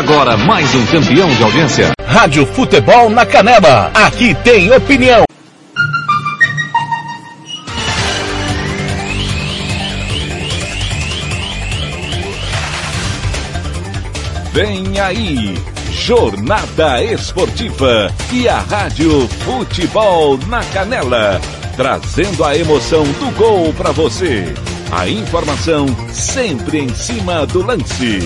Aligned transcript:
Agora 0.00 0.34
mais 0.34 0.74
um 0.74 0.86
campeão 0.86 1.28
de 1.28 1.42
audiência. 1.42 1.90
Rádio 2.06 2.46
Futebol 2.46 3.10
na 3.10 3.26
Canela. 3.26 3.90
Aqui 3.92 4.34
tem 4.36 4.72
opinião. 4.72 5.24
Vem 14.54 14.98
aí, 14.98 15.54
Jornada 15.90 17.04
Esportiva 17.04 18.10
e 18.32 18.48
a 18.48 18.58
Rádio 18.58 19.28
Futebol 19.44 20.38
na 20.48 20.64
Canela, 20.64 21.38
trazendo 21.76 22.42
a 22.42 22.56
emoção 22.56 23.04
do 23.04 23.30
gol 23.36 23.70
para 23.74 23.92
você. 23.92 24.46
A 24.90 25.06
informação 25.06 25.86
sempre 26.10 26.78
em 26.78 26.88
cima 26.94 27.46
do 27.46 27.62
lance. 27.62 28.20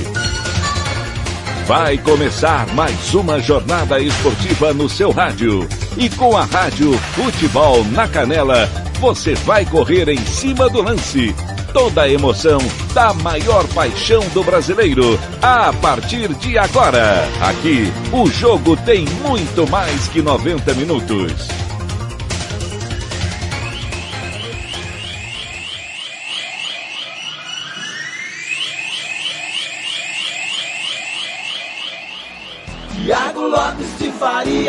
Vai 1.66 1.96
começar 1.96 2.66
mais 2.74 3.14
uma 3.14 3.40
jornada 3.40 3.98
esportiva 3.98 4.74
no 4.74 4.86
seu 4.86 5.10
rádio. 5.10 5.66
E 5.96 6.10
com 6.10 6.36
a 6.36 6.44
Rádio 6.44 6.92
Futebol 7.14 7.82
na 7.84 8.06
Canela, 8.06 8.68
você 9.00 9.34
vai 9.34 9.64
correr 9.64 10.10
em 10.10 10.18
cima 10.26 10.68
do 10.68 10.82
lance 10.82 11.34
toda 11.72 12.02
a 12.02 12.08
emoção 12.08 12.58
da 12.92 13.14
maior 13.14 13.66
paixão 13.68 14.20
do 14.34 14.44
brasileiro. 14.44 15.18
A 15.40 15.72
partir 15.72 16.28
de 16.34 16.58
agora, 16.58 17.26
aqui, 17.40 17.90
o 18.12 18.28
jogo 18.28 18.76
tem 18.76 19.06
muito 19.26 19.66
mais 19.70 20.06
que 20.08 20.20
90 20.20 20.74
minutos. 20.74 21.63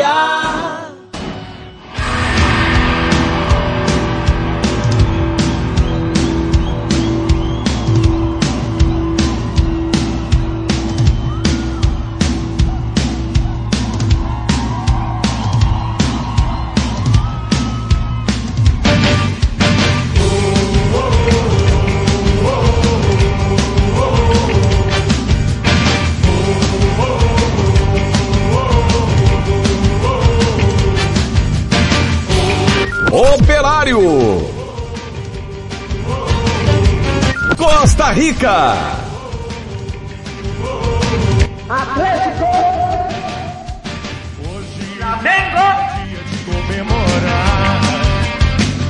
Faria. 0.06 0.45
Operário. 33.86 34.44
Costa 37.56 38.10
Rica. 38.10 38.74
Atlético. 41.68 42.44
Hoje 44.42 44.98
é 45.00 45.38
dia 46.04 46.18
de 46.24 46.36
comemorar. 46.44 47.80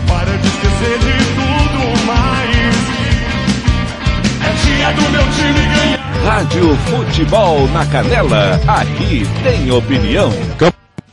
Para 0.08 0.38
de 0.38 0.46
esquecer 0.46 0.98
de 0.98 1.16
tudo 1.34 2.06
mais. 2.06 2.76
É 4.42 4.50
dia 4.64 4.92
do 4.92 5.02
meu 5.10 5.26
time 5.32 5.66
ganhar. 5.76 5.96
Rádio 6.24 6.74
Futebol 6.76 7.68
na 7.68 7.84
Canela, 7.86 8.60
aqui 8.66 9.26
tem 9.44 9.70
opinião. 9.70 10.32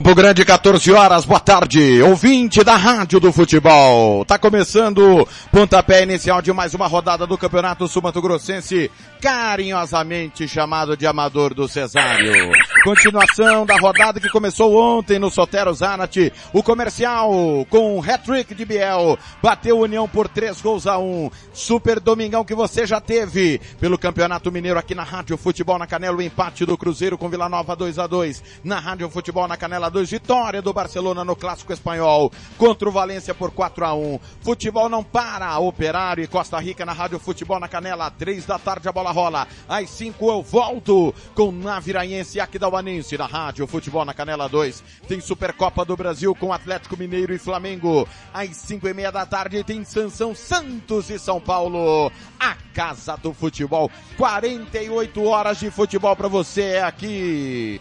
Campo 0.03 0.15
Grande, 0.15 0.43
14 0.43 0.91
horas, 0.91 1.23
boa 1.23 1.39
tarde, 1.39 2.01
ouvinte 2.01 2.61
da 2.61 2.75
Rádio 2.75 3.21
do 3.21 3.31
Futebol. 3.31 4.25
Tá 4.25 4.37
começando 4.37 5.25
pontapé 5.49 6.03
inicial 6.03 6.41
de 6.41 6.51
mais 6.51 6.73
uma 6.73 6.87
rodada 6.87 7.25
do 7.25 7.37
Campeonato 7.37 7.87
Sumato 7.87 8.21
Grossense, 8.21 8.91
carinhosamente 9.23 10.45
chamado 10.49 10.97
de 10.97 11.07
Amador 11.07 11.53
do 11.53 11.65
Cesário. 11.65 12.51
Continuação 12.83 13.65
da 13.65 13.77
rodada 13.77 14.19
que 14.19 14.27
começou 14.27 14.75
ontem 14.75 15.17
no 15.17 15.31
Sotero 15.31 15.73
Zanat, 15.73 16.33
o 16.51 16.61
comercial 16.61 17.31
com 17.69 17.97
o 17.97 18.03
hat-trick 18.03 18.53
de 18.53 18.65
Biel, 18.65 19.17
bateu 19.41 19.79
União 19.79 20.09
por 20.09 20.27
três 20.27 20.59
gols 20.59 20.85
a 20.85 20.97
um. 20.97 21.31
Super 21.53 22.01
domingão 22.01 22.43
que 22.43 22.53
você 22.53 22.85
já 22.85 22.99
teve 22.99 23.61
pelo 23.79 23.97
Campeonato 23.97 24.51
Mineiro 24.51 24.77
aqui 24.77 24.93
na 24.93 25.03
Rádio 25.03 25.37
Futebol 25.37 25.79
na 25.79 25.87
Canela, 25.87 26.17
o 26.17 26.21
empate 26.21 26.65
do 26.65 26.77
Cruzeiro 26.77 27.17
com 27.17 27.29
Vila 27.29 27.47
Nova 27.47 27.77
2 27.77 27.99
a 27.99 28.07
2 28.07 28.43
na 28.61 28.81
Rádio 28.81 29.09
Futebol 29.09 29.47
na 29.47 29.55
Canela 29.55 29.89
2, 29.89 30.11
vitória 30.11 30.61
do 30.61 30.73
Barcelona 30.73 31.23
no 31.23 31.37
Clássico 31.37 31.71
Espanhol 31.71 32.29
contra 32.57 32.89
o 32.89 32.91
Valência 32.91 33.33
por 33.33 33.51
4 33.51 33.85
a 33.85 33.93
1 33.93 34.19
Futebol 34.41 34.89
não 34.89 35.01
para, 35.01 35.57
Operário 35.59 36.25
e 36.25 36.27
Costa 36.27 36.59
Rica 36.59 36.85
na 36.85 36.91
Rádio 36.91 37.19
Futebol 37.19 37.57
na 37.57 37.69
Canela, 37.69 38.11
3 38.11 38.45
da 38.45 38.59
tarde 38.59 38.89
a 38.89 38.91
bola 38.91 39.12
rola, 39.13 39.47
às 39.69 39.89
5 39.91 40.29
eu 40.29 40.41
volto 40.41 41.15
com 41.33 41.51
Naviraense 41.51 42.37
e 42.37 42.41
Aquidauanense 42.41 43.17
na 43.17 43.25
Rádio 43.25 43.65
Futebol 43.65 44.03
na 44.03 44.13
Canela 44.13 44.49
2, 44.49 44.83
tem 45.07 45.21
Supercopa 45.21 45.85
do 45.85 45.95
Brasil 45.95 46.35
com 46.35 46.51
Atlético 46.51 46.97
Mineiro 46.97 47.33
e 47.33 47.39
Flamengo, 47.39 48.05
às 48.33 48.49
5 48.57 48.87
e 48.87 48.93
meia 48.93 49.11
da 49.11 49.25
tarde 49.25 49.63
tem 49.63 49.85
Sansão 49.85 50.35
Santos 50.35 51.09
e 51.09 51.17
São 51.17 51.39
Paulo, 51.39 52.11
a 52.39 52.55
Casa 52.73 53.15
do 53.15 53.33
Futebol, 53.33 53.89
48 54.17 55.23
horas 55.23 55.59
de 55.59 55.69
futebol 55.71 56.15
para 56.15 56.27
você 56.27 56.61
é 56.63 56.83
aqui. 56.83 57.79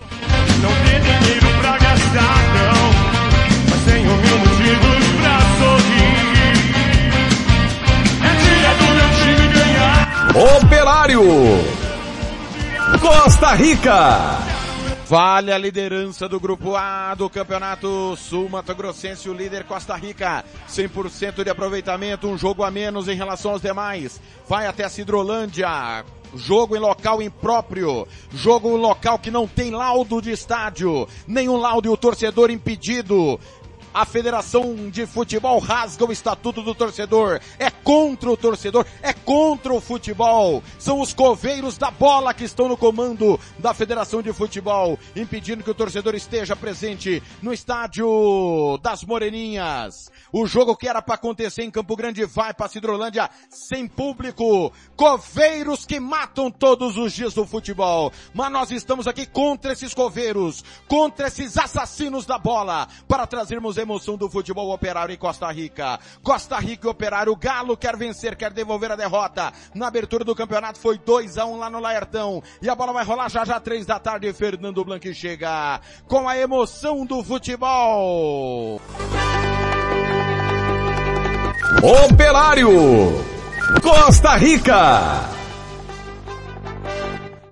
Não 0.61 0.71
tem 0.85 1.01
dinheiro 1.01 1.61
pra 1.61 1.79
gastar, 1.79 2.39
não. 2.55 2.93
Mas 3.71 3.85
tenho 3.85 4.17
mil 4.17 4.39
motivos 4.39 5.07
pra 5.21 5.39
sorrir. 5.59 5.92
Operário. 11.03 11.21
Costa 13.01 13.55
Rica. 13.55 14.39
Vale 15.09 15.53
a 15.53 15.59
liderança 15.59 16.29
do 16.29 16.39
Grupo 16.39 16.77
A 16.77 17.13
do 17.17 17.29
Campeonato 17.29 18.17
Sul 18.17 18.49
Mato 18.49 18.73
Grossense, 18.73 19.29
o 19.29 19.35
líder 19.35 19.65
Costa 19.65 19.97
Rica. 19.97 20.45
100% 20.69 21.43
de 21.43 21.51
aproveitamento, 21.51 22.29
um 22.29 22.39
jogo 22.39 22.63
a 22.63 22.71
menos 22.71 23.09
em 23.09 23.17
relação 23.17 23.51
aos 23.51 23.61
demais. 23.61 24.21
Vai 24.49 24.67
até 24.67 24.85
a 24.85 24.89
Cidrolândia. 24.89 26.05
Jogo 26.37 26.77
em 26.77 26.79
local 26.79 27.21
impróprio. 27.21 28.07
Jogo 28.33 28.71
em 28.71 28.81
local 28.81 29.19
que 29.19 29.31
não 29.31 29.49
tem 29.49 29.73
laudo 29.73 30.23
de 30.23 30.31
estádio. 30.31 31.09
Nenhum 31.27 31.57
laudo 31.57 31.89
e 31.89 31.91
o 31.91 31.97
torcedor 31.97 32.49
impedido. 32.49 33.41
A 33.95 34.07
Federação 34.07 34.89
de 34.89 35.05
Futebol 35.05 35.59
rasga 35.59 36.07
o 36.07 36.13
estatuto 36.13 36.63
do 36.63 36.75
torcedor. 36.75 37.41
É 37.59 37.71
contra 37.71 38.31
o 38.31 38.37
torcedor, 38.37 38.87
é 39.03 39.13
contra 39.13 39.75
o 39.75 39.81
futebol. 39.83 40.63
São 40.79 41.01
os 41.01 41.13
coveiros 41.13 41.77
da 41.77 41.91
bola 41.91 42.33
que 42.33 42.45
estão 42.45 42.69
no 42.69 42.77
comando 42.77 43.39
da 43.59 43.75
Federação 43.75 44.23
de 44.23 44.33
Futebol, 44.33 44.99
impedindo 45.15 45.63
que 45.63 45.71
o 45.71 45.75
torcedor 45.75 46.15
esteja 46.15 46.57
presente 46.57 47.23
no 47.43 47.53
estádio 47.53 48.79
das 48.83 49.05
Moreninhas. 49.05 50.11
O 50.33 50.47
jogo 50.47 50.75
que 50.75 50.89
era 50.89 51.03
para 51.03 51.17
acontecer 51.17 51.63
em 51.63 51.71
Campo 51.71 51.95
Grande 51.95 52.25
vai 52.25 52.55
para 52.55 52.69
Cidrolândia 52.69 53.29
sem 53.51 53.87
público. 53.87 54.73
Coveiros 54.97 55.85
que 55.85 56.01
matam 56.01 56.51
todos 56.51 56.97
os 56.97 57.13
dias 57.13 57.35
do 57.35 57.47
futebol. 57.47 58.11
Mas 58.33 58.51
nós 58.51 58.71
estamos 58.71 59.07
aqui 59.07 59.27
contra 59.27 59.73
esses 59.73 59.93
coveiros, 59.93 60.65
contra 60.89 61.27
esses 61.27 61.59
assassinos 61.59 62.25
da 62.25 62.39
bola, 62.39 62.89
para 63.07 63.27
trazermos 63.27 63.77
emoção 63.83 64.17
do 64.17 64.31
futebol 64.31 64.73
operário 64.73 65.13
em 65.13 65.19
Costa 65.19 65.51
Rica. 65.51 65.99
Costa 66.23 66.59
Rica 66.59 66.87
e 66.87 66.91
Operário, 66.91 67.33
o 67.33 67.37
Galo 67.37 67.77
quer 67.77 67.97
vencer, 67.97 68.37
quer 68.37 68.53
devolver 68.53 68.93
a 68.93 68.97
derrota. 68.97 69.53
Na 69.75 69.89
abertura 69.89 70.25
do 70.25 70.35
campeonato 70.35 70.79
foi 70.79 70.99
2 70.99 71.39
a 71.39 71.45
1 71.45 71.53
um 71.53 71.57
lá 71.59 71.69
no 71.69 71.81
Laertão. 71.81 72.43
E 72.61 72.71
a 72.71 72.75
bola 72.75 72.93
vai 72.93 73.05
rolar 73.05 73.29
já 73.29 73.45
já 73.45 73.61
três 73.61 73.85
da 73.85 73.99
tarde. 73.99 74.33
Fernando 74.33 74.85
Blanc 74.85 75.13
chega 75.15 75.81
com 76.07 76.29
a 76.29 76.37
emoção 76.39 77.05
do 77.05 77.23
futebol. 77.23 78.81
Operário. 81.83 82.71
Costa 83.83 84.37
Rica. 84.37 85.42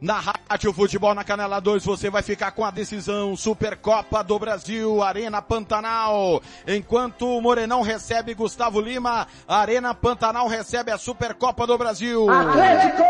Na 0.01 0.19
Rádio 0.19 0.73
Futebol 0.73 1.15
na 1.15 1.23
Canela 1.23 1.61
2 1.61 1.85
você 1.85 2.09
vai 2.09 2.23
ficar 2.23 2.53
com 2.53 2.65
a 2.65 2.71
decisão 2.71 3.37
Supercopa 3.37 4.25
do 4.25 4.39
Brasil, 4.39 5.03
Arena 5.03 5.43
Pantanal. 5.43 6.41
Enquanto 6.67 7.29
o 7.29 7.43
Morenão 7.43 7.83
recebe 7.83 8.33
Gustavo 8.33 8.81
Lima, 8.81 9.27
Arena 9.47 9.95
Pantanal 9.95 10.49
recebe 10.49 10.91
a 10.91 10.97
Supercopa 10.97 11.67
do 11.67 11.77
Brasil. 11.77 12.31
Atlético. 12.31 13.03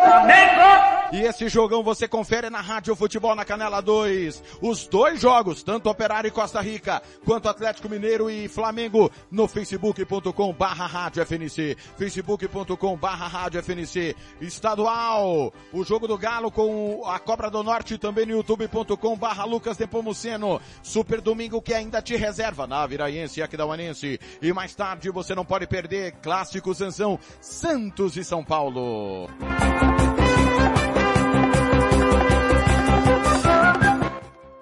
E 1.12 1.22
esse 1.22 1.48
jogão 1.48 1.82
você 1.82 2.06
confere 2.06 2.48
na 2.50 2.60
Rádio 2.60 2.94
Futebol 2.94 3.34
na 3.34 3.44
Canela 3.44 3.81
2. 3.81 4.43
Os 4.60 4.86
dois 4.86 5.20
jogos, 5.20 5.62
tanto 5.62 5.90
Operário 5.90 6.28
e 6.28 6.31
Costa 6.31 6.60
Rica, 6.60 7.02
quanto 7.25 7.48
Atlético 7.48 7.88
Mineiro 7.88 8.31
e 8.31 8.46
Flamengo, 8.48 9.10
no 9.28 9.48
facebook.com 9.48 10.52
barra 10.52 10.86
Rádio 10.86 11.25
FNC. 11.26 11.76
facebook.com 11.96 12.96
barra 12.96 13.26
Rádio 13.26 13.60
FNC. 13.60 14.14
Estadual, 14.40 15.52
o 15.72 15.84
jogo 15.84 16.06
do 16.06 16.16
Galo 16.16 16.50
com 16.50 16.80
a 17.06 17.19
Cobra 17.19 17.50
do 17.50 17.62
Norte 17.62 17.99
também 17.99 18.27
no 18.27 18.32
youtube.com 18.32 19.17
barra 19.17 19.44
Lucas 19.44 19.77
Depomuceno. 19.77 20.61
Super 20.82 21.21
domingo 21.21 21.62
que 21.62 21.75
ainda 21.75 22.03
te 22.03 22.17
reserva 22.17 22.67
na 22.67 22.87
Viraiense 22.87 23.41
e 23.41 23.43
Aquidauanense. 23.43 24.21
E 24.41 24.53
mais 24.53 24.75
tarde 24.75 25.11
você 25.11 25.35
não 25.35 25.44
pode 25.44 25.67
perder 25.67 26.12
Clássico 26.23 26.75
Sansão, 26.75 27.19
Santos 27.41 28.17
e 28.17 28.25
São 28.25 28.44
Paulo. 28.44 29.29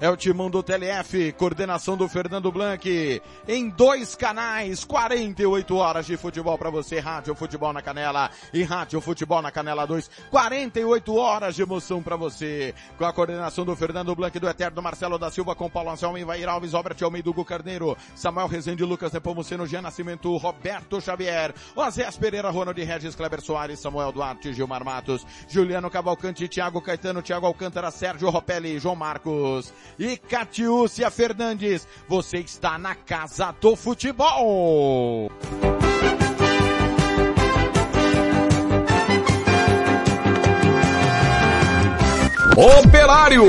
É 0.00 0.08
o 0.08 0.16
timão 0.16 0.48
do 0.48 0.62
TLF, 0.62 1.32
coordenação 1.32 1.96
do 1.96 2.08
Fernando 2.08 2.52
Blanc, 2.52 3.20
em 3.48 3.68
dois 3.68 4.14
canais, 4.14 4.84
48 4.84 5.74
horas 5.74 6.06
de 6.06 6.16
futebol 6.16 6.56
para 6.56 6.70
você, 6.70 7.00
Rádio 7.00 7.34
Futebol 7.34 7.72
na 7.72 7.82
Canela 7.82 8.30
e 8.54 8.62
Rádio 8.62 9.00
Futebol 9.00 9.42
na 9.42 9.50
Canela 9.50 9.88
2, 9.88 10.08
48 10.30 11.16
horas 11.16 11.56
de 11.56 11.62
emoção 11.62 12.00
para 12.00 12.14
você, 12.14 12.76
com 12.96 13.04
a 13.04 13.12
coordenação 13.12 13.64
do 13.64 13.74
Fernando 13.74 14.14
Blanc, 14.14 14.38
do 14.38 14.48
Eterno 14.48 14.80
Marcelo 14.80 15.18
da 15.18 15.32
Silva, 15.32 15.56
com 15.56 15.68
Paulo 15.68 15.90
Anselmo, 15.90 16.16
Ivair 16.16 16.48
Alves, 16.48 16.74
Albert 16.74 17.02
Almeida, 17.02 17.28
Hugo 17.28 17.44
Carneiro, 17.44 17.98
Samuel 18.14 18.46
Rezende, 18.46 18.84
Lucas 18.84 19.10
Nepomuceno, 19.10 19.66
Jean 19.66 19.82
Nascimento, 19.82 20.36
Roberto 20.36 21.00
Xavier, 21.00 21.52
Osés 21.74 22.16
Pereira, 22.16 22.50
Ronald 22.50 22.80
Regis, 22.80 23.16
Kleber 23.16 23.40
Soares, 23.40 23.80
Samuel 23.80 24.12
Duarte, 24.12 24.54
Gilmar 24.54 24.84
Matos, 24.84 25.26
Juliano 25.48 25.90
Cavalcante, 25.90 26.46
Thiago 26.46 26.80
Caetano, 26.80 27.20
Thiago 27.20 27.46
Alcântara, 27.46 27.90
Sérgio 27.90 28.30
Ropelli, 28.30 28.78
João 28.78 28.94
Marcos, 28.94 29.74
e 29.98 30.16
Catiúcia 30.16 31.10
Fernandes. 31.10 31.86
Você 32.08 32.38
está 32.38 32.78
na 32.78 32.94
Casa 32.94 33.54
do 33.60 33.76
Futebol. 33.76 35.30
Operário 42.56 43.44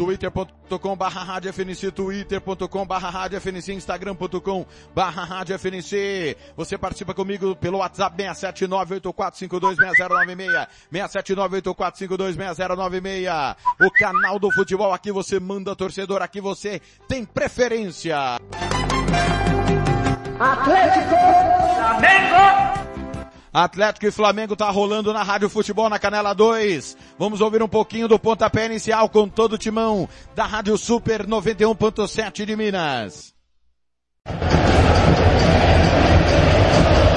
twitter.com 0.00 0.96
barra 0.96 1.22
rádio 1.22 1.52
FNC, 1.52 1.90
twitter.com 1.90 2.86
barra 2.86 3.10
rádio 3.10 3.38
FNC, 3.38 3.74
instagram.com 3.74 4.64
barra 4.94 5.24
rádio 5.24 5.58
FNC. 5.58 6.38
Você 6.56 6.78
participa 6.78 7.12
comigo 7.12 7.54
pelo 7.54 7.80
WhatsApp 7.80 8.16
67984526096, 8.16 10.68
67984526096. 10.90 13.56
O 13.78 13.90
canal 13.90 14.38
do 14.38 14.50
futebol, 14.50 14.94
aqui 14.94 15.12
você 15.12 15.38
manda 15.38 15.76
torcedor, 15.76 16.22
aqui 16.22 16.40
você 16.40 16.80
tem 17.06 17.22
preferência. 17.22 18.38
Atlético! 20.38 21.16
Flamengo! 21.76 22.69
Atlético 23.52 24.06
e 24.06 24.10
Flamengo 24.10 24.54
tá 24.54 24.70
rolando 24.70 25.12
na 25.12 25.22
Rádio 25.22 25.50
Futebol 25.50 25.88
na 25.88 25.98
Canela 25.98 26.32
2. 26.32 26.96
Vamos 27.18 27.40
ouvir 27.40 27.62
um 27.62 27.68
pouquinho 27.68 28.06
do 28.06 28.18
pontapé 28.18 28.66
inicial 28.66 29.08
com 29.08 29.28
todo 29.28 29.54
o 29.54 29.58
timão 29.58 30.08
da 30.34 30.46
Rádio 30.46 30.78
Super 30.78 31.26
91.7 31.26 32.44
de 32.44 32.56
Minas. 32.56 33.34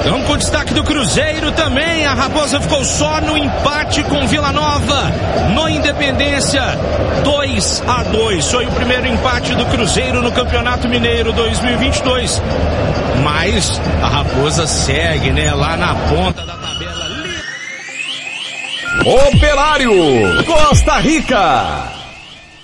Então 0.04 0.22
com 0.24 0.36
destaque 0.36 0.74
do 0.74 0.84
Cruzeiro 0.84 1.50
também, 1.52 2.04
a 2.04 2.12
Raposa 2.12 2.60
ficou 2.60 2.84
só 2.84 3.22
no 3.22 3.38
empate 3.38 4.02
com 4.02 4.26
Vila 4.26 4.52
Nova, 4.52 5.10
no 5.54 5.66
Independência, 5.66 6.62
2 7.24 7.82
a 7.88 8.02
2 8.02 8.50
Foi 8.50 8.66
o 8.66 8.72
primeiro 8.72 9.06
empate 9.06 9.54
do 9.54 9.64
Cruzeiro 9.64 10.20
no 10.20 10.30
Campeonato 10.30 10.86
Mineiro 10.90 11.32
2022. 11.32 12.42
Mas 13.22 13.80
a 14.02 14.08
Raposa 14.08 14.66
segue, 14.66 15.30
né, 15.30 15.54
lá 15.54 15.74
na 15.74 15.94
ponta 15.94 16.44
da 16.44 16.52
tabela. 16.52 17.04
Operário 19.06 20.44
Costa 20.44 20.98
Rica. 20.98 21.93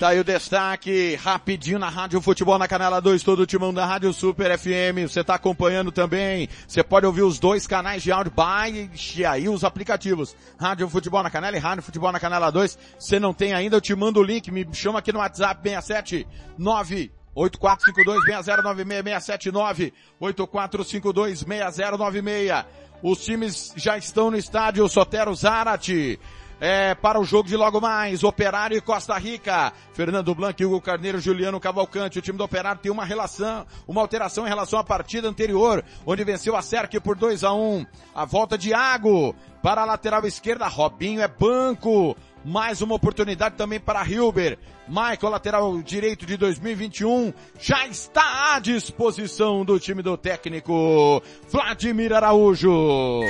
Tá 0.01 0.07
aí 0.07 0.19
o 0.19 0.23
destaque 0.23 1.13
rapidinho 1.13 1.77
na 1.77 1.87
Rádio 1.87 2.19
Futebol 2.21 2.57
na 2.57 2.67
Canela 2.67 2.99
2, 2.99 3.21
todo 3.21 3.41
o 3.41 3.45
timão 3.45 3.71
da 3.71 3.85
Rádio 3.85 4.11
Super 4.11 4.57
FM. 4.57 5.07
Você 5.07 5.23
tá 5.23 5.35
acompanhando 5.35 5.91
também. 5.91 6.49
Você 6.67 6.81
pode 6.81 7.05
ouvir 7.05 7.21
os 7.21 7.37
dois 7.37 7.67
canais 7.67 8.01
de 8.01 8.11
áudio. 8.11 8.33
Baixe 8.35 9.23
aí 9.23 9.47
os 9.47 9.63
aplicativos. 9.63 10.35
Rádio 10.59 10.89
Futebol 10.89 11.21
na 11.21 11.29
Canela 11.29 11.55
e 11.55 11.59
Rádio 11.59 11.83
Futebol 11.83 12.11
na 12.11 12.19
Canela 12.19 12.51
2. 12.51 12.79
Você 12.97 13.19
não 13.19 13.31
tem 13.31 13.53
ainda, 13.53 13.75
eu 13.75 13.81
te 13.81 13.93
mando 13.93 14.19
o 14.19 14.23
link. 14.23 14.49
Me 14.49 14.67
chama 14.73 14.97
aqui 14.97 15.13
no 15.13 15.19
WhatsApp 15.19 15.61
67 15.61 16.27
9 16.57 17.11
8452-6096, 17.37 19.91
679-8452-6096. 20.19 22.65
Os 23.03 23.23
times 23.23 23.71
já 23.75 23.97
estão 23.97 24.31
no 24.31 24.37
estádio 24.37 24.89
Sotero 24.89 25.35
Zarate 25.35 26.19
é, 26.61 26.93
para 26.93 27.19
o 27.19 27.25
jogo 27.25 27.49
de 27.49 27.57
logo 27.57 27.81
mais. 27.81 28.23
Operário 28.23 28.77
e 28.77 28.81
Costa 28.81 29.17
Rica. 29.17 29.73
Fernando 29.93 30.35
Blanc, 30.35 30.63
Hugo 30.63 30.79
Carneiro, 30.79 31.19
Juliano 31.19 31.59
Cavalcante. 31.59 32.19
O 32.19 32.21
time 32.21 32.37
do 32.37 32.43
Operário 32.43 32.79
tem 32.79 32.91
uma 32.91 33.03
relação, 33.03 33.65
uma 33.87 33.99
alteração 33.99 34.45
em 34.45 34.49
relação 34.49 34.77
à 34.77 34.83
partida 34.83 35.27
anterior, 35.27 35.83
onde 36.05 36.23
venceu 36.23 36.55
a 36.55 36.61
Cerque 36.61 36.99
por 36.99 37.15
2 37.15 37.43
a 37.43 37.51
1 37.51 37.57
um. 37.57 37.85
A 38.13 38.25
volta 38.25 38.59
de 38.59 38.69
Iago 38.69 39.35
para 39.63 39.81
a 39.81 39.85
lateral 39.85 40.23
esquerda. 40.27 40.67
Robinho 40.67 41.21
é 41.21 41.27
banco. 41.27 42.15
Mais 42.45 42.81
uma 42.81 42.95
oportunidade 42.95 43.55
também 43.55 43.79
para 43.79 44.07
Hilber. 44.07 44.59
Michael, 44.87 45.31
lateral 45.31 45.81
direito 45.81 46.25
de 46.25 46.35
2021, 46.37 47.31
já 47.59 47.87
está 47.87 48.55
à 48.55 48.59
disposição 48.59 49.63
do 49.63 49.79
time 49.79 50.01
do 50.01 50.17
técnico 50.17 51.21
Vladimir 51.49 52.11
Araújo. 52.13 53.21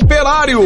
Operário 0.00 0.60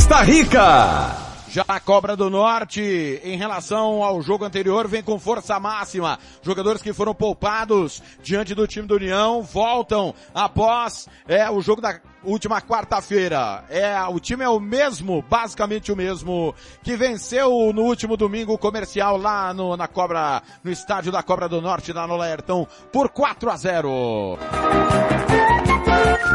Costa 0.00 0.22
Rica. 0.22 1.16
Já 1.50 1.62
a 1.68 1.78
Cobra 1.78 2.16
do 2.16 2.30
Norte, 2.30 3.20
em 3.22 3.36
relação 3.36 4.02
ao 4.02 4.22
jogo 4.22 4.46
anterior, 4.46 4.88
vem 4.88 5.02
com 5.02 5.18
força 5.18 5.60
máxima. 5.60 6.18
Jogadores 6.42 6.80
que 6.80 6.94
foram 6.94 7.14
poupados 7.14 8.02
diante 8.22 8.54
do 8.54 8.66
time 8.66 8.86
do 8.86 8.94
União 8.94 9.42
voltam 9.42 10.14
após 10.34 11.06
é, 11.28 11.50
o 11.50 11.60
jogo 11.60 11.82
da 11.82 12.00
última 12.24 12.62
quarta-feira. 12.62 13.62
É, 13.68 13.94
o 14.04 14.18
time 14.18 14.42
é 14.42 14.48
o 14.48 14.58
mesmo, 14.58 15.22
basicamente 15.28 15.92
o 15.92 15.96
mesmo, 15.96 16.54
que 16.82 16.96
venceu 16.96 17.70
no 17.74 17.82
último 17.82 18.16
domingo 18.16 18.54
o 18.54 18.58
comercial 18.58 19.18
lá 19.18 19.52
no, 19.52 19.76
na 19.76 19.86
Cobra, 19.86 20.42
no 20.64 20.72
estádio 20.72 21.12
da 21.12 21.22
Cobra 21.22 21.46
do 21.46 21.60
Norte, 21.60 21.92
na 21.92 22.06
Nolaertão, 22.06 22.66
por 22.90 23.10
4 23.10 23.50
a 23.50 23.56
0. 23.56 24.38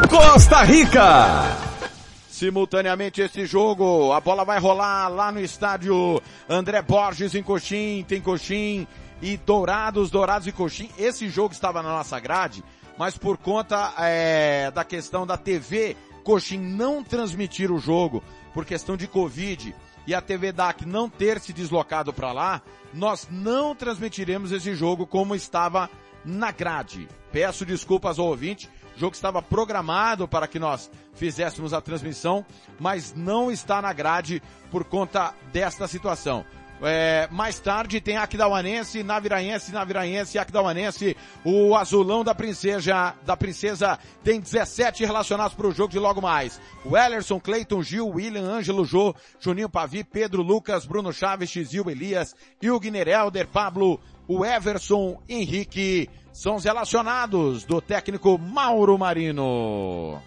Costa 0.07 0.61
Rica 0.61 1.73
simultaneamente 2.35 3.21
esse 3.21 3.45
jogo. 3.45 4.11
A 4.11 4.19
bola 4.19 4.43
vai 4.43 4.59
rolar 4.59 5.07
lá 5.07 5.31
no 5.31 5.39
estádio 5.39 6.21
André 6.49 6.81
Borges 6.81 7.33
em 7.33 7.41
Coxim, 7.41 8.03
tem 8.05 8.21
Coxim 8.21 8.85
e 9.21 9.37
Dourados, 9.37 10.11
Dourados 10.11 10.45
e 10.45 10.51
Coxim. 10.51 10.89
Esse 10.97 11.29
jogo 11.29 11.53
estava 11.53 11.81
na 11.81 11.89
nossa 11.89 12.19
grade, 12.19 12.61
mas 12.97 13.17
por 13.17 13.37
conta 13.37 13.93
é, 13.99 14.69
da 14.71 14.83
questão 14.83 15.25
da 15.25 15.37
TV, 15.37 15.95
Coxim 16.25 16.57
não 16.57 17.01
transmitir 17.01 17.71
o 17.71 17.79
jogo 17.79 18.21
por 18.53 18.65
questão 18.65 18.97
de 18.97 19.07
Covid 19.07 19.73
e 20.05 20.13
a 20.13 20.21
TV 20.21 20.51
DAC 20.51 20.85
não 20.85 21.09
ter 21.09 21.39
se 21.39 21.53
deslocado 21.53 22.11
para 22.11 22.33
lá, 22.33 22.61
nós 22.93 23.27
não 23.31 23.73
transmitiremos 23.73 24.51
esse 24.51 24.75
jogo 24.75 25.07
como 25.07 25.35
estava 25.35 25.89
na 26.25 26.51
grade. 26.51 27.07
Peço 27.31 27.65
desculpas 27.65 28.19
ao 28.19 28.27
ouvinte, 28.27 28.69
o 28.95 28.99
jogo 28.99 29.15
estava 29.15 29.41
programado 29.41 30.27
para 30.27 30.47
que 30.47 30.59
nós 30.59 30.89
fizéssemos 31.13 31.73
a 31.73 31.81
transmissão, 31.81 32.45
mas 32.79 33.13
não 33.13 33.51
está 33.51 33.81
na 33.81 33.91
grade 33.91 34.41
por 34.71 34.85
conta 34.85 35.33
desta 35.51 35.87
situação. 35.87 36.45
É, 36.81 37.27
mais 37.31 37.57
tarde 37.59 38.01
tem 38.01 38.17
Aquidauanense, 38.17 39.01
Naviraense, 39.01 39.71
Naviraense, 39.71 40.37
Aquidauanense. 40.37 41.15
O 41.43 41.75
azulão 41.75 42.23
da 42.23 42.35
princesa, 42.35 43.15
da 43.25 43.37
princesa 43.37 43.97
tem 44.23 44.39
17 44.39 45.05
relacionados 45.05 45.55
para 45.55 45.67
o 45.67 45.71
jogo 45.71 45.91
de 45.91 45.99
logo 45.99 46.21
mais. 46.21 46.59
O 46.83 46.97
Ellerson, 46.97 47.39
Cleiton, 47.39 47.81
Gil, 47.81 48.07
William, 48.07 48.43
Ângelo, 48.43 48.83
Jô, 48.83 49.15
Juninho 49.39 49.69
Pavi, 49.69 50.03
Pedro, 50.03 50.41
Lucas, 50.41 50.85
Bruno 50.85 51.13
Chaves, 51.13 51.49
Xil, 51.49 51.89
Elias, 51.89 52.35
Hilgner, 52.61 53.07
Helder, 53.07 53.47
Pablo, 53.47 53.99
o 54.27 54.45
Everson, 54.45 55.21
Henrique, 55.29 56.09
são 56.35 56.55
os 56.55 56.65
relacionados 56.65 57.63
do 57.63 57.79
técnico 57.79 58.37
Mauro 58.37 58.97
Marino. 58.97 60.21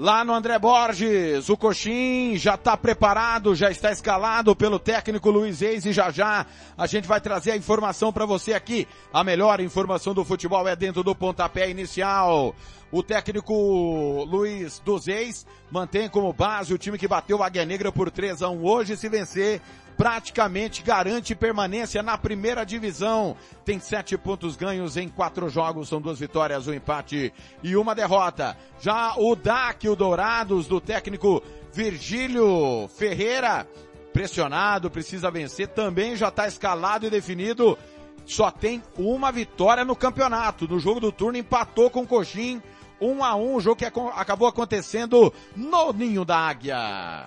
Lá 0.00 0.24
no 0.24 0.32
André 0.32 0.58
Borges, 0.58 1.50
o 1.50 1.58
Coxim 1.58 2.34
já 2.34 2.54
está 2.54 2.74
preparado, 2.74 3.54
já 3.54 3.70
está 3.70 3.92
escalado 3.92 4.56
pelo 4.56 4.78
técnico 4.78 5.28
Luiz 5.28 5.60
Reis 5.60 5.84
e 5.84 5.92
já 5.92 6.10
já 6.10 6.46
a 6.74 6.86
gente 6.86 7.06
vai 7.06 7.20
trazer 7.20 7.50
a 7.50 7.56
informação 7.58 8.10
para 8.10 8.24
você 8.24 8.54
aqui. 8.54 8.88
A 9.12 9.22
melhor 9.22 9.60
informação 9.60 10.14
do 10.14 10.24
futebol 10.24 10.66
é 10.66 10.74
dentro 10.74 11.02
do 11.02 11.14
pontapé 11.14 11.68
inicial. 11.68 12.54
O 12.90 13.02
técnico 13.02 14.24
Luiz 14.24 14.78
dos 14.78 15.04
Reis 15.04 15.46
mantém 15.70 16.08
como 16.08 16.32
base 16.32 16.72
o 16.72 16.78
time 16.78 16.96
que 16.96 17.06
bateu 17.06 17.36
o 17.36 17.42
Águia 17.42 17.66
Negra 17.66 17.92
por 17.92 18.10
3 18.10 18.40
a 18.40 18.48
1 18.48 18.64
hoje. 18.64 18.96
Se 18.96 19.06
vencer, 19.06 19.60
praticamente 20.00 20.82
garante 20.82 21.34
permanência 21.34 22.02
na 22.02 22.16
primeira 22.16 22.64
divisão. 22.64 23.36
Tem 23.66 23.78
sete 23.78 24.16
pontos 24.16 24.56
ganhos 24.56 24.96
em 24.96 25.10
quatro 25.10 25.50
jogos, 25.50 25.90
são 25.90 26.00
duas 26.00 26.18
vitórias, 26.18 26.66
um 26.66 26.72
empate 26.72 27.30
e 27.62 27.76
uma 27.76 27.94
derrota. 27.94 28.56
Já 28.80 29.12
o 29.18 29.36
DAC, 29.36 29.90
o 29.90 29.94
Dourados, 29.94 30.66
do 30.66 30.80
técnico 30.80 31.42
Virgílio 31.70 32.88
Ferreira, 32.96 33.68
pressionado, 34.10 34.90
precisa 34.90 35.30
vencer, 35.30 35.68
também 35.68 36.16
já 36.16 36.28
está 36.28 36.48
escalado 36.48 37.06
e 37.06 37.10
definido. 37.10 37.76
Só 38.24 38.50
tem 38.50 38.82
uma 38.96 39.30
vitória 39.30 39.84
no 39.84 39.94
campeonato. 39.94 40.66
No 40.66 40.80
jogo 40.80 40.98
do 40.98 41.12
turno 41.12 41.36
empatou 41.36 41.90
com 41.90 42.04
o 42.04 42.06
Coxim, 42.06 42.62
um 42.98 43.22
a 43.22 43.36
um, 43.36 43.60
jogo 43.60 43.76
que 43.76 43.84
acabou 43.84 44.48
acontecendo 44.48 45.30
no 45.54 45.92
Ninho 45.92 46.24
da 46.24 46.38
Águia. 46.38 47.26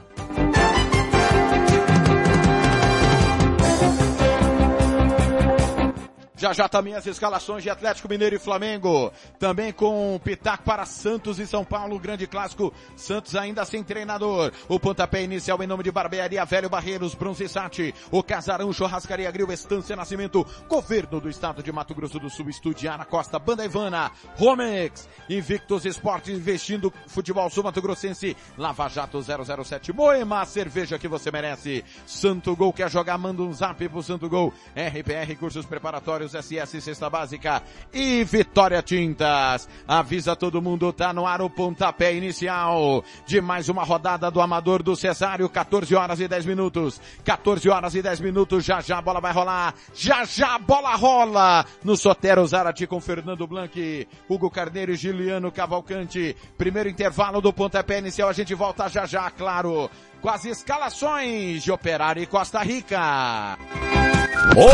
Já 6.35 6.51
já 6.51 6.67
também 6.67 6.95
as 6.95 7.05
escalações 7.05 7.61
de 7.61 7.69
Atlético 7.69 8.09
Mineiro 8.09 8.35
e 8.35 8.39
Flamengo. 8.39 9.11
Também 9.37 9.71
com 9.71 10.19
pitaco 10.23 10.63
para 10.63 10.83
Santos 10.85 11.37
e 11.37 11.45
São 11.45 11.63
Paulo, 11.63 11.99
grande 11.99 12.25
clássico. 12.25 12.73
Santos 12.95 13.35
ainda 13.35 13.63
sem 13.65 13.83
treinador. 13.83 14.51
O 14.67 14.79
pontapé 14.79 15.21
inicial 15.21 15.61
em 15.61 15.67
nome 15.67 15.83
de 15.83 15.91
Barbearia 15.91 16.43
Velho 16.43 16.69
Barreiros, 16.69 17.13
Bronze 17.13 17.47
Sat, 17.47 17.93
o 18.09 18.23
Casarão 18.23 18.73
Churrascaria 18.73 19.29
Grill, 19.29 19.51
Estância 19.51 19.95
Nascimento, 19.95 20.45
Governo 20.67 21.21
do 21.21 21.29
Estado 21.29 21.61
de 21.61 21.71
Mato 21.71 21.93
Grosso 21.93 22.19
do 22.19 22.29
Sul, 22.29 22.49
Estudiar 22.49 23.05
Costa, 23.05 23.37
Banda 23.37 23.63
Ivana, 23.63 24.11
Romex, 24.35 25.07
Invictus 25.29 25.85
Esportes, 25.85 26.35
investindo 26.35 26.91
futebol 27.07 27.49
sul 27.49 27.63
Mato 27.63 27.81
Grossense, 27.81 28.35
Lava 28.57 28.89
Jato 28.89 29.21
007, 29.21 29.93
Moema, 29.93 30.43
cerveja 30.45 30.97
que 30.97 31.07
você 31.07 31.29
merece. 31.29 31.85
Santo 32.07 32.55
Gol 32.55 32.73
quer 32.73 32.89
jogar, 32.89 33.19
manda 33.19 33.43
um 33.43 33.53
zap 33.53 33.87
pro 33.87 34.01
Santo 34.01 34.27
Gol. 34.27 34.51
RPR, 34.75 35.35
cursos 35.37 35.65
preparatórios 35.65 36.32
SS 36.41 36.81
Cesta 36.81 37.09
Básica 37.09 37.61
e 37.93 38.23
Vitória 38.23 38.81
Tintas. 38.81 39.67
Avisa 39.87 40.35
todo 40.35 40.61
mundo, 40.61 40.91
tá 40.91 41.13
no 41.13 41.25
ar 41.25 41.41
o 41.41 41.49
pontapé 41.49 42.13
inicial 42.13 43.03
de 43.25 43.39
mais 43.41 43.69
uma 43.69 43.83
rodada 43.83 44.29
do 44.31 44.41
Amador 44.41 44.81
do 44.81 44.95
Cesário, 44.95 45.47
14 45.49 45.95
horas 45.95 46.19
e 46.19 46.27
10 46.27 46.45
minutos. 46.45 46.99
14 47.23 47.69
horas 47.69 47.95
e 47.95 48.01
10 48.01 48.19
minutos, 48.21 48.63
já 48.65 48.81
já 48.81 48.97
a 48.97 49.01
bola 49.01 49.21
vai 49.21 49.31
rolar, 49.31 49.73
já 49.93 50.25
já 50.25 50.55
a 50.55 50.59
bola 50.59 50.95
rola 50.95 51.65
no 51.83 51.95
Sotero 51.95 52.45
Zarati 52.45 52.87
com 52.87 52.99
Fernando 52.99 53.47
Blanc, 53.47 54.07
Hugo 54.27 54.49
Carneiro 54.49 54.93
e 54.93 54.95
Juliano 54.95 55.51
Cavalcante. 55.51 56.35
Primeiro 56.57 56.89
intervalo 56.89 57.41
do 57.41 57.53
pontapé 57.53 57.99
inicial, 57.99 58.29
a 58.29 58.33
gente 58.33 58.53
volta 58.53 58.87
já 58.87 59.05
já, 59.05 59.29
claro, 59.29 59.89
com 60.23 60.29
as 60.29 60.45
escalações 60.45 61.61
de 61.61 61.69
Operário 61.69 62.23
e 62.23 62.25
Costa 62.25 62.63
Rica. 62.63 63.57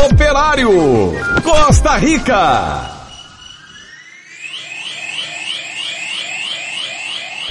Operário 0.06 0.70
Costa 1.42 1.96
Rica. 1.96 3.00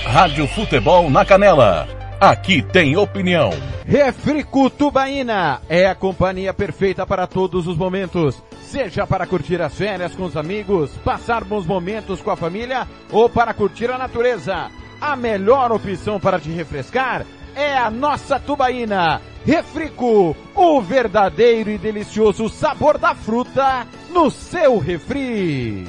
Rádio 0.06 0.48
Futebol 0.48 1.10
na 1.10 1.26
Canela. 1.26 1.90
Aqui 2.22 2.62
tem 2.62 2.96
opinião. 2.96 3.50
Refrico 3.86 4.70
Tubaína 4.70 5.62
é 5.68 5.86
a 5.86 5.94
companhia 5.94 6.54
perfeita 6.54 7.06
para 7.06 7.28
todos 7.28 7.68
os 7.68 7.76
momentos. 7.76 8.42
Seja 8.62 9.06
para 9.06 9.28
curtir 9.28 9.62
as 9.62 9.74
férias 9.74 10.16
com 10.16 10.24
os 10.24 10.38
amigos, 10.38 10.92
passar 11.04 11.44
bons 11.44 11.66
momentos 11.66 12.22
com 12.22 12.32
a 12.32 12.38
família 12.38 12.88
ou 13.12 13.28
para 13.30 13.54
curtir 13.54 13.92
a 13.92 13.98
natureza. 13.98 14.72
A 15.02 15.18
melhor 15.18 15.72
opção 15.72 16.18
para 16.18 16.40
te 16.40 16.50
refrescar 16.50 17.26
é 17.56 17.78
a 17.78 17.90
nossa 17.90 18.40
tubaína. 18.40 19.22
Refrico, 19.46 20.36
o 20.56 20.82
verdadeiro 20.82 21.70
e 21.70 21.78
delicioso 21.78 22.50
sabor 22.50 22.98
da 22.98 23.16
fruta 23.16 23.88
no 24.12 24.30
seu 24.30 24.78
refri. 24.78 25.88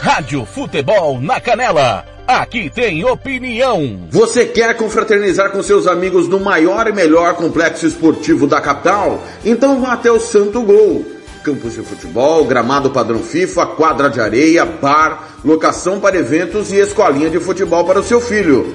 Rádio 0.00 0.46
Futebol 0.46 1.20
na 1.20 1.40
Canela. 1.40 2.06
Aqui 2.26 2.70
tem 2.70 3.04
opinião. 3.04 4.06
Você 4.10 4.46
quer 4.46 4.76
confraternizar 4.76 5.50
com 5.50 5.62
seus 5.62 5.86
amigos 5.86 6.28
no 6.28 6.38
maior 6.38 6.86
e 6.86 6.92
melhor 6.92 7.34
complexo 7.34 7.86
esportivo 7.86 8.46
da 8.46 8.60
capital? 8.60 9.22
Então 9.44 9.80
vá 9.80 9.94
até 9.94 10.10
o 10.10 10.20
Santo 10.20 10.62
Gol. 10.62 11.04
Campos 11.42 11.74
de 11.74 11.82
futebol, 11.82 12.44
gramado 12.44 12.90
padrão 12.90 13.18
FIFA, 13.18 13.66
quadra 13.66 14.08
de 14.08 14.20
areia, 14.20 14.64
bar, 14.64 15.38
locação 15.44 15.98
para 15.98 16.18
eventos 16.18 16.70
e 16.70 16.76
escolinha 16.76 17.28
de 17.28 17.40
futebol 17.40 17.84
para 17.84 18.00
o 18.00 18.04
seu 18.04 18.20
filho. 18.20 18.74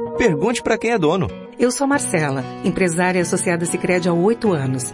Pergunte 0.21 0.61
para 0.61 0.77
quem 0.77 0.91
é 0.91 0.99
dono. 0.99 1.27
Eu 1.57 1.71
sou 1.71 1.87
Marcela, 1.87 2.45
empresária 2.63 3.19
associada 3.19 3.65
Sicredi 3.65 4.07
há 4.07 4.13
oito 4.13 4.53
anos. 4.53 4.93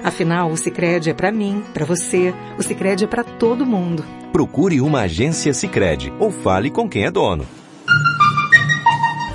Afinal, 0.03 0.49
o 0.49 0.57
Sicredi 0.57 1.09
é 1.09 1.13
para 1.13 1.31
mim, 1.31 1.63
para 1.73 1.85
você. 1.85 2.33
O 2.57 2.63
Sicredi 2.63 3.03
é 3.03 3.07
para 3.07 3.23
todo 3.23 3.65
mundo. 3.65 4.03
Procure 4.31 4.81
uma 4.81 5.01
agência 5.01 5.53
Sicredi 5.53 6.11
ou 6.19 6.31
fale 6.31 6.69
com 6.69 6.89
quem 6.89 7.05
é 7.05 7.11
dono. 7.11 7.45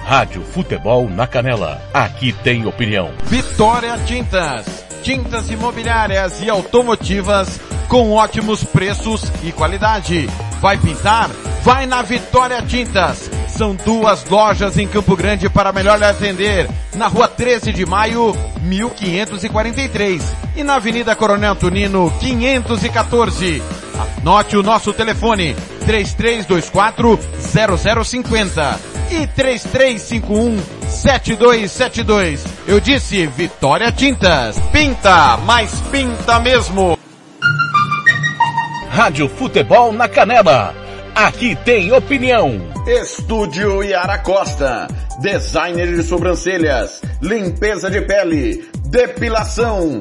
Rádio 0.04 0.42
Futebol 0.42 1.08
na 1.08 1.26
Canela. 1.26 1.82
Aqui 1.92 2.32
tem 2.32 2.66
opinião. 2.66 3.10
Vitória 3.24 3.98
Tintas. 4.06 4.84
Tintas 5.02 5.50
imobiliárias 5.50 6.42
e 6.42 6.50
automotivas 6.50 7.60
com 7.88 8.12
ótimos 8.12 8.64
preços 8.64 9.22
e 9.44 9.52
qualidade. 9.52 10.28
Vai 10.60 10.78
pintar? 10.78 11.28
Vai 11.62 11.86
na 11.86 12.02
Vitória 12.02 12.62
Tintas. 12.62 13.30
São 13.48 13.74
duas 13.74 14.24
lojas 14.28 14.78
em 14.78 14.86
Campo 14.86 15.16
Grande 15.16 15.48
para 15.48 15.72
melhor 15.72 15.98
lhe 15.98 16.04
atender. 16.04 16.68
Na 16.94 17.08
rua 17.08 17.28
13 17.28 17.72
de 17.72 17.86
maio, 17.86 18.32
1543. 18.62 20.45
E 20.56 20.64
na 20.64 20.76
Avenida 20.76 21.14
Coronel 21.14 21.54
Tunino, 21.54 22.10
514. 22.18 23.62
Anote 24.18 24.56
o 24.56 24.62
nosso 24.62 24.90
telefone. 24.92 25.54
3324 25.84 27.18
0050 28.04 28.80
e 29.10 29.26
3351 29.26 30.58
7272. 30.88 32.44
Eu 32.66 32.80
disse 32.80 33.26
Vitória 33.26 33.92
Tintas. 33.92 34.58
Pinta, 34.72 35.36
mas 35.44 35.78
pinta 35.92 36.40
mesmo. 36.40 36.98
Rádio 38.88 39.28
Futebol 39.28 39.92
na 39.92 40.08
Canela. 40.08 40.74
Aqui 41.14 41.54
tem 41.64 41.92
opinião. 41.92 42.60
Estúdio 42.86 43.82
Yara 43.82 44.18
Costa. 44.18 44.86
Designer 45.20 45.96
de 45.96 46.02
sobrancelhas. 46.02 47.02
Limpeza 47.20 47.90
de 47.90 48.00
pele. 48.00 48.68
Depilação. 48.86 50.00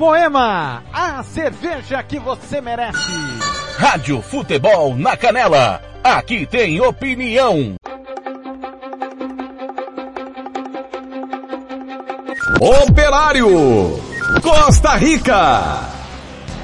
Moema, 0.00 0.82
a 0.94 1.22
cerveja 1.22 2.02
que 2.02 2.18
você 2.18 2.58
merece. 2.58 2.96
Rádio 3.76 4.22
Futebol 4.22 4.96
na 4.96 5.14
Canela. 5.14 5.78
Aqui 6.02 6.46
tem 6.46 6.80
opinião. 6.80 7.74
Operário. 12.58 13.46
Costa 14.42 14.96
Rica. 14.96 15.80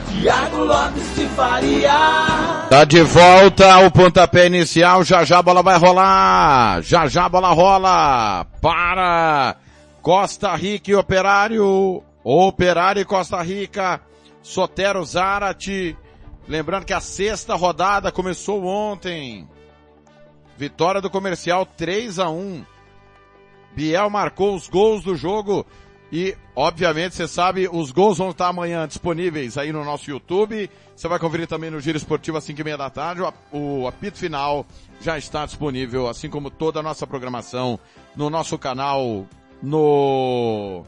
Tiago 0.09 0.64
Lopes 0.64 1.14
de 1.14 1.26
Faria. 1.26 2.66
Tá 2.71 2.85
de 2.85 3.02
volta 3.02 3.81
o 3.81 3.90
pontapé 3.90 4.47
inicial, 4.47 5.05
já 5.05 5.26
já 5.26 5.40
a 5.40 5.43
bola 5.43 5.62
vai 5.62 5.76
rolar. 5.76 6.81
Já 6.81 7.07
já 7.07 7.26
a 7.26 7.28
bola 7.28 7.52
rola 7.52 8.47
para 8.62 9.57
Costa 10.00 10.57
Rica 10.57 10.90
e 10.90 10.95
Operário. 10.95 12.02
Operário 12.28 13.00
e 13.00 13.04
Costa 13.04 13.40
Rica. 13.40 14.00
Sotero 14.42 15.04
Zarate. 15.04 15.97
Lembrando 16.49 16.85
que 16.85 16.92
a 16.92 17.00
sexta 17.00 17.54
rodada 17.54 18.11
começou 18.11 18.64
ontem. 18.64 19.49
Vitória 20.56 21.00
do 21.00 21.09
comercial 21.09 21.64
3 21.64 22.18
a 22.18 22.28
1. 22.28 22.64
Biel 23.76 24.11
marcou 24.11 24.56
os 24.56 24.66
gols 24.66 25.04
do 25.04 25.14
jogo 25.14 25.64
e, 26.11 26.37
obviamente, 26.56 27.14
você 27.14 27.28
sabe, 27.28 27.68
os 27.71 27.92
gols 27.92 28.18
vão 28.18 28.30
estar 28.30 28.49
amanhã 28.49 28.88
disponíveis 28.88 29.56
aí 29.56 29.71
no 29.73 29.85
nosso 29.85 30.11
YouTube. 30.11 30.68
Você 30.97 31.06
vai 31.06 31.21
conferir 31.21 31.47
também 31.47 31.71
no 31.71 31.78
Giro 31.78 31.97
Esportivo 31.97 32.38
às 32.38 32.42
5 32.45 32.61
e 32.61 32.64
meia 32.64 32.76
da 32.76 32.90
tarde. 32.90 33.23
O, 33.52 33.87
apito 33.87 34.18
final 34.18 34.66
já 35.00 35.16
está 35.16 35.47
disponível, 35.47 36.09
assim 36.09 36.28
como 36.28 36.50
toda 36.50 36.80
a 36.80 36.83
nossa 36.83 37.06
programação 37.06 37.78
no 38.16 38.28
nosso 38.28 38.59
canal 38.59 39.25
no 39.62 40.85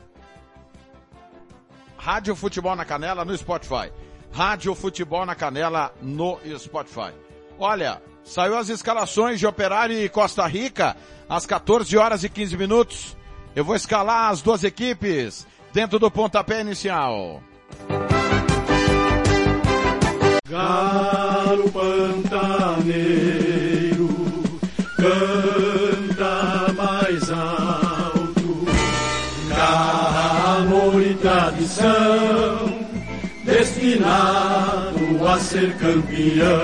Rádio 2.08 2.34
Futebol 2.34 2.74
na 2.74 2.86
Canela 2.86 3.22
no 3.22 3.36
Spotify. 3.36 3.92
Rádio 4.32 4.74
Futebol 4.74 5.26
na 5.26 5.34
Canela 5.34 5.92
no 6.00 6.38
Spotify. 6.58 7.12
Olha, 7.58 8.00
saiu 8.24 8.56
as 8.56 8.70
escalações 8.70 9.38
de 9.38 9.46
Operário 9.46 9.94
e 9.94 10.08
Costa 10.08 10.46
Rica 10.46 10.96
às 11.28 11.44
14 11.44 11.94
horas 11.98 12.24
e 12.24 12.30
15 12.30 12.56
minutos. 12.56 13.14
Eu 13.54 13.62
vou 13.62 13.76
escalar 13.76 14.30
as 14.30 14.40
duas 14.40 14.64
equipes 14.64 15.46
dentro 15.70 15.98
do 15.98 16.10
pontapé 16.10 16.62
inicial. 16.62 17.42
Galo 20.48 21.70
pantaneiro 21.70 23.47
a 34.18 35.38
ser 35.40 35.76
campeão. 35.78 36.58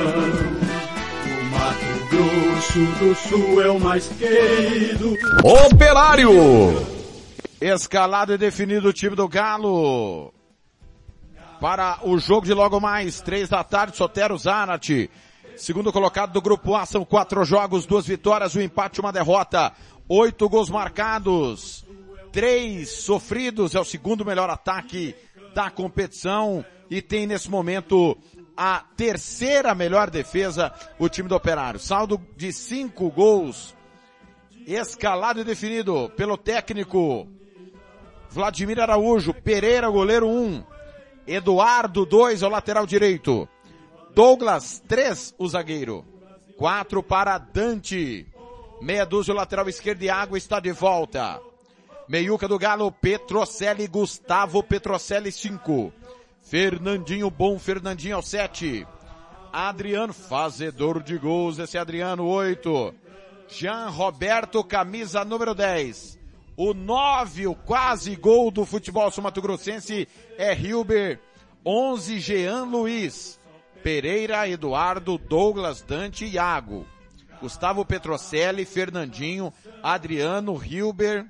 Mato 1.50 2.08
Grosso 2.10 2.80
do 2.98 3.14
Sul 3.14 3.62
é 3.62 3.70
o 3.70 3.78
mais 3.78 4.08
querido. 4.08 5.16
Operário. 5.44 6.30
Escalado 7.60 8.32
e 8.32 8.38
definido 8.38 8.88
o 8.88 8.92
time 8.92 9.14
do 9.14 9.28
Galo. 9.28 10.32
Para 11.60 12.00
o 12.02 12.18
jogo 12.18 12.46
de 12.46 12.52
logo 12.52 12.80
mais, 12.80 13.20
três 13.20 13.48
da 13.48 13.62
tarde, 13.62 13.96
Sotero 13.96 14.36
Zanat. 14.36 15.08
Segundo 15.56 15.92
colocado 15.92 16.32
do 16.32 16.42
grupo 16.42 16.74
A, 16.74 16.84
são 16.84 17.04
quatro 17.04 17.44
jogos, 17.44 17.86
duas 17.86 18.06
vitórias, 18.06 18.56
um 18.56 18.60
empate, 18.60 19.00
uma 19.00 19.12
derrota. 19.12 19.72
Oito 20.08 20.48
gols 20.48 20.68
marcados, 20.68 21.86
três 22.32 22.90
sofridos, 22.90 23.74
é 23.74 23.80
o 23.80 23.84
segundo 23.84 24.24
melhor 24.24 24.50
ataque 24.50 25.14
da 25.54 25.70
competição 25.70 26.64
e 26.90 27.00
tem 27.00 27.26
nesse 27.26 27.48
momento 27.48 28.18
a 28.56 28.84
terceira 28.96 29.74
melhor 29.74 30.10
defesa, 30.10 30.72
o 30.98 31.08
time 31.08 31.28
do 31.28 31.34
Operário. 31.34 31.80
Saldo 31.80 32.20
de 32.36 32.52
cinco 32.52 33.10
gols, 33.10 33.74
escalado 34.66 35.40
e 35.40 35.44
definido 35.44 36.10
pelo 36.16 36.36
técnico 36.36 37.26
Vladimir 38.28 38.80
Araújo, 38.80 39.32
Pereira, 39.32 39.88
goleiro 39.88 40.26
1, 40.26 40.30
um. 40.30 40.64
Eduardo 41.26 42.04
2 42.04 42.42
ao 42.42 42.50
lateral 42.50 42.84
direito, 42.84 43.48
Douglas 44.14 44.82
3 44.86 45.34
o 45.38 45.48
zagueiro, 45.48 46.04
4 46.58 47.02
para 47.02 47.38
Dante, 47.38 48.26
meia 48.82 49.06
dúzia 49.06 49.32
o 49.32 49.36
lateral 49.36 49.66
esquerdo 49.68 50.02
e 50.02 50.10
Água 50.10 50.36
está 50.36 50.60
de 50.60 50.70
volta. 50.72 51.40
Meiuca 52.06 52.46
do 52.46 52.58
Galo, 52.58 52.92
Petrocelli, 52.92 53.86
Gustavo 53.86 54.62
Petrocelli 54.62 55.32
5. 55.32 55.92
Fernandinho 56.42 57.30
bom, 57.30 57.58
Fernandinho 57.58 58.16
ao 58.16 58.22
7. 58.22 58.86
Adriano, 59.50 60.12
fazedor 60.12 61.02
de 61.02 61.16
gols, 61.16 61.58
esse 61.58 61.78
Adriano 61.78 62.26
8. 62.26 62.94
Jean 63.48 63.88
Roberto, 63.88 64.62
camisa 64.62 65.24
número 65.24 65.54
10. 65.54 66.18
O 66.56 66.74
9, 66.74 67.46
o 67.46 67.54
quase 67.54 68.14
gol 68.16 68.50
do 68.50 68.66
futebol 68.66 69.10
sumatogrossense 69.10 70.06
é 70.36 70.54
Hilber. 70.54 71.18
11, 71.64 72.20
Jean 72.20 72.64
Luiz. 72.64 73.40
Pereira, 73.82 74.48
Eduardo, 74.48 75.16
Douglas, 75.16 75.80
Dante 75.80 76.26
e 76.26 76.34
Iago. 76.34 76.86
Gustavo 77.40 77.84
Petrocelli, 77.84 78.64
Fernandinho, 78.64 79.52
Adriano, 79.82 80.62
Hilber, 80.62 81.26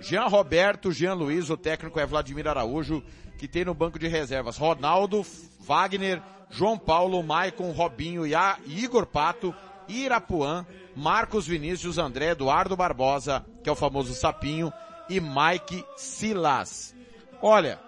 Jean 0.00 0.26
Roberto, 0.26 0.92
Jean 0.92 1.14
Luiz, 1.14 1.50
o 1.50 1.56
técnico 1.56 1.98
é 1.98 2.06
Vladimir 2.06 2.46
Araújo, 2.48 3.02
que 3.38 3.48
tem 3.48 3.64
no 3.64 3.74
banco 3.74 3.98
de 3.98 4.08
reservas 4.08 4.56
Ronaldo, 4.56 5.24
Wagner, 5.60 6.22
João 6.50 6.78
Paulo, 6.78 7.22
Maicon, 7.22 7.72
Robinho, 7.72 8.26
Ia, 8.26 8.58
Igor 8.66 9.06
Pato, 9.06 9.54
Irapuã, 9.88 10.66
Marcos 10.94 11.46
Vinícius, 11.46 11.98
André, 11.98 12.30
Eduardo 12.30 12.76
Barbosa, 12.76 13.44
que 13.62 13.68
é 13.68 13.72
o 13.72 13.76
famoso 13.76 14.14
Sapinho, 14.14 14.72
e 15.08 15.20
Mike 15.20 15.84
Silas. 15.96 16.94
Olha, 17.42 17.80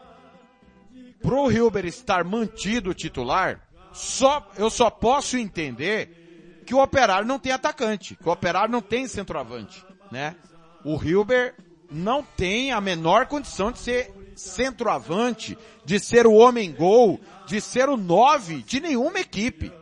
pro 1.22 1.50
Hilber 1.50 1.86
estar 1.86 2.24
mantido 2.24 2.92
titular, 2.92 3.60
só, 3.92 4.50
eu 4.56 4.68
só 4.68 4.90
posso 4.90 5.36
entender 5.36 6.62
que 6.66 6.74
o 6.74 6.82
Operário 6.82 7.26
não 7.26 7.38
tem 7.38 7.52
atacante, 7.52 8.16
que 8.16 8.28
o 8.28 8.32
Operário 8.32 8.70
não 8.70 8.82
tem 8.82 9.06
centroavante, 9.06 9.84
né? 10.10 10.36
O 10.84 11.02
Hilber 11.02 11.54
não 11.90 12.22
tem 12.22 12.72
a 12.72 12.80
menor 12.80 13.26
condição 13.26 13.70
de 13.70 13.78
ser 13.78 14.12
centroavante, 14.34 15.56
de 15.84 15.98
ser 15.98 16.26
o 16.26 16.34
homem 16.34 16.72
gol, 16.72 17.20
de 17.46 17.60
ser 17.60 17.88
o 17.88 17.96
nove 17.96 18.62
de 18.62 18.80
nenhuma 18.80 19.20
equipe. 19.20 19.72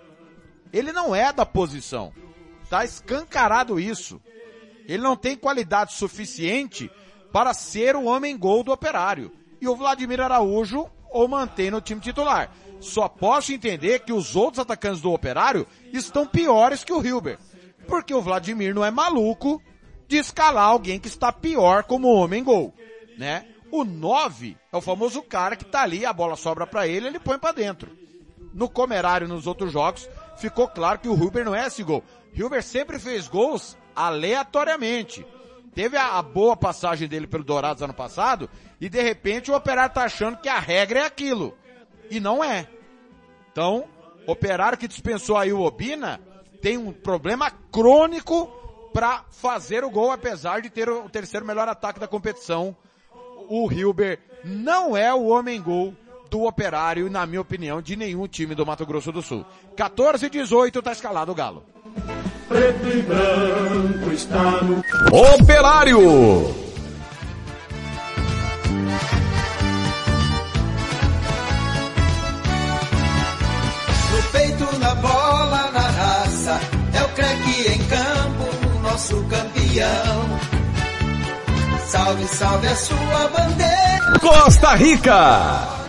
Ele 0.72 0.92
não 0.92 1.14
é 1.14 1.32
da 1.32 1.44
posição. 1.44 2.12
Tá 2.68 2.84
escancarado 2.84 3.78
isso. 3.78 4.20
Ele 4.86 5.02
não 5.02 5.16
tem 5.16 5.36
qualidade 5.36 5.94
suficiente 5.94 6.90
para 7.32 7.54
ser 7.54 7.96
o 7.96 8.04
homem 8.04 8.36
gol 8.36 8.62
do 8.62 8.72
operário. 8.72 9.32
E 9.60 9.68
o 9.68 9.76
Vladimir 9.76 10.20
Araújo 10.20 10.88
o 11.12 11.28
mantém 11.28 11.70
no 11.70 11.80
time 11.80 12.00
titular. 12.00 12.50
Só 12.80 13.08
posso 13.08 13.52
entender 13.52 14.00
que 14.00 14.12
os 14.12 14.34
outros 14.34 14.58
atacantes 14.58 15.00
do 15.00 15.12
operário 15.12 15.66
estão 15.92 16.26
piores 16.26 16.82
que 16.82 16.92
o 16.92 17.04
Hilber. 17.04 17.38
Porque 17.86 18.12
o 18.12 18.20
Vladimir 18.20 18.74
não 18.74 18.84
é 18.84 18.90
maluco 18.90 19.62
de 20.08 20.16
escalar 20.16 20.64
alguém 20.64 20.98
que 21.00 21.08
está 21.08 21.32
pior 21.32 21.84
como 21.84 22.08
homem 22.08 22.42
gol, 22.42 22.74
né? 23.18 23.46
O 23.70 23.84
9 23.84 24.56
é 24.72 24.76
o 24.76 24.80
famoso 24.80 25.22
cara 25.22 25.56
que 25.56 25.64
tá 25.64 25.82
ali, 25.82 26.06
a 26.06 26.12
bola 26.12 26.36
sobra 26.36 26.66
para 26.66 26.86
ele, 26.86 27.08
ele 27.08 27.18
põe 27.18 27.38
para 27.38 27.52
dentro. 27.52 27.90
No 28.52 28.68
Comerário, 28.68 29.26
nos 29.26 29.46
outros 29.46 29.72
jogos, 29.72 30.08
ficou 30.36 30.68
claro 30.68 31.00
que 31.00 31.08
o 31.08 31.12
Huber 31.12 31.44
não 31.44 31.54
é 31.54 31.66
esse 31.66 31.82
gol. 31.82 32.04
Hilbert 32.34 32.62
sempre 32.62 32.98
fez 32.98 33.26
gols 33.26 33.76
aleatoriamente. 33.94 35.26
Teve 35.74 35.96
a, 35.96 36.18
a, 36.18 36.22
boa 36.22 36.56
passagem 36.56 37.08
dele 37.08 37.26
pelo 37.26 37.42
Dourados 37.42 37.82
ano 37.82 37.94
passado 37.94 38.48
e 38.80 38.88
de 38.88 39.02
repente 39.02 39.50
o 39.50 39.56
Operário 39.56 39.94
tá 39.94 40.04
achando 40.04 40.38
que 40.38 40.48
a 40.48 40.58
regra 40.58 41.00
é 41.00 41.04
aquilo. 41.04 41.56
E 42.10 42.20
não 42.20 42.44
é. 42.44 42.68
Então, 43.50 43.84
Operário 44.26 44.78
que 44.78 44.88
dispensou 44.88 45.36
aí 45.36 45.52
o 45.52 45.60
Obina 45.60 46.20
tem 46.62 46.78
um 46.78 46.92
problema 46.92 47.50
crônico 47.50 48.63
para 48.94 49.24
fazer 49.28 49.82
o 49.82 49.90
gol, 49.90 50.12
apesar 50.12 50.62
de 50.62 50.70
ter 50.70 50.88
o 50.88 51.10
terceiro 51.10 51.44
melhor 51.44 51.68
ataque 51.68 51.98
da 51.98 52.06
competição. 52.06 52.76
O 53.48 53.70
Hilber 53.70 54.20
não 54.44 54.96
é 54.96 55.12
o 55.12 55.24
homem-gol 55.26 55.92
do 56.30 56.44
Operário, 56.44 57.10
na 57.10 57.26
minha 57.26 57.40
opinião, 57.40 57.82
de 57.82 57.96
nenhum 57.96 58.28
time 58.28 58.54
do 58.54 58.64
Mato 58.64 58.86
Grosso 58.86 59.10
do 59.10 59.20
Sul. 59.20 59.44
14 59.76 60.26
e 60.26 60.30
18 60.30 60.80
tá 60.80 60.92
escalado 60.92 61.32
o 61.32 61.34
Galo. 61.34 61.64
Preto 62.48 62.88
e 62.88 63.02
branco 63.02 64.12
está 64.12 64.62
no 64.62 64.80
Operário. 65.34 66.00
No 74.10 74.22
peito, 74.30 74.78
na 74.78 74.94
bola, 74.94 75.70
na 75.72 75.80
raça, 75.80 76.60
é 76.96 77.02
o 77.02 77.08
craque 77.08 77.72
em 77.72 77.83
nosso 78.94 79.24
campeão. 79.24 80.38
Salve, 81.88 82.28
salve 82.28 82.68
a 82.68 82.76
sua 82.76 83.28
bandeira. 83.28 84.18
Costa 84.20 84.74
Rica. 84.76 85.88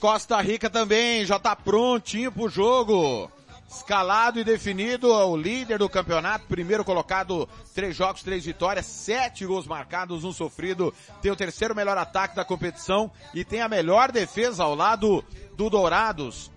Costa 0.00 0.40
Rica 0.40 0.70
também 0.70 1.26
já 1.26 1.38
tá 1.38 1.54
prontinho 1.54 2.32
pro 2.32 2.48
jogo. 2.48 3.30
Escalado 3.68 4.40
e 4.40 4.44
definido, 4.44 5.12
o 5.12 5.36
líder 5.36 5.78
do 5.78 5.88
campeonato, 5.88 6.46
primeiro 6.46 6.82
colocado, 6.82 7.46
três 7.74 7.94
jogos, 7.94 8.22
três 8.22 8.42
vitórias, 8.42 8.86
sete 8.86 9.44
gols 9.44 9.66
marcados, 9.66 10.24
um 10.24 10.32
sofrido, 10.32 10.94
tem 11.20 11.30
o 11.30 11.36
terceiro 11.36 11.74
melhor 11.74 11.98
ataque 11.98 12.34
da 12.34 12.44
competição 12.44 13.10
e 13.34 13.44
tem 13.44 13.60
a 13.60 13.68
melhor 13.68 14.10
defesa 14.10 14.64
ao 14.64 14.74
lado 14.74 15.22
do 15.58 15.68
Dourados 15.68 16.50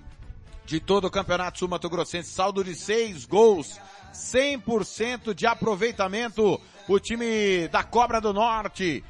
de 0.66 0.80
todo 0.80 1.06
o 1.06 1.12
campeonato 1.12 1.60
sul-mato-grossense, 1.60 2.30
saldo 2.30 2.64
de 2.64 2.76
seis 2.76 3.26
gols, 3.26 3.80
100% 4.14 5.34
de 5.34 5.46
aproveitamento, 5.46 6.60
o 6.88 7.00
time 7.00 7.68
da 7.68 7.84
Cobra 7.84 8.22
do 8.22 8.34
Norte, 8.34 9.04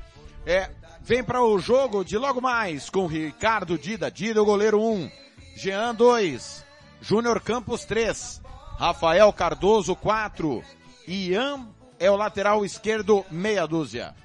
é, 0.45 0.69
vem 1.01 1.23
para 1.23 1.43
o 1.43 1.59
jogo 1.59 2.03
de 2.03 2.17
logo 2.17 2.41
mais 2.41 2.89
com 2.89 3.05
Ricardo 3.05 3.77
Dida, 3.77 4.09
Dida 4.09 4.41
o 4.41 4.45
goleiro 4.45 4.81
1, 4.81 4.93
um, 4.93 5.11
Jean 5.55 5.93
2, 5.93 6.65
Júnior 7.01 7.41
Campos 7.41 7.85
3, 7.85 8.41
Rafael 8.77 9.31
Cardoso 9.33 9.95
4, 9.95 10.63
Ian 11.07 11.67
é 11.99 12.09
o 12.09 12.15
lateral 12.15 12.65
esquerdo 12.65 13.25
meia 13.29 13.65
dúzia. 13.67 14.15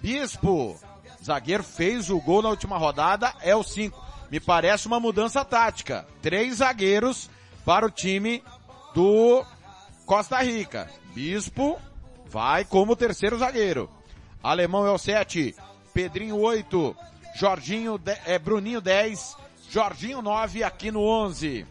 Bispo, 0.00 0.78
zagueiro 1.22 1.62
fez 1.62 2.10
o 2.10 2.20
gol 2.20 2.42
na 2.42 2.50
última 2.50 2.76
rodada, 2.76 3.32
é 3.40 3.56
o 3.56 3.62
5. 3.62 4.03
Me 4.34 4.40
parece 4.40 4.88
uma 4.88 4.98
mudança 4.98 5.44
tática. 5.44 6.04
Três 6.20 6.56
zagueiros 6.56 7.30
para 7.64 7.86
o 7.86 7.90
time 7.90 8.42
do 8.92 9.46
Costa 10.04 10.42
Rica. 10.42 10.90
Bispo 11.14 11.80
vai 12.26 12.64
como 12.64 12.96
terceiro 12.96 13.38
zagueiro. 13.38 13.88
Alemão 14.42 14.84
é 14.84 14.90
o 14.90 14.98
7, 14.98 15.54
Pedrinho 15.92 16.36
8, 16.36 16.96
Jorginho, 17.36 18.00
é, 18.26 18.36
Bruninho 18.36 18.80
10, 18.80 19.36
Jorginho 19.70 20.20
9 20.20 20.64
aqui 20.64 20.90
no 20.90 21.02
11. 21.02 21.64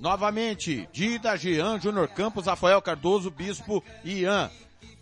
Novamente, 0.00 0.88
Dida, 0.92 1.36
Jean, 1.36 1.78
Júnior 1.78 2.08
Campos, 2.08 2.46
Rafael 2.46 2.82
Cardoso, 2.82 3.30
Bispo 3.30 3.80
Ian. 4.04 4.50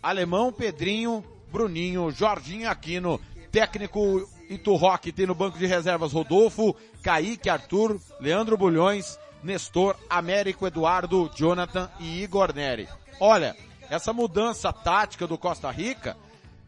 Alemão, 0.03 0.53
Pedrinho, 0.53 1.25
Bruninho, 1.51 2.11
Jorginho 2.11 2.69
Aquino, 2.69 3.19
técnico 3.51 4.29
Iturroque 4.51 5.11
tem 5.11 5.25
no 5.25 5.33
banco 5.33 5.57
de 5.57 5.65
reservas 5.65 6.11
Rodolfo, 6.11 6.75
Kaique, 7.01 7.49
Arthur, 7.49 7.99
Leandro 8.19 8.57
Bulhões, 8.57 9.17
Nestor, 9.41 9.95
Américo, 10.09 10.67
Eduardo, 10.67 11.31
Jonathan 11.33 11.89
e 11.99 12.21
Igor 12.21 12.53
Neri. 12.53 12.87
Olha, 13.19 13.55
essa 13.89 14.11
mudança 14.11 14.71
tática 14.73 15.25
do 15.25 15.37
Costa 15.37 15.71
Rica, 15.71 16.17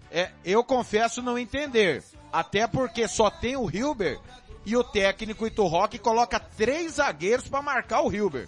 é, 0.09 0.31
eu 0.45 0.63
confesso 0.63 1.21
não 1.21 1.37
entender. 1.37 2.03
Até 2.31 2.65
porque 2.65 3.07
só 3.07 3.29
tem 3.29 3.55
o 3.55 3.69
Hilber 3.69 4.19
e 4.65 4.77
o 4.77 4.83
técnico 4.83 5.45
Iturroque 5.45 5.99
coloca 5.99 6.39
três 6.39 6.93
zagueiros 6.93 7.47
para 7.47 7.61
marcar 7.61 8.01
o 8.01 8.11
Hilber. 8.11 8.47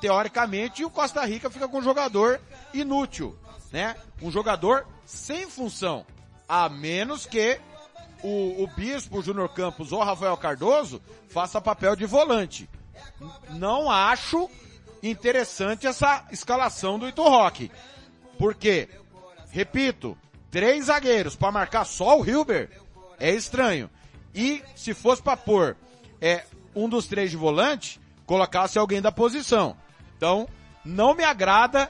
Teoricamente, 0.00 0.84
o 0.84 0.90
Costa 0.90 1.24
Rica 1.24 1.50
fica 1.50 1.68
com 1.68 1.78
um 1.78 1.82
jogador 1.82 2.40
inútil, 2.72 3.38
né? 3.70 3.94
Um 4.22 4.30
jogador 4.30 4.86
sem 5.04 5.48
função. 5.48 6.06
A 6.48 6.68
menos 6.68 7.26
que 7.26 7.60
o, 8.22 8.62
o 8.62 8.66
Bispo, 8.66 9.22
Júnior 9.22 9.48
Campos 9.50 9.92
ou 9.92 10.02
Rafael 10.02 10.36
Cardoso 10.36 11.00
faça 11.28 11.60
papel 11.60 11.96
de 11.96 12.06
volante. 12.06 12.68
Não 13.50 13.90
acho 13.90 14.48
interessante 15.02 15.86
essa 15.86 16.26
escalação 16.30 16.98
do 16.98 17.08
Iturroque. 17.08 17.70
Porque, 18.38 18.88
repito, 19.50 20.16
três 20.50 20.86
zagueiros 20.86 21.36
para 21.36 21.52
marcar 21.52 21.84
só 21.84 22.18
o 22.18 22.24
Hilber 22.24 22.70
é 23.18 23.30
estranho. 23.30 23.90
E 24.34 24.62
se 24.74 24.94
fosse 24.94 25.22
para 25.22 25.36
pôr 25.36 25.76
é, 26.20 26.44
um 26.74 26.88
dos 26.88 27.06
três 27.06 27.30
de 27.30 27.36
volante, 27.36 28.00
colocasse 28.26 28.78
alguém 28.78 29.00
da 29.00 29.10
posição. 29.10 29.76
Então, 30.16 30.48
não 30.84 31.14
me 31.14 31.24
agrada 31.24 31.88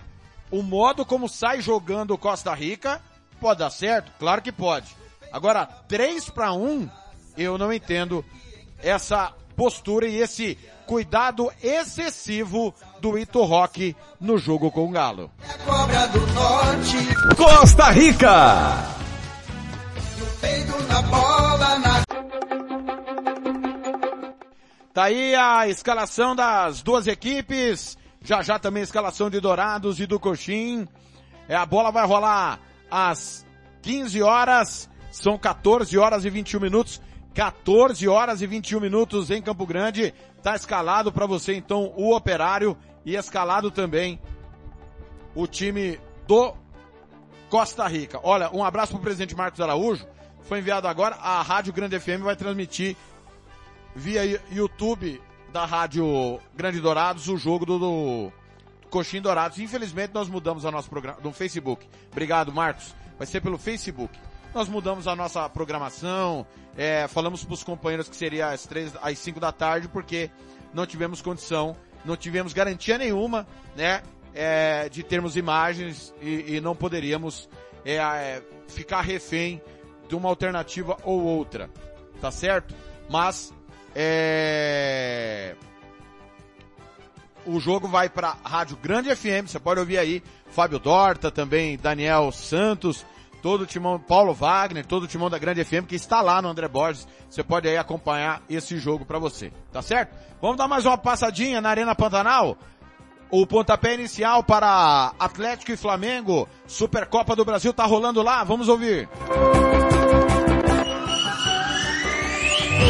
o 0.50 0.62
modo 0.62 1.04
como 1.04 1.28
sai 1.28 1.60
jogando 1.60 2.12
o 2.12 2.18
Costa 2.18 2.52
Rica. 2.54 3.00
Pode 3.40 3.60
dar 3.60 3.70
certo? 3.70 4.12
Claro 4.18 4.42
que 4.42 4.52
pode. 4.52 4.99
Agora, 5.32 5.66
3 5.88 6.30
para 6.30 6.52
1, 6.52 6.88
eu 7.36 7.56
não 7.56 7.72
entendo 7.72 8.24
essa 8.82 9.32
postura 9.56 10.06
e 10.06 10.16
esse 10.16 10.58
cuidado 10.86 11.52
excessivo 11.62 12.74
do 13.00 13.16
Ito 13.16 13.44
Rock 13.44 13.96
no 14.20 14.36
jogo 14.38 14.70
com 14.70 14.88
o 14.88 14.90
Galo. 14.90 15.30
Costa 17.36 17.90
Rica! 17.90 18.98
Tá 24.92 25.04
aí 25.04 25.34
a 25.36 25.68
escalação 25.68 26.34
das 26.34 26.82
duas 26.82 27.06
equipes. 27.06 27.96
Já 28.22 28.42
já 28.42 28.58
também 28.58 28.80
a 28.80 28.84
escalação 28.84 29.30
de 29.30 29.40
Dourados 29.40 30.00
e 30.00 30.06
do 30.06 30.18
Coxim. 30.18 30.88
É, 31.48 31.54
a 31.54 31.64
bola 31.64 31.92
vai 31.92 32.04
rolar 32.04 32.58
às 32.90 33.46
15 33.82 34.20
horas. 34.22 34.89
São 35.10 35.38
14 35.38 35.96
horas 35.98 36.24
e 36.24 36.30
21 36.30 36.60
minutos. 36.60 37.00
14 37.34 38.08
horas 38.08 38.42
e 38.42 38.46
21 38.46 38.80
minutos 38.80 39.30
em 39.30 39.40
Campo 39.40 39.66
Grande. 39.66 40.12
Tá 40.42 40.54
escalado 40.54 41.12
para 41.12 41.26
você 41.26 41.54
então 41.54 41.92
o 41.96 42.14
Operário 42.14 42.76
e 43.04 43.14
escalado 43.14 43.70
também 43.70 44.20
o 45.34 45.46
time 45.46 45.98
do 46.26 46.54
Costa 47.48 47.86
Rica. 47.86 48.20
Olha, 48.22 48.50
um 48.52 48.64
abraço 48.64 48.92
pro 48.92 49.02
presidente 49.02 49.34
Marcos 49.34 49.60
Araújo. 49.60 50.06
Foi 50.42 50.58
enviado 50.58 50.88
agora. 50.88 51.16
A 51.16 51.42
Rádio 51.42 51.72
Grande 51.72 51.98
FM 51.98 52.22
vai 52.22 52.36
transmitir 52.36 52.96
via 53.94 54.40
YouTube 54.50 55.20
da 55.52 55.64
Rádio 55.64 56.40
Grande 56.54 56.80
Dourados 56.80 57.28
o 57.28 57.36
jogo 57.36 57.66
do, 57.66 57.78
do 57.78 58.32
Coxim 58.88 59.20
Dourados. 59.20 59.58
Infelizmente 59.58 60.12
nós 60.14 60.28
mudamos 60.28 60.64
a 60.64 60.70
nosso 60.70 60.88
programa 60.88 61.18
no 61.22 61.32
Facebook. 61.32 61.86
Obrigado, 62.10 62.52
Marcos. 62.52 62.94
Vai 63.18 63.26
ser 63.26 63.40
pelo 63.40 63.58
Facebook. 63.58 64.16
Nós 64.54 64.68
mudamos 64.68 65.06
a 65.06 65.14
nossa 65.14 65.48
programação, 65.48 66.44
é, 66.76 67.06
falamos 67.06 67.44
para 67.44 67.54
os 67.54 67.62
companheiros 67.62 68.08
que 68.08 68.16
seria 68.16 68.48
às 68.48 68.66
três, 68.66 68.92
às 69.00 69.18
cinco 69.18 69.38
da 69.38 69.52
tarde, 69.52 69.86
porque 69.86 70.28
não 70.74 70.86
tivemos 70.86 71.22
condição, 71.22 71.76
não 72.04 72.16
tivemos 72.16 72.52
garantia 72.52 72.98
nenhuma, 72.98 73.46
né, 73.76 74.02
é, 74.34 74.88
de 74.88 75.04
termos 75.04 75.36
imagens 75.36 76.12
e, 76.20 76.56
e 76.56 76.60
não 76.60 76.74
poderíamos 76.74 77.48
é, 77.84 77.96
é, 77.96 78.42
ficar 78.66 79.02
refém 79.02 79.62
de 80.08 80.16
uma 80.16 80.28
alternativa 80.28 80.96
ou 81.04 81.20
outra, 81.20 81.70
tá 82.20 82.32
certo? 82.32 82.74
Mas 83.08 83.54
é, 83.94 85.54
o 87.46 87.60
jogo 87.60 87.86
vai 87.86 88.08
para 88.08 88.36
Rádio 88.42 88.76
Grande 88.76 89.14
FM, 89.14 89.46
você 89.46 89.60
pode 89.60 89.78
ouvir 89.78 89.98
aí 89.98 90.22
Fábio 90.50 90.80
Dorta, 90.80 91.30
também 91.30 91.76
Daniel 91.78 92.32
Santos, 92.32 93.06
todo 93.42 93.62
o 93.62 93.66
timão, 93.66 93.98
Paulo 93.98 94.32
Wagner, 94.32 94.86
todo 94.86 95.04
o 95.04 95.06
timão 95.06 95.30
da 95.30 95.38
Grande 95.38 95.64
FM 95.64 95.86
que 95.88 95.94
está 95.94 96.20
lá 96.20 96.40
no 96.40 96.48
André 96.48 96.68
Borges. 96.68 97.06
Você 97.28 97.42
pode 97.42 97.68
aí 97.68 97.76
acompanhar 97.76 98.42
esse 98.48 98.78
jogo 98.78 99.04
para 99.04 99.18
você, 99.18 99.52
tá 99.72 99.82
certo? 99.82 100.14
Vamos 100.40 100.56
dar 100.56 100.68
mais 100.68 100.86
uma 100.86 100.98
passadinha 100.98 101.60
na 101.60 101.70
Arena 101.70 101.94
Pantanal? 101.94 102.56
O 103.30 103.46
pontapé 103.46 103.94
inicial 103.94 104.42
para 104.42 105.12
Atlético 105.18 105.70
e 105.70 105.76
Flamengo, 105.76 106.48
Supercopa 106.66 107.36
do 107.36 107.44
Brasil 107.44 107.72
tá 107.72 107.84
rolando 107.84 108.22
lá, 108.22 108.42
vamos 108.42 108.68
ouvir. 108.68 109.08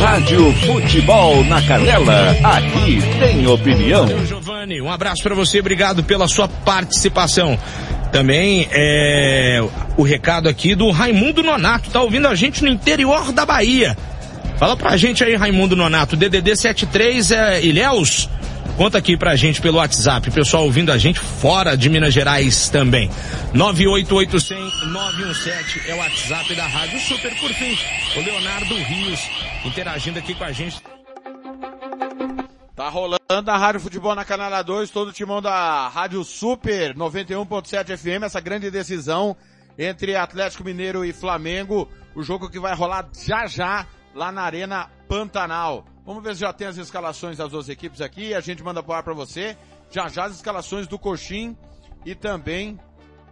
Rádio 0.01 0.51
Futebol 0.55 1.45
na 1.45 1.61
Canela, 1.61 2.31
aqui 2.43 3.01
tem 3.19 3.47
opinião. 3.47 4.07
Rony, 4.47 4.81
um 4.81 4.91
abraço 4.91 5.23
para 5.23 5.35
você, 5.35 5.61
obrigado 5.61 6.03
pela 6.03 6.27
sua 6.27 6.49
participação. 6.49 7.59
Também 8.13 8.69
é 8.73 9.61
o 9.97 10.03
recado 10.03 10.49
aqui 10.49 10.75
do 10.75 10.91
Raimundo 10.91 11.43
Nonato, 11.43 11.91
tá 11.91 12.03
ouvindo 12.03 12.27
a 12.27 12.35
gente 12.35 12.63
no 12.63 12.69
interior 12.69 13.33
da 13.33 13.47
Bahia. 13.47 13.97
Fala 14.59 14.77
pra 14.77 14.97
gente 14.97 15.25
aí, 15.25 15.37
Raimundo 15.37 15.77
Nonato, 15.77 16.17
DDD 16.17 16.57
73 16.57 17.31
é 17.31 17.63
Ilhéus? 17.63 18.29
Conta 18.77 18.99
aqui 18.99 19.17
pra 19.17 19.37
gente 19.37 19.61
pelo 19.61 19.79
WhatsApp, 19.79 20.29
pessoal 20.31 20.65
ouvindo 20.65 20.91
a 20.91 20.99
gente 20.99 21.21
fora 21.21 21.77
de 21.77 21.89
Minas 21.89 22.15
Gerais 22.15 22.69
também. 22.69 23.11
988-100-917 23.55 25.87
é 25.87 25.95
o 25.95 25.99
WhatsApp 25.99 26.55
da 26.55 26.67
Rádio 26.67 26.99
Super. 27.01 27.31
Fim, 27.31 27.79
o 28.17 28.21
Leonardo 28.23 28.75
Rios 28.75 29.21
interagindo 29.65 30.19
aqui 30.19 30.35
com 30.35 30.45
a 30.45 30.53
gente. 30.53 30.77
Tá 32.81 32.89
rolando 32.89 33.51
a 33.51 33.59
Rádio 33.59 33.79
Futebol 33.79 34.15
na 34.15 34.25
Canela 34.25 34.63
2, 34.63 34.91
todo 34.91 35.09
o 35.09 35.13
timão 35.13 35.43
da 35.43 35.87
Rádio 35.89 36.25
Super 36.25 36.97
91.7 36.97 37.95
FM, 37.95 38.25
essa 38.25 38.41
grande 38.41 38.71
decisão 38.71 39.37
entre 39.79 40.17
Atlético 40.17 40.65
Mineiro 40.65 41.05
e 41.05 41.13
Flamengo, 41.13 41.87
o 42.15 42.23
jogo 42.23 42.49
que 42.49 42.59
vai 42.59 42.75
rolar 42.75 43.07
já 43.13 43.47
já 43.47 43.87
lá 44.15 44.33
na 44.33 44.41
Arena 44.41 44.89
Pantanal. 45.07 45.85
Vamos 46.07 46.25
ver 46.25 46.35
se 46.35 46.41
já 46.41 46.55
tem 46.55 46.69
as 46.69 46.79
escalações 46.79 47.37
das 47.37 47.51
duas 47.51 47.69
equipes 47.69 48.01
aqui, 48.01 48.33
a 48.33 48.41
gente 48.41 48.63
manda 48.63 48.83
pro 48.83 48.95
ar 48.95 49.03
pra 49.03 49.13
você. 49.13 49.59
Já 49.91 50.09
já 50.09 50.25
as 50.25 50.37
escalações 50.37 50.87
do 50.87 50.99
Coxim 50.99 51.55
e 52.07 52.15
também 52.15 52.81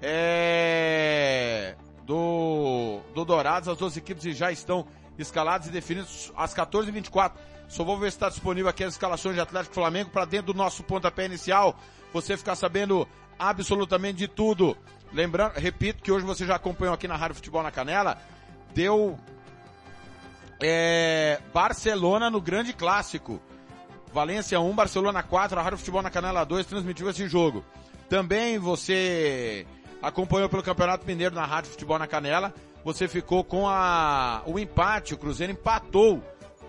é, 0.03 1.75
do, 2.05 3.01
do 3.15 3.25
Dourados, 3.25 3.67
as 3.67 3.79
duas 3.79 3.97
equipes 3.97 4.25
já 4.37 4.53
estão 4.53 4.87
escaladas 5.19 5.69
e 5.69 5.71
definidas 5.71 6.31
às 6.37 6.55
14h24. 6.55 7.33
Só 7.69 7.85
vou 7.85 7.99
ver 7.99 8.11
se 8.11 8.17
está 8.17 8.29
disponível 8.31 8.71
aqui 8.71 8.83
as 8.83 8.95
escalações 8.95 9.35
de 9.35 9.41
Atlético 9.41 9.75
Flamengo 9.75 10.11
para 10.11 10.25
dentro 10.25 10.53
do 10.53 10.59
nosso 10.59 10.83
pontapé 10.83 11.27
inicial. 11.27 11.79
Você 12.13 12.37
ficar 12.37 12.57
sabendo 12.57 13.07
absolutamente 13.39 14.19
de 14.19 14.27
tudo. 14.27 14.77
Lembrando, 15.13 15.53
repito 15.53 16.03
que 16.03 16.11
hoje 16.11 16.25
você 16.25 16.47
já 16.47 16.57
acompanhou 16.57 16.95
aqui 16.95 17.07
na 17.07 17.17
Rádio 17.17 17.37
Futebol 17.37 17.63
na 17.63 17.71
Canela. 17.71 18.19
Deu 18.75 19.19
é, 20.63 21.41
Barcelona 21.53 22.31
no 22.31 22.41
grande 22.41 22.73
clássico. 22.73 23.41
Valência 24.13 24.59
1, 24.59 24.75
Barcelona 24.75 25.23
4, 25.23 25.59
a 25.59 25.63
Rádio 25.63 25.79
Futebol 25.79 26.03
na 26.03 26.11
Canela 26.11 26.45
2 26.45 26.67
transmitiu 26.67 27.11
esse 27.11 27.29
jogo. 27.29 27.63
Também 28.09 28.59
você 28.59 29.67
acompanhou 30.01 30.49
pelo 30.49 30.63
Campeonato 30.63 31.07
Mineiro 31.07 31.35
na 31.35 31.45
Rádio 31.45 31.71
Futebol 31.71 31.99
na 31.99 32.07
Canela. 32.07 32.55
Você 32.83 33.07
ficou 33.07 33.45
com 33.45 33.69
a, 33.69 34.43
o 34.47 34.59
empate, 34.59 35.13
o 35.13 35.19
Cruzeiro 35.19 35.53
empatou 35.53 36.23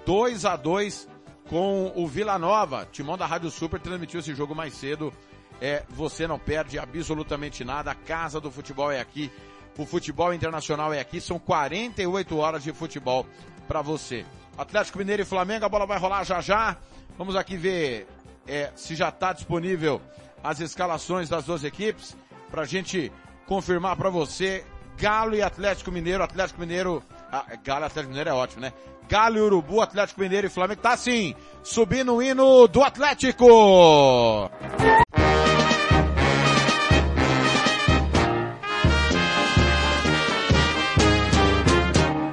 2 0.10 0.44
a 0.44 0.56
2 0.56 1.08
com 1.48 1.94
o 1.96 2.08
Vila 2.08 2.40
Nova. 2.40 2.88
Timão 2.92 3.16
da 3.16 3.28
Rádio 3.28 3.52
Super 3.52 3.80
transmitiu 3.80 4.22
esse 4.22 4.34
jogo 4.34 4.56
mais 4.56 4.74
cedo. 4.74 5.14
É, 5.62 5.84
você 5.88 6.26
não 6.26 6.40
perde 6.40 6.80
absolutamente 6.80 7.64
nada. 7.64 7.92
A 7.92 7.94
casa 7.94 8.42
do 8.42 8.50
futebol 8.50 8.92
é 8.92 9.00
aqui. 9.00 9.32
O 9.78 9.86
futebol 9.86 10.34
internacional 10.34 10.92
é 10.92 11.00
aqui. 11.00 11.22
São 11.22 11.38
48 11.38 12.36
horas 12.36 12.64
de 12.64 12.74
futebol 12.74 13.24
para 13.68 13.84
você. 13.84 14.26
Atlético 14.58 14.98
Mineiro 14.98 15.22
e 15.22 15.26
Flamengo, 15.26 15.66
a 15.66 15.70
bola 15.70 15.86
vai 15.86 16.00
rolar 16.00 16.24
já 16.24 16.42
já. 16.42 16.76
Vamos 17.16 17.36
aqui 17.36 17.56
ver 17.56 18.08
é, 18.48 18.72
se 18.76 18.96
já 18.96 19.10
está 19.10 19.32
disponível 19.32 20.02
as 20.44 20.60
escalações 20.60 21.30
das 21.30 21.46
duas 21.46 21.64
equipes 21.64 22.18
para 22.50 22.66
gente 22.66 23.12
confirmar 23.46 23.96
para 23.96 24.10
você 24.10 24.66
Galo 24.98 25.36
e 25.36 25.44
Atlético 25.44 25.92
Mineiro. 25.92 26.24
Atlético 26.24 26.62
Mineiro, 26.62 27.04
ah, 27.32 27.46
Galo 27.64 27.86
e 27.86 27.88
Atlético 27.88 28.10
Mineiro 28.10 28.30
é 28.30 28.34
ótimo, 28.34 28.62
né? 28.62 28.74
Galo 29.08 29.38
e 29.38 29.42
Urubu, 29.42 29.82
Atlético 29.82 30.22
Mineiro 30.22 30.48
e 30.48 30.50
Flamengo. 30.50 30.82
Tá 30.82 30.96
sim, 30.96 31.36
subindo 31.64 32.16
o 32.16 32.22
hino 32.22 32.68
do 32.68 32.84
Atlético. 32.84 33.48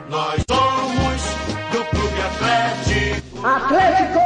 Nós 0.08 0.44
somos 0.48 1.22
do 1.72 1.84
Clube 1.90 2.20
Atlético. 2.22 3.46
Atlético! 3.46 4.20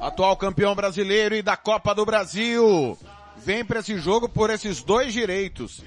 Atual 0.00 0.36
campeão 0.36 0.74
brasileiro 0.74 1.34
e 1.34 1.42
da 1.42 1.56
Copa 1.56 1.94
do 1.94 2.04
Brasil. 2.04 2.98
Vem 3.36 3.64
para 3.64 3.80
esse 3.80 3.96
jogo 3.98 4.28
por 4.28 4.50
esses 4.50 4.82
dois 4.82 5.12
direitos 5.12 5.82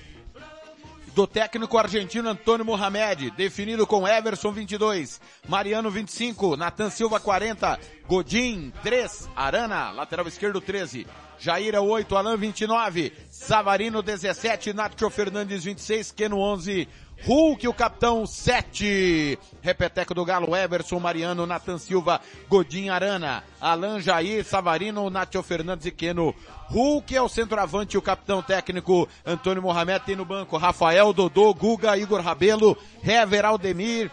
do 1.15 1.27
técnico 1.27 1.77
argentino 1.77 2.29
Antônio 2.29 2.65
Mohamed, 2.65 3.31
definido 3.31 3.85
com 3.85 4.07
Everson 4.07 4.51
22, 4.51 5.19
Mariano 5.47 5.91
25, 5.91 6.55
Natan 6.55 6.89
Silva 6.89 7.19
40, 7.19 7.79
Godin 8.07 8.71
3, 8.81 9.29
Arana, 9.35 9.91
lateral 9.91 10.27
esquerdo 10.27 10.61
13, 10.61 11.05
Jaira 11.37 11.81
8, 11.81 12.15
Alan 12.15 12.37
29, 12.37 13.11
Savarino 13.41 14.03
17, 14.03 14.71
Nacho 14.71 15.09
Fernandes 15.09 15.63
26, 15.63 16.11
Keno 16.11 16.37
11, 16.37 16.87
Hulk, 17.25 17.67
o 17.67 17.73
capitão 17.73 18.23
7. 18.23 19.37
Repeteco 19.63 20.13
do 20.13 20.23
Galo, 20.23 20.55
Everson, 20.55 20.99
Mariano, 20.99 21.47
Nathan 21.47 21.79
Silva, 21.79 22.21
Godin 22.47 22.89
Arana, 22.89 23.43
Alan 23.59 23.99
Jair, 23.99 24.45
Savarino, 24.45 25.09
Nacho 25.09 25.41
Fernandes 25.41 25.87
e 25.87 25.91
Keno. 25.91 26.35
Hulk 26.69 27.15
é 27.15 27.21
o 27.21 27.27
centroavante, 27.27 27.97
o 27.97 28.01
capitão 28.01 28.43
técnico 28.43 29.09
Antônio 29.25 29.63
Mohamed 29.63 30.05
tem 30.05 30.15
no 30.15 30.23
banco, 30.23 30.55
Rafael, 30.55 31.11
Dodô, 31.11 31.51
Guga, 31.51 31.97
Igor 31.97 32.21
Rabelo, 32.21 32.77
Hever 33.03 33.43
Aldemir, 33.43 34.11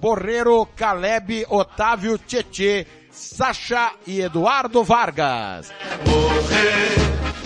Borreiro, 0.00 0.66
Caleb, 0.74 1.46
Otávio, 1.48 2.18
Tietê, 2.18 2.88
Sacha 3.14 3.92
e 4.06 4.20
Eduardo 4.20 4.82
Vargas. 4.82 5.72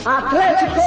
Atlético! 0.03 0.81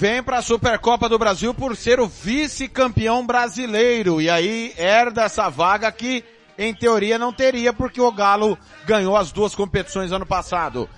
Vem 0.00 0.22
para 0.22 0.38
a 0.38 0.42
Supercopa 0.42 1.10
do 1.10 1.18
Brasil 1.18 1.52
por 1.52 1.76
ser 1.76 2.00
o 2.00 2.06
vice-campeão 2.06 3.26
brasileiro. 3.26 4.18
E 4.18 4.30
aí 4.30 4.72
herda 4.78 5.24
essa 5.24 5.50
vaga 5.50 5.92
que, 5.92 6.24
em 6.56 6.72
teoria, 6.72 7.18
não 7.18 7.34
teria, 7.34 7.70
porque 7.70 8.00
o 8.00 8.10
Galo 8.10 8.56
ganhou 8.86 9.14
as 9.14 9.30
duas 9.30 9.54
competições 9.54 10.10
ano 10.10 10.24
passado. 10.24 10.88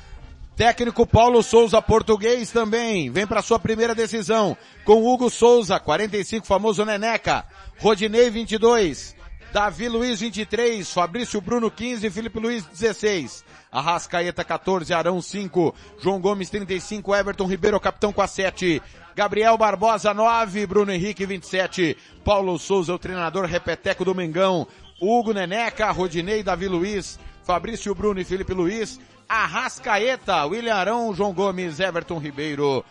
Técnico 0.55 1.05
Paulo 1.05 1.43
Souza, 1.43 1.83
português 1.83 2.53
também, 2.53 3.11
vem 3.11 3.27
para 3.27 3.43
sua 3.43 3.59
primeira 3.59 3.93
decisão, 3.93 4.57
com 4.85 5.05
Hugo 5.05 5.29
Souza, 5.29 5.81
45, 5.81 6.47
famoso 6.47 6.85
Neneca, 6.85 7.45
Rodinei, 7.81 8.31
22, 8.31 9.17
Davi 9.53 9.89
Luiz, 9.89 10.21
23, 10.21 10.89
Fabrício 10.89 11.41
Bruno, 11.41 11.73
15, 11.73 12.09
Felipe 12.09 12.39
Luiz, 12.39 12.65
16, 12.67 13.45
Arrascaeta, 13.73 14.45
14, 14.45 14.93
Arão, 14.93 15.23
5, 15.23 15.75
João 15.99 16.21
Gomes, 16.21 16.51
35, 16.51 17.15
Everton 17.15 17.47
Ribeiro, 17.47 17.81
capitão 17.81 18.13
com 18.13 18.21
a 18.21 18.27
7, 18.27 18.83
Gabriel 19.17 19.57
Barbosa, 19.57 20.13
9, 20.13 20.67
Bruno 20.67 20.93
Henrique, 20.93 21.25
27, 21.25 21.97
Paulo 22.23 22.59
Souza, 22.59 22.93
o 22.93 22.99
treinador 22.99 23.47
repeteco 23.47 24.05
do 24.05 24.15
Mengão, 24.15 24.67
Hugo 25.01 25.33
Neneca, 25.33 25.91
Rodinei, 25.91 26.43
Davi 26.43 26.69
Luiz, 26.69 27.19
Fabrício 27.43 27.95
Bruno 27.95 28.21
e 28.21 28.25
Felipe 28.25 28.53
Luiz, 28.53 29.01
Arrascaeta, 29.29 30.45
William 30.45 30.75
Arão, 30.75 31.15
João 31.15 31.33
Gomes, 31.33 31.81
Everton 31.81 32.19
Ribeiro, 32.19 32.85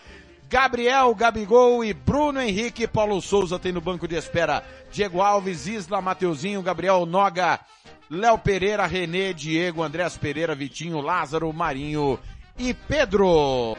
Gabriel, 0.52 1.16
Gabigol 1.16 1.82
e 1.82 1.94
Bruno 1.94 2.42
Henrique, 2.42 2.86
Paulo 2.86 3.22
Souza 3.22 3.58
tem 3.58 3.72
no 3.72 3.80
banco 3.80 4.06
de 4.06 4.18
espera, 4.18 4.62
Diego 4.92 5.22
Alves, 5.22 5.66
Isla, 5.66 6.02
Mateuzinho, 6.02 6.62
Gabriel 6.62 7.06
Noga, 7.06 7.62
Léo 8.10 8.38
Pereira, 8.38 8.86
Renê, 8.86 9.34
Diego, 9.34 9.82
Andrés 9.82 10.18
Pereira, 10.18 10.54
Vitinho, 10.54 11.00
Lázaro, 11.00 11.54
Marinho 11.54 12.20
e 12.60 12.74
Pedro. 12.74 13.78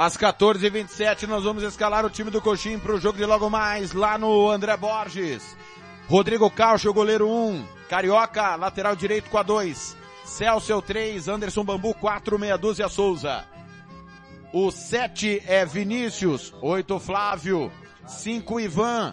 Às 0.00 0.16
14h27 0.16 1.26
nós 1.26 1.44
vamos 1.44 1.62
escalar 1.62 2.06
o 2.06 2.08
time 2.08 2.30
do 2.30 2.40
Coxim 2.40 2.78
para 2.78 2.94
o 2.94 2.98
jogo 2.98 3.18
de 3.18 3.26
logo 3.26 3.50
mais 3.50 3.92
lá 3.92 4.16
no 4.16 4.48
André 4.48 4.74
Borges. 4.74 5.54
Rodrigo 6.08 6.50
Caucho, 6.50 6.90
goleiro 6.90 7.28
1. 7.28 7.66
Carioca, 7.86 8.56
lateral 8.56 8.96
direito 8.96 9.28
com 9.28 9.36
a 9.36 9.42
2. 9.42 9.94
Celso 10.24 10.80
3, 10.80 11.28
Anderson 11.28 11.62
Bambu 11.62 11.92
4, 11.92 12.38
meia 12.38 12.56
dúzia 12.56 12.88
Souza. 12.88 13.44
O 14.54 14.70
7 14.70 15.42
é 15.46 15.66
Vinícius, 15.66 16.54
8 16.62 16.98
Flávio, 16.98 17.70
5 18.06 18.58
Ivan, 18.58 19.12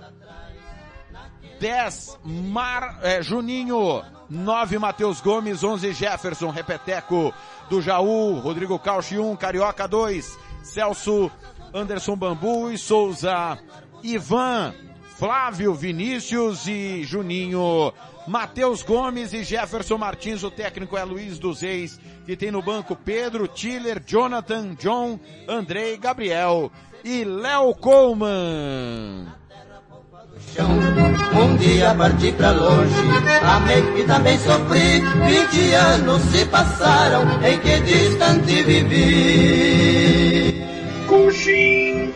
10, 1.60 2.18
Mar, 2.24 3.00
é, 3.02 3.22
Juninho. 3.22 4.06
9, 4.30 4.80
Matheus 4.80 5.20
Gomes. 5.20 5.64
11, 5.64 5.92
Jefferson. 5.92 6.50
Repeteco 6.50 7.34
do 7.70 7.82
Jaú. 7.82 8.40
Rodrigo 8.40 8.80
Cauchi 8.80 9.18
1, 9.18 9.36
Carioca 9.36 9.86
2. 9.86 10.47
Celso, 10.68 11.32
Anderson 11.74 12.16
Bambu 12.16 12.72
e 12.72 12.78
Souza. 12.78 13.58
Ivan, 14.04 14.74
Flávio, 15.18 15.74
Vinícius 15.74 16.68
e 16.68 17.04
Juninho. 17.04 17.94
Matheus 18.28 18.84
Gomes 18.84 19.34
e 19.34 19.44
Jefferson 19.44 19.98
Martins, 19.98 20.44
o 20.44 20.52
técnico 20.52 20.98
é 20.98 21.04
Luiz 21.04 21.40
dos 21.40 21.62
Reis, 21.62 21.98
que 22.26 22.36
tem 22.36 22.52
no 22.52 22.62
banco 22.62 22.96
Pedro, 22.96 23.48
Tiller, 23.48 24.04
Jonathan, 24.06 24.76
John, 24.76 25.18
Andrei, 25.48 25.98
Gabriel 25.98 26.70
e 27.04 27.24
Léo 27.24 27.74
Coleman. 27.74 29.28
Um 31.40 31.56
dia 31.58 31.94
parti 31.96 32.32
pra 32.32 32.52
longe, 32.52 32.94
amei 33.44 33.84
e 33.98 34.04
também 34.04 34.38
sofri. 34.40 35.02
Vinte 35.26 35.74
anos 35.74 36.22
se 36.32 36.46
passaram 36.46 37.24
em 37.44 37.60
que 37.60 37.80
distante 37.82 38.64
vivi. 38.64 40.54
Coxim. 41.08 42.14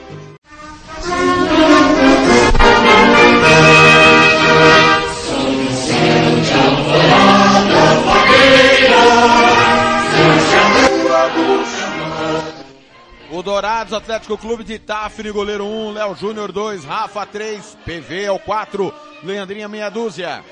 O 13.34 13.42
Dourados 13.42 13.94
Atlético 13.94 14.38
Clube 14.38 14.62
de 14.62 14.74
Itafre, 14.74 15.32
goleiro 15.32 15.66
1, 15.66 15.94
Léo 15.94 16.14
Júnior 16.16 16.52
2, 16.52 16.84
Rafa 16.84 17.26
3, 17.26 17.78
PV 17.86 18.24
é 18.24 18.32
o 18.32 18.38
4, 18.38 18.94
Leandrinha 19.24 19.70
meia 19.70 19.90
dúzia. 19.90 20.44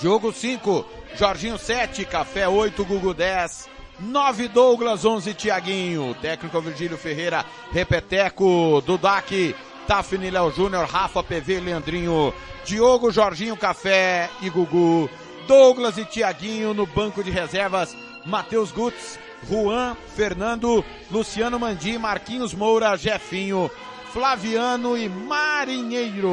Diogo 0.00 0.32
5, 0.32 0.86
Jorginho 1.16 1.58
7, 1.58 2.06
Café 2.06 2.48
8, 2.48 2.82
Gugu 2.82 3.12
10, 3.12 3.68
9 4.00 4.48
Douglas, 4.48 5.04
11 5.04 5.34
Tiaguinho, 5.34 6.16
técnico 6.22 6.62
Virgílio 6.62 6.96
Ferreira, 6.96 7.44
Repeteco, 7.72 8.82
Dudac, 8.86 9.54
Tafni 9.86 10.30
Léo 10.30 10.50
Júnior, 10.50 10.86
Rafa 10.86 11.22
PV, 11.22 11.60
Leandrinho, 11.60 12.32
Diogo, 12.64 13.10
Jorginho, 13.10 13.54
Café 13.54 14.30
e 14.40 14.48
Gugu, 14.48 15.10
Douglas 15.46 15.98
e 15.98 16.06
Tiaguinho 16.06 16.72
no 16.72 16.86
banco 16.86 17.22
de 17.22 17.30
reservas, 17.30 17.94
Matheus 18.24 18.72
Gutz, 18.72 19.18
Juan, 19.46 19.96
Fernando, 20.16 20.84
Luciano 21.10 21.58
Mandi, 21.58 21.98
Marquinhos 21.98 22.54
Moura, 22.54 22.96
Jefinho, 22.96 23.70
Flaviano 24.12 24.96
e 24.96 25.08
Marinheiro. 25.08 26.28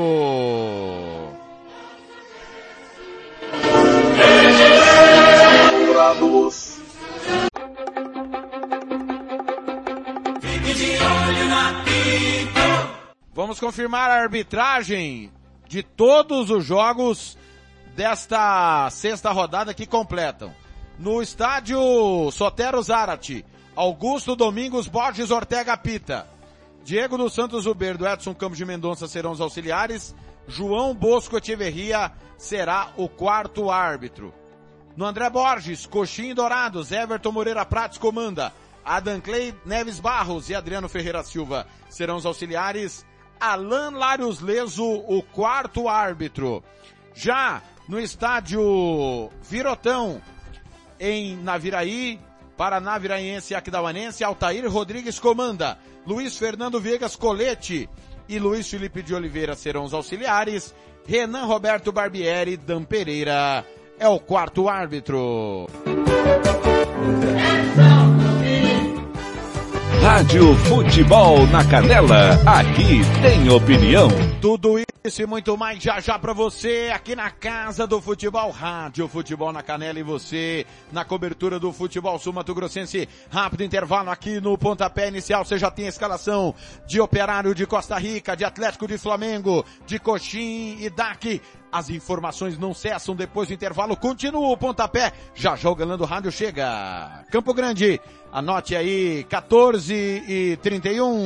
Vamos 13.33 13.59
confirmar 13.59 14.09
a 14.09 14.21
arbitragem 14.21 15.31
de 15.67 15.83
todos 15.83 16.49
os 16.49 16.63
jogos 16.63 17.37
desta 17.95 18.89
sexta 18.89 19.31
rodada 19.31 19.73
que 19.73 19.85
completam. 19.85 20.53
No 20.97 21.21
estádio 21.21 22.31
Sotero 22.31 22.81
Zarate, 22.81 23.45
Augusto 23.75 24.33
Domingos 24.33 24.87
Borges 24.87 25.29
Ortega 25.29 25.75
Pita. 25.75 26.25
Diego 26.85 27.17
dos 27.17 27.33
Santos 27.33 27.65
Uberdo, 27.65 28.07
Edson 28.07 28.33
Campos 28.33 28.57
de 28.57 28.63
Mendonça 28.63 29.05
serão 29.05 29.31
os 29.31 29.41
auxiliares. 29.41 30.15
João 30.47 30.95
Bosco 30.95 31.37
Echeverria 31.37 32.13
será 32.37 32.93
o 32.95 33.09
quarto 33.09 33.69
árbitro. 33.69 34.33
No 34.95 35.05
André 35.05 35.29
Borges, 35.29 35.85
Coxinha 35.85 36.31
e 36.31 36.33
Dourados, 36.33 36.93
Everton 36.93 37.31
Moreira 37.31 37.65
Prates 37.65 37.97
comanda. 37.97 38.53
Adam 38.85 39.19
Clay 39.19 39.53
Neves 39.65 39.99
Barros 39.99 40.49
e 40.49 40.55
Adriano 40.55 40.87
Ferreira 40.87 41.23
Silva 41.23 41.67
serão 41.89 42.15
os 42.15 42.25
auxiliares. 42.25 43.05
Alan 43.37 43.97
Larios 43.97 44.39
Leso, 44.39 44.85
o 44.85 45.21
quarto 45.21 45.89
árbitro. 45.89 46.63
Já 47.13 47.61
no 47.89 47.99
estádio 47.99 49.29
Virotão, 49.41 50.21
em 51.05 51.37
Naviraí, 51.37 52.19
Paraná 52.57 52.97
Viraiense 52.97 53.53
e 53.53 53.55
Aquidauanense, 53.55 54.23
Altair 54.23 54.67
Rodrigues 54.67 55.19
comanda. 55.19 55.77
Luiz 56.05 56.35
Fernando 56.35 56.79
Viegas 56.79 57.15
Colete 57.15 57.87
e 58.27 58.39
Luiz 58.39 58.67
Felipe 58.67 59.03
de 59.03 59.13
Oliveira 59.13 59.55
serão 59.55 59.83
os 59.83 59.93
auxiliares. 59.93 60.73
Renan 61.07 61.45
Roberto 61.45 61.91
Barbieri 61.91 62.57
Dan 62.57 62.83
Pereira 62.83 63.63
é 63.99 64.07
o 64.07 64.19
quarto 64.19 64.67
árbitro. 64.67 65.67
Rádio 70.01 70.55
Futebol 70.55 71.45
na 71.47 71.63
Canela, 71.65 72.39
aqui 72.47 73.01
tem 73.21 73.49
opinião. 73.49 74.07
Tudo 74.41 74.79
isso 74.79 74.94
e 75.07 75.25
muito 75.27 75.55
mais 75.55 75.83
já 75.83 75.99
já 75.99 76.17
pra 76.17 76.33
você 76.33 76.91
aqui 76.91 77.15
na 77.15 77.29
Casa 77.29 77.85
do 77.85 78.01
Futebol, 78.01 78.49
Rádio 78.49 79.07
Futebol 79.07 79.53
na 79.53 79.61
Canela 79.61 79.99
e 79.99 80.03
você 80.03 80.65
na 80.91 81.05
cobertura 81.05 81.59
do 81.59 81.71
futebol 81.71 82.17
sul-mato 82.17 82.55
grossense. 82.55 83.07
Rápido 83.29 83.63
intervalo 83.63 84.09
aqui 84.09 84.41
no 84.41 84.57
pontapé 84.57 85.07
inicial, 85.07 85.45
você 85.45 85.59
já 85.59 85.69
tem 85.69 85.85
a 85.85 85.89
escalação 85.89 86.55
de 86.87 86.99
Operário 86.99 87.53
de 87.53 87.67
Costa 87.67 87.95
Rica, 87.99 88.35
de 88.35 88.43
Atlético 88.43 88.87
de 88.87 88.97
Flamengo, 88.97 89.63
de 89.85 89.99
Coxim 89.99 90.77
e 90.79 90.89
DAC. 90.89 91.39
As 91.71 91.91
informações 91.91 92.57
não 92.57 92.73
cessam 92.73 93.15
depois 93.15 93.49
do 93.49 93.53
intervalo. 93.53 93.95
Continua 93.95 94.49
o 94.49 94.57
pontapé. 94.57 95.13
Já 95.35 95.55
já 95.55 95.69
o 95.69 95.75
Galando 95.75 96.03
Rádio 96.03 96.31
chega. 96.31 97.23
Campo 97.29 97.53
Grande. 97.53 98.01
Anote 98.31 98.75
aí, 98.75 99.23
14 99.25 99.93
e 99.93 100.57
31. 100.63 101.25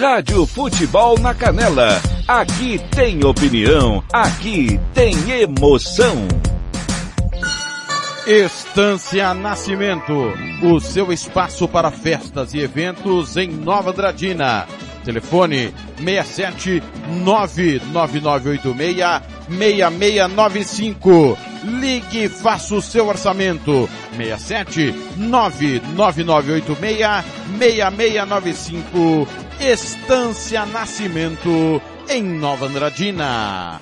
Rádio 0.00 0.46
Futebol 0.46 1.18
na 1.18 1.34
Canela. 1.34 2.00
Aqui 2.26 2.80
tem 2.90 3.22
opinião, 3.22 4.02
aqui 4.10 4.80
tem 4.94 5.14
emoção. 5.30 6.26
Estância 8.26 9.34
Nascimento, 9.34 10.32
o 10.62 10.80
seu 10.80 11.12
espaço 11.12 11.68
para 11.68 11.90
festas 11.90 12.54
e 12.54 12.60
eventos 12.60 13.36
em 13.36 13.50
Nova 13.50 13.90
Andradina. 13.90 14.66
Telefone 15.04 15.74
67 16.02 16.82
99986 17.22 18.96
6695. 19.50 21.36
Ligue 21.62 22.24
e 22.24 22.28
faça 22.30 22.74
o 22.74 22.80
seu 22.80 23.06
orçamento. 23.06 23.86
67 24.16 24.94
99986 25.18 27.24
6695. 27.58 29.49
Estância 29.60 30.64
Nascimento 30.64 31.82
em 32.08 32.22
Nova 32.22 32.64
Andradina. 32.64 33.78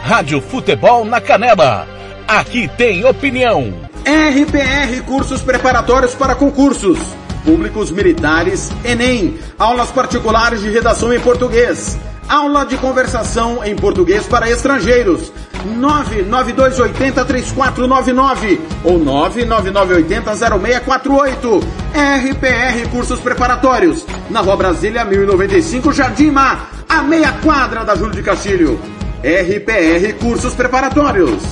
Rádio 0.00 0.40
Futebol 0.40 1.04
na 1.04 1.20
Canela. 1.20 1.86
Aqui 2.26 2.70
tem 2.78 3.04
opinião. 3.04 3.74
RPR 4.00 5.02
Cursos 5.04 5.42
Preparatórios 5.42 6.14
para 6.14 6.34
Concursos. 6.34 6.98
Públicos 7.44 7.90
Militares, 7.90 8.70
Enem. 8.82 9.38
Aulas 9.58 9.90
particulares 9.90 10.62
de 10.62 10.70
redação 10.70 11.12
em 11.12 11.20
português. 11.20 11.98
Aula 12.26 12.64
de 12.64 12.78
conversação 12.78 13.62
em 13.62 13.76
português 13.76 14.26
para 14.26 14.48
estrangeiros. 14.48 15.30
992803499 15.66 18.58
ou 18.84 18.98
999800648. 18.98 21.81
RPR 21.94 22.88
Cursos 22.90 23.20
Preparatórios. 23.20 24.06
Na 24.30 24.40
Rua 24.40 24.56
Brasília 24.56 25.04
1095, 25.04 25.92
Jardim 25.92 26.30
Mar, 26.30 26.70
a 26.88 27.02
meia 27.02 27.32
quadra 27.32 27.84
da 27.84 27.94
Júlio 27.94 28.14
de 28.14 28.22
Castilho. 28.22 28.80
RPR 29.22 30.14
Cursos 30.18 30.54
Preparatórios. 30.54 31.42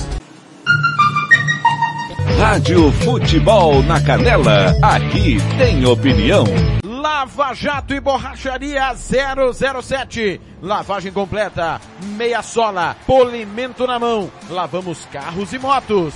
Rádio 2.39 2.91
Futebol 3.03 3.83
na 3.83 4.01
Canela, 4.01 4.75
aqui 4.81 5.37
tem 5.59 5.85
opinião. 5.85 6.43
Lava 6.83 7.53
Jato 7.53 7.93
e 7.93 7.99
Borracharia 7.99 8.95
007. 8.95 10.41
Lavagem 10.59 11.11
completa, 11.11 11.79
meia 12.17 12.41
sola, 12.41 12.95
polimento 13.05 13.85
na 13.85 13.99
mão. 13.99 14.31
Lavamos 14.49 15.07
carros 15.11 15.53
e 15.53 15.59
motos. 15.59 16.15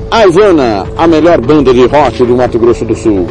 A 0.11 0.25
Ivana, 0.25 0.85
a 0.97 1.07
melhor 1.07 1.39
banda 1.39 1.73
de 1.73 1.85
rock 1.85 2.25
do 2.25 2.35
Mato 2.35 2.59
Grosso 2.59 2.83
do 2.83 2.93
Sul. 2.93 3.27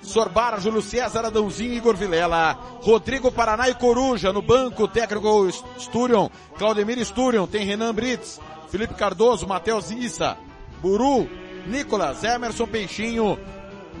Sorbara, 0.00 0.60
Júlio 0.60 0.80
César, 0.80 1.24
Adãozinho, 1.24 1.74
Igor 1.74 1.96
Vilela, 1.96 2.56
Rodrigo 2.82 3.32
Paraná 3.32 3.68
e 3.68 3.74
Coruja 3.74 4.32
no 4.32 4.42
banco, 4.42 4.86
técnico 4.86 5.48
Sturion, 5.78 6.28
Claudemir 6.56 6.98
Sturion, 7.04 7.46
tem 7.46 7.64
Renan 7.64 7.92
Brits, 7.92 8.40
Felipe 8.70 8.94
Cardoso, 8.94 9.46
Matheus 9.46 9.90
Issa, 9.90 10.36
Buru, 10.80 11.28
Nicolas, 11.66 12.22
Emerson 12.22 12.66
Peixinho, 12.66 13.38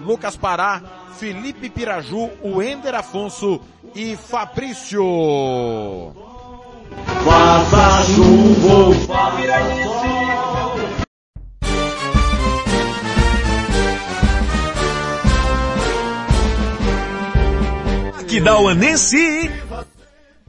Lucas 0.04 0.36
Pará, 0.36 0.82
Felipe 1.18 1.70
Piraju, 1.70 2.30
Wender 2.44 2.94
Afonso 2.94 3.60
e 3.94 4.16
Fabrício. 4.16 5.02
Chuva 8.04 8.74
ou 8.74 8.92
faça 8.92 9.36
Aquidauanense. 18.20 19.50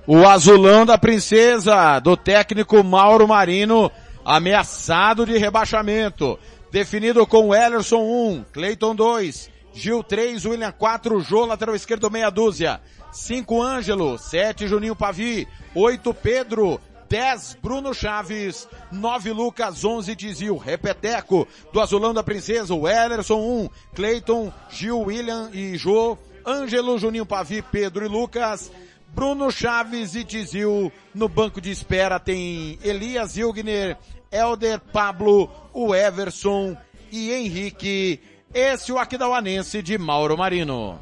O 0.05 0.25
azulão 0.25 0.86
da 0.86 0.97
princesa, 0.97 1.99
do 1.99 2.15
técnico 2.15 2.82
Mauro 2.84 3.28
Marino, 3.28 3.91
ameaçado 4.28 5.25
de 5.25 5.38
rebaixamento. 5.38 6.38
Definido 6.69 7.25
com 7.25 7.55
Ellerson 7.55 8.01
1, 8.01 8.45
Cleiton 8.51 8.93
2, 8.93 9.49
Gil 9.73 10.03
3, 10.03 10.45
William 10.45 10.71
4, 10.73 11.21
Jô, 11.21 11.45
lateral 11.45 11.73
esquerdo 11.73 12.11
meia 12.11 12.30
dúzia. 12.30 12.82
5 13.13 13.61
Ângelo, 13.63 14.17
7 14.17 14.67
Juninho 14.67 14.97
Pavi, 14.97 15.47
8 15.73 16.13
Pedro, 16.13 16.80
10 17.07 17.59
Bruno 17.63 17.93
Chaves, 17.93 18.67
9 18.91 19.32
Lucas, 19.32 19.86
11 19.86 20.13
Tizil, 20.13 20.57
Repeteco, 20.57 21.47
do 21.71 21.80
Azulão 21.80 22.13
da 22.13 22.21
Princesa, 22.21 22.75
o 22.75 22.86
Ellerson 22.86 23.39
1, 23.39 23.69
Cleiton, 23.95 24.51
Gil, 24.69 24.99
William 25.03 25.49
e 25.53 25.78
Jô, 25.78 26.17
Ângelo, 26.45 26.99
Juninho 26.99 27.25
Pavi, 27.25 27.61
Pedro 27.61 28.03
e 28.03 28.09
Lucas, 28.09 28.69
Bruno 29.17 29.49
Chaves 29.49 30.15
e 30.15 30.23
Tizil, 30.23 30.91
no 31.15 31.28
banco 31.28 31.61
de 31.61 31.71
espera 31.71 32.19
tem 32.19 32.78
Elias 32.84 33.36
Hilgner, 33.38 33.97
Elder 34.32 34.80
Pablo, 34.80 35.49
o 35.73 35.93
Everson 35.93 36.75
e 37.11 37.32
Henrique, 37.32 38.19
esse 38.53 38.91
é 38.91 38.93
o 38.93 38.99
Aquidauanense 38.99 39.82
de 39.82 39.97
Mauro 39.97 40.38
Marino. 40.38 40.99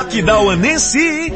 Aquidauanense. 0.00 1.32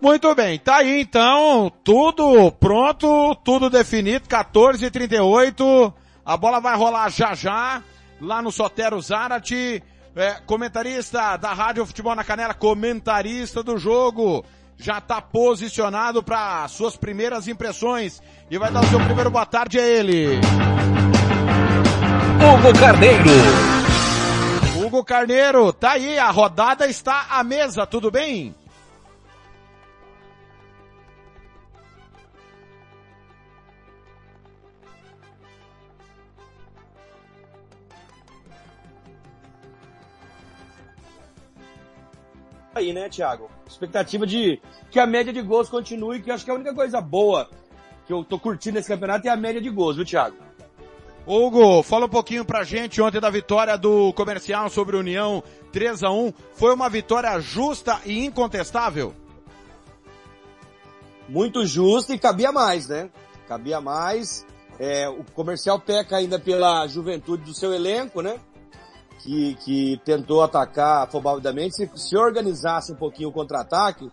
Muito 0.00 0.34
bem, 0.34 0.58
tá 0.58 0.76
aí 0.76 1.00
então, 1.00 1.72
tudo 1.82 2.50
pronto, 2.52 3.34
tudo 3.44 3.68
definido, 3.68 4.28
14 4.28 4.84
e 4.84 4.90
38 4.90 5.92
a 6.28 6.36
bola 6.36 6.60
vai 6.60 6.76
rolar 6.76 7.08
já 7.08 7.32
já, 7.32 7.82
lá 8.20 8.42
no 8.42 8.52
Sotero 8.52 9.00
Zarate, 9.00 9.82
é, 10.14 10.32
comentarista 10.44 11.38
da 11.38 11.54
Rádio 11.54 11.86
Futebol 11.86 12.14
na 12.14 12.22
Canela, 12.22 12.52
comentarista 12.52 13.62
do 13.62 13.78
jogo, 13.78 14.44
já 14.78 14.98
está 14.98 15.20
posicionado 15.20 16.22
para 16.22 16.66
suas 16.68 16.96
primeiras 16.96 17.48
impressões 17.48 18.22
e 18.50 18.56
vai 18.56 18.70
dar 18.70 18.84
o 18.84 18.86
seu 18.86 19.00
primeiro 19.00 19.30
boa 19.30 19.44
tarde 19.44 19.78
a 19.78 19.86
ele. 19.86 20.38
Hugo 22.38 22.78
Carneiro. 22.78 23.68
Hugo 24.78 25.04
Carneiro, 25.04 25.72
tá 25.72 25.92
aí, 25.92 26.18
a 26.18 26.30
rodada 26.30 26.86
está 26.86 27.26
à 27.30 27.42
mesa, 27.42 27.84
tudo 27.84 28.10
bem? 28.10 28.54
Aí, 42.78 42.92
né, 42.92 43.08
Thiago? 43.08 43.50
Expectativa 43.66 44.26
de 44.26 44.60
que 44.90 44.98
a 44.98 45.06
média 45.06 45.32
de 45.32 45.42
gols 45.42 45.68
continue, 45.68 46.22
que 46.22 46.30
eu 46.30 46.34
acho 46.34 46.44
que 46.44 46.50
a 46.50 46.54
única 46.54 46.74
coisa 46.74 47.00
boa 47.00 47.48
que 48.06 48.12
eu 48.12 48.24
tô 48.24 48.38
curtindo 48.38 48.76
nesse 48.76 48.88
campeonato 48.88 49.28
é 49.28 49.30
a 49.30 49.36
média 49.36 49.60
de 49.60 49.68
gols, 49.68 49.96
viu, 49.96 50.04
Thiago? 50.04 50.36
Hugo, 51.26 51.82
fala 51.82 52.06
um 52.06 52.08
pouquinho 52.08 52.42
pra 52.42 52.64
gente 52.64 53.02
ontem 53.02 53.20
da 53.20 53.28
vitória 53.28 53.76
do 53.76 54.14
Comercial 54.14 54.70
sobre 54.70 54.96
União 54.96 55.42
3 55.72 56.02
a 56.02 56.10
1 56.10 56.32
Foi 56.54 56.72
uma 56.72 56.88
vitória 56.88 57.38
justa 57.38 58.00
e 58.06 58.24
incontestável? 58.24 59.14
Muito 61.28 61.66
justa 61.66 62.14
e 62.14 62.18
cabia 62.18 62.50
mais, 62.50 62.88
né? 62.88 63.10
Cabia 63.46 63.78
mais. 63.78 64.46
É, 64.78 65.06
o 65.06 65.22
Comercial 65.34 65.78
peca 65.78 66.16
ainda 66.16 66.38
pela 66.38 66.86
juventude 66.86 67.44
do 67.44 67.52
seu 67.52 67.74
elenco, 67.74 68.22
né? 68.22 68.40
Que, 69.18 69.54
que 69.56 70.00
tentou 70.04 70.42
atacar 70.42 71.04
afobadamente, 71.04 71.76
se, 71.76 71.90
se 71.96 72.16
organizasse 72.16 72.92
um 72.92 72.96
pouquinho 72.96 73.28
o 73.28 73.32
contra-ataque, 73.32 74.10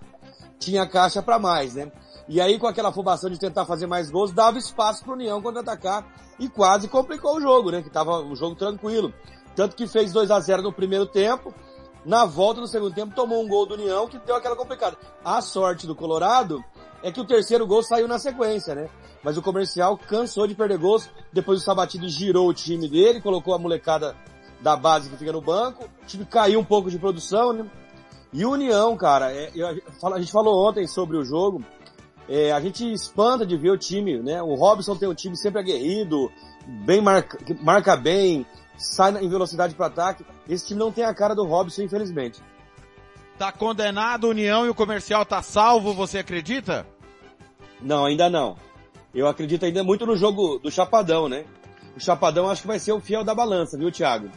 tinha 0.60 0.88
caixa 0.88 1.22
para 1.22 1.40
mais, 1.40 1.76
né? 1.76 1.92
E 2.28 2.42
aí 2.42 2.58
com 2.58 2.66
aquela 2.66 2.90
afobação 2.90 3.30
de 3.30 3.38
tentar 3.38 3.66
fazer 3.66 3.86
mais 3.86 4.10
gols, 4.10 4.32
dava 4.32 4.58
espaço 4.58 5.04
para 5.04 5.12
o 5.12 5.16
União 5.16 5.42
contra-atacar 5.42 6.06
e 6.40 6.50
quase 6.50 6.88
complicou 6.88 7.38
o 7.38 7.42
jogo, 7.42 7.72
né? 7.72 7.82
Que 7.82 7.90
tava 7.90 8.20
o 8.22 8.36
jogo 8.36 8.56
tranquilo. 8.56 9.14
Tanto 9.56 9.76
que 9.76 9.88
fez 9.88 10.12
2 10.12 10.32
a 10.32 10.40
0 10.40 10.64
no 10.64 10.74
primeiro 10.74 11.06
tempo, 11.06 11.54
na 12.04 12.26
volta 12.26 12.62
do 12.62 12.68
segundo 12.68 12.94
tempo 12.94 13.16
tomou 13.16 13.44
um 13.44 13.48
gol 13.48 13.66
do 13.66 13.76
União 13.76 14.08
que 14.08 14.18
deu 14.20 14.36
aquela 14.36 14.56
complicada. 14.56 14.98
A 15.24 15.42
sorte 15.42 15.88
do 15.88 15.96
Colorado 15.96 16.64
é 17.04 17.12
que 17.12 17.22
o 17.22 17.26
terceiro 17.26 17.68
gol 17.68 17.84
saiu 17.84 18.08
na 18.08 18.18
sequência, 18.18 18.74
né? 18.74 18.90
Mas 19.24 19.38
o 19.38 19.42
comercial 19.42 19.98
cansou 19.98 20.48
de 20.48 20.56
perder 20.56 20.78
gols, 20.78 21.10
depois 21.32 21.60
o 21.60 21.64
Sabatini 21.64 22.10
girou 22.10 22.50
o 22.50 22.54
time 22.54 22.88
dele, 22.88 23.22
colocou 23.22 23.54
a 23.54 23.60
molecada 23.60 24.16
da 24.66 24.76
base 24.76 25.12
que 25.12 25.16
fica 25.16 25.32
no 25.32 25.42
banco. 25.42 25.84
O 26.02 26.06
time 26.08 26.26
caiu 26.26 26.60
um 26.60 26.64
pouco 26.64 26.90
de 26.90 26.98
produção, 26.98 27.54
né? 27.54 27.68
E 28.34 28.44
União, 28.44 28.98
cara, 28.98 29.32
é, 29.32 29.52
a 30.04 30.20
gente 30.20 30.32
falou 30.32 30.68
ontem 30.68 30.88
sobre 30.88 31.16
o 31.18 31.24
jogo, 31.24 31.64
é, 32.28 32.52
a 32.52 32.60
gente 32.60 32.92
espanta 32.92 33.46
de 33.46 33.56
ver 33.56 33.70
o 33.70 33.78
time, 33.78 34.18
né? 34.18 34.42
O 34.42 34.56
Robson 34.56 34.96
tem 34.96 35.08
um 35.08 35.14
time 35.14 35.38
sempre 35.38 35.60
aguerrido, 35.60 36.32
bem 36.84 37.00
marca, 37.00 37.38
marca 37.62 37.96
bem, 37.96 38.44
sai 38.76 39.24
em 39.24 39.30
velocidade 39.30 39.76
para 39.76 39.86
ataque. 39.86 40.26
Esse 40.50 40.66
time 40.66 40.80
não 40.80 40.92
tem 40.92 41.06
a 41.06 41.14
cara 41.14 41.36
do 41.36 41.46
Robson, 41.46 41.84
infelizmente. 41.84 42.42
Tá 43.38 43.52
condenado 43.52 44.30
União 44.30 44.66
e 44.66 44.70
o 44.70 44.76
comercial 44.76 45.24
tá 45.24 45.44
salvo, 45.44 45.94
você 45.94 46.18
acredita? 46.18 46.88
Não, 47.80 48.04
ainda 48.04 48.32
não. 48.32 48.58
Eu 49.14 49.28
acredito 49.28 49.64
ainda 49.64 49.84
muito 49.84 50.08
no 50.08 50.18
jogo 50.18 50.58
do 50.58 50.72
Chapadão, 50.72 51.30
né? 51.30 51.46
O 51.96 52.00
Chapadão 52.00 52.50
acho 52.50 52.62
que 52.62 52.68
vai 52.68 52.80
ser 52.80 52.94
o 52.94 53.00
fiel 53.00 53.24
da 53.24 53.36
balança, 53.36 53.78
viu, 53.78 53.92
Thiago? 53.92 54.30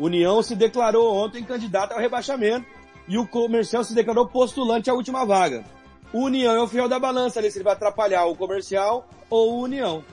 União 0.00 0.42
se 0.42 0.56
declarou 0.56 1.14
ontem 1.14 1.44
candidato 1.44 1.92
ao 1.92 2.00
rebaixamento 2.00 2.66
e 3.06 3.18
o 3.18 3.26
Comercial 3.26 3.84
se 3.84 3.94
declarou 3.94 4.26
postulante 4.26 4.88
à 4.88 4.94
última 4.94 5.26
vaga. 5.26 5.64
O 6.12 6.24
União 6.24 6.54
é 6.54 6.60
o 6.60 6.66
fiel 6.66 6.88
da 6.88 6.98
balança 6.98 7.38
ali, 7.38 7.50
se 7.50 7.58
ele 7.58 7.64
vai 7.64 7.74
atrapalhar 7.74 8.24
o 8.24 8.34
Comercial 8.34 9.06
ou 9.28 9.54
o 9.54 9.62
União. 9.62 10.04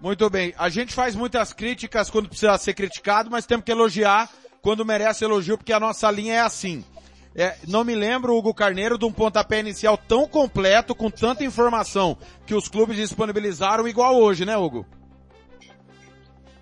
Muito 0.00 0.30
bem. 0.30 0.54
A 0.56 0.68
gente 0.68 0.94
faz 0.94 1.16
muitas 1.16 1.52
críticas 1.52 2.08
quando 2.08 2.28
precisa 2.28 2.56
ser 2.56 2.72
criticado, 2.72 3.30
mas 3.30 3.46
temos 3.46 3.64
que 3.64 3.72
elogiar 3.72 4.30
quando 4.62 4.84
merece 4.84 5.24
elogio, 5.24 5.58
porque 5.58 5.72
a 5.72 5.80
nossa 5.80 6.10
linha 6.10 6.34
é 6.34 6.40
assim. 6.40 6.84
É, 7.34 7.56
não 7.66 7.84
me 7.84 7.94
lembro, 7.94 8.36
Hugo 8.36 8.54
Carneiro, 8.54 8.98
de 8.98 9.04
um 9.04 9.12
pontapé 9.12 9.60
inicial 9.60 9.96
tão 9.96 10.26
completo, 10.26 10.94
com 10.94 11.10
tanta 11.10 11.44
informação 11.44 12.16
que 12.46 12.54
os 12.54 12.68
clubes 12.68 12.96
disponibilizaram 12.96 13.86
igual 13.88 14.16
hoje, 14.16 14.44
né, 14.44 14.56
Hugo? 14.56 14.86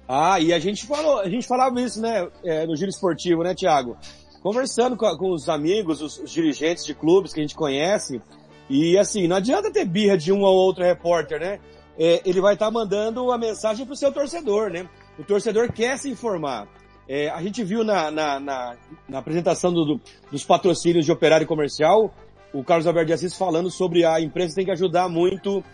Ah, 0.08 0.38
e 0.38 0.52
a 0.52 0.58
gente 0.58 0.86
falou, 0.86 1.18
a 1.18 1.28
gente 1.28 1.46
falava 1.46 1.80
isso, 1.80 2.00
né, 2.00 2.28
é, 2.44 2.66
no 2.66 2.76
giro 2.76 2.90
esportivo, 2.90 3.42
né, 3.42 3.54
Thiago? 3.54 3.96
Conversando 4.40 4.96
com, 4.96 5.06
com 5.16 5.32
os 5.32 5.48
amigos, 5.48 6.00
os, 6.00 6.18
os, 6.18 6.30
dirigentes 6.30 6.84
de 6.84 6.94
clubes 6.94 7.32
que 7.32 7.40
a 7.40 7.42
gente 7.42 7.56
conhece, 7.56 8.22
e 8.70 8.96
assim, 8.96 9.26
não 9.26 9.36
adianta 9.36 9.72
ter 9.72 9.84
birra 9.84 10.16
de 10.16 10.32
um 10.32 10.42
ou 10.42 10.54
outro 10.54 10.84
repórter, 10.84 11.40
né? 11.40 11.58
É, 11.98 12.20
ele 12.24 12.40
vai 12.40 12.54
estar 12.54 12.66
tá 12.66 12.70
mandando 12.70 13.32
a 13.32 13.38
mensagem 13.38 13.84
pro 13.84 13.96
seu 13.96 14.12
torcedor, 14.12 14.70
né? 14.70 14.88
O 15.18 15.24
torcedor 15.24 15.72
quer 15.72 15.98
se 15.98 16.08
informar. 16.08 16.68
É, 17.08 17.28
a 17.30 17.42
gente 17.42 17.64
viu 17.64 17.82
na, 17.82 18.10
na, 18.10 18.38
na, 18.38 18.76
na 19.08 19.18
apresentação 19.18 19.72
do, 19.72 19.84
do, 19.84 20.00
dos 20.30 20.44
patrocínios 20.44 21.04
de 21.04 21.12
operário 21.12 21.46
comercial, 21.46 22.12
o 22.52 22.62
Carlos 22.64 22.86
Alberto 22.86 23.08
de 23.08 23.12
Assis 23.12 23.34
falando 23.34 23.70
sobre 23.70 24.04
a 24.04 24.20
empresa 24.20 24.54
tem 24.54 24.64
que 24.64 24.70
ajudar 24.70 25.08
muito 25.08 25.64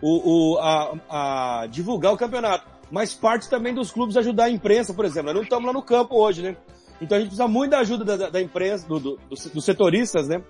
o, 0.00 0.54
o 0.54 0.58
a, 0.58 1.62
a 1.62 1.66
divulgar 1.66 2.12
o 2.12 2.16
campeonato 2.16 2.79
mas 2.90 3.14
parte 3.14 3.48
também 3.48 3.72
dos 3.72 3.90
clubes 3.90 4.16
ajudar 4.16 4.44
a 4.44 4.50
imprensa, 4.50 4.92
por 4.92 5.04
exemplo. 5.04 5.26
Nós 5.26 5.36
não 5.36 5.42
estamos 5.42 5.66
lá 5.66 5.72
no 5.72 5.82
campo 5.82 6.16
hoje, 6.16 6.42
né? 6.42 6.56
Então 7.00 7.16
a 7.16 7.20
gente 7.20 7.28
precisa 7.28 7.48
muito 7.48 7.70
da 7.70 7.78
ajuda 7.78 8.16
da, 8.16 8.30
da 8.30 8.42
imprensa, 8.42 8.86
do, 8.86 8.98
do, 8.98 9.18
dos 9.28 9.64
setoristas, 9.64 10.28
né? 10.28 10.42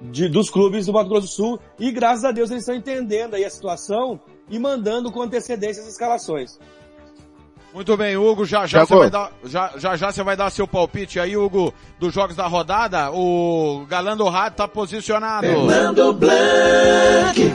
De, 0.00 0.28
dos 0.28 0.48
clubes 0.48 0.86
do 0.86 0.92
Mato 0.92 1.08
Grosso 1.08 1.26
do 1.26 1.32
Sul. 1.32 1.60
E 1.78 1.90
graças 1.90 2.24
a 2.24 2.32
Deus 2.32 2.50
eles 2.50 2.62
estão 2.62 2.74
entendendo 2.74 3.34
aí 3.34 3.44
a 3.44 3.50
situação 3.50 4.20
e 4.48 4.58
mandando 4.58 5.10
com 5.10 5.22
antecedência 5.22 5.82
as 5.82 5.88
escalações. 5.88 6.58
Muito 7.74 7.96
bem, 7.96 8.16
Hugo, 8.18 8.44
já 8.44 8.66
já, 8.66 8.84
você 8.84 8.94
vai 8.94 9.10
dar, 9.10 9.32
já, 9.44 9.72
já 9.78 9.96
já 9.96 10.12
você 10.12 10.22
vai 10.22 10.36
dar 10.36 10.50
seu 10.50 10.68
palpite 10.68 11.18
aí, 11.18 11.34
Hugo, 11.36 11.72
dos 11.98 12.12
jogos 12.12 12.36
da 12.36 12.46
rodada. 12.46 13.10
O 13.12 13.86
Galã 13.88 14.14
do 14.14 14.28
Rádio 14.28 14.58
tá 14.58 14.68
posicionado. 14.68 15.46
Fernando 15.46 16.12
Blanc. 16.12 17.54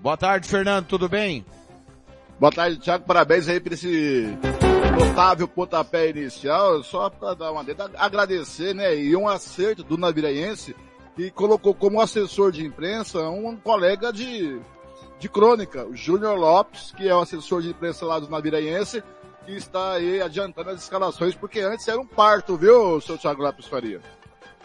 Boa 0.00 0.16
tarde, 0.18 0.48
Fernando, 0.48 0.84
tudo 0.86 1.08
bem? 1.08 1.46
Boa 2.42 2.50
tarde, 2.50 2.76
Thiago. 2.80 3.04
Parabéns 3.04 3.46
aí 3.46 3.60
por 3.60 3.72
esse 3.72 4.36
notável 4.98 5.46
pontapé 5.46 6.10
inicial. 6.10 6.82
Só 6.82 7.08
para 7.08 7.34
dar 7.34 7.52
uma 7.52 7.62
dentro, 7.62 7.88
agradecer, 7.96 8.74
né? 8.74 8.96
E 8.96 9.14
um 9.14 9.28
acerto 9.28 9.84
do 9.84 9.96
Naviraense 9.96 10.74
que 11.14 11.30
colocou 11.30 11.72
como 11.72 12.00
assessor 12.00 12.50
de 12.50 12.66
imprensa 12.66 13.20
um 13.28 13.56
colega 13.56 14.12
de, 14.12 14.60
de 15.20 15.28
crônica, 15.28 15.86
o 15.86 15.94
Júnior 15.94 16.36
Lopes, 16.36 16.92
que 16.96 17.08
é 17.08 17.14
o 17.14 17.20
assessor 17.20 17.62
de 17.62 17.70
imprensa 17.70 18.04
lá 18.04 18.18
do 18.18 18.28
Naviraense, 18.28 19.04
que 19.46 19.52
está 19.52 19.92
aí 19.92 20.20
adiantando 20.20 20.70
as 20.70 20.82
escalações, 20.82 21.36
porque 21.36 21.60
antes 21.60 21.86
era 21.86 22.00
um 22.00 22.06
parto, 22.06 22.56
viu, 22.56 23.00
seu 23.00 23.16
Thiago 23.16 23.40
Lopes 23.40 23.66
Faria? 23.66 24.00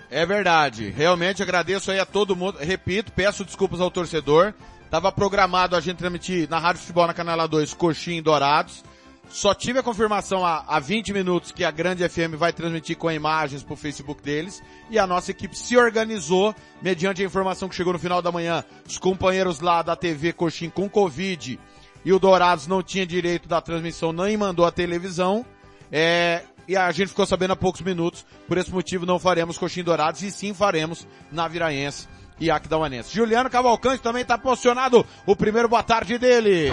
É 0.10 0.26
verdade. 0.26 0.90
Realmente 0.90 1.44
agradeço 1.44 1.92
aí 1.92 2.00
a 2.00 2.08
todo 2.08 2.36
mundo. 2.36 2.58
Repito, 2.58 3.12
peço 3.12 3.46
desculpas 3.46 3.80
ao 3.80 3.92
torcedor. 3.92 4.56
Tava 4.90 5.12
programado 5.12 5.76
a 5.76 5.82
gente 5.82 5.98
transmitir 5.98 6.50
na 6.50 6.60
Rádio 6.60 6.82
Futebol 6.82 7.08
na 7.08 7.14
Canela 7.14 7.46
2 7.46 7.74
Coxinha 7.74 8.20
e 8.20 8.22
Dourados. 8.22 8.84
Só 9.30 9.54
tive 9.54 9.80
a 9.80 9.84
confirmação 9.84 10.46
há, 10.46 10.64
há 10.66 10.80
20 10.80 11.12
minutos 11.12 11.52
que 11.52 11.66
a 11.66 11.72
Grande 11.72 12.08
FM 12.08 12.36
vai 12.38 12.54
transmitir 12.54 12.96
com 12.96 13.12
imagens 13.12 13.62
pro 13.62 13.76
Facebook 13.76 14.24
deles. 14.24 14.64
E 14.90 14.98
a 14.98 15.06
nossa 15.06 15.32
equipe 15.32 15.58
se 15.58 15.76
organizou 15.76 16.56
mediante 16.82 17.22
a 17.22 17.26
informação 17.26 17.68
que 17.68 17.76
chegou 17.76 17.92
no 17.92 18.00
final 18.00 18.22
da 18.22 18.32
manhã. 18.32 18.64
Os 18.88 18.98
companheiros 18.98 19.60
lá 19.60 19.82
da 19.82 19.98
TV 19.98 20.32
Coxinha 20.32 20.72
com 20.72 20.90
Covid 20.90 21.60
e 22.06 22.14
o 22.14 22.20
Dourados 22.20 22.68
não 22.68 22.82
tinha 22.82 23.06
direito 23.06 23.50
da 23.50 23.60
transmissão, 23.60 24.14
nem 24.14 24.38
mandou 24.38 24.66
a 24.66 24.72
televisão. 24.72 25.46
É, 25.92 26.44
e 26.66 26.78
a 26.78 26.90
gente 26.94 27.10
ficou 27.10 27.26
sabendo 27.26 27.52
há 27.52 27.58
poucos 27.58 27.82
minutos. 27.82 28.26
Por 28.48 28.58
esse 28.58 28.72
motivo 28.72 29.06
não 29.06 29.20
faremos 29.20 29.58
Coxinha 29.58 29.82
e 29.82 29.86
Dourados 29.86 30.24
e 30.24 30.32
sim 30.32 30.54
faremos 30.54 31.06
na 31.30 31.46
Viraense 31.50 32.08
e 32.40 32.52
Aquidauanense. 32.52 33.14
Juliano 33.14 33.50
Cavalcante 33.50 34.02
também 34.02 34.22
está 34.22 34.38
posicionado. 34.38 35.06
O 35.26 35.36
primeiro 35.36 35.68
boa 35.68 35.84
tarde 35.84 36.18
dele. 36.18 36.72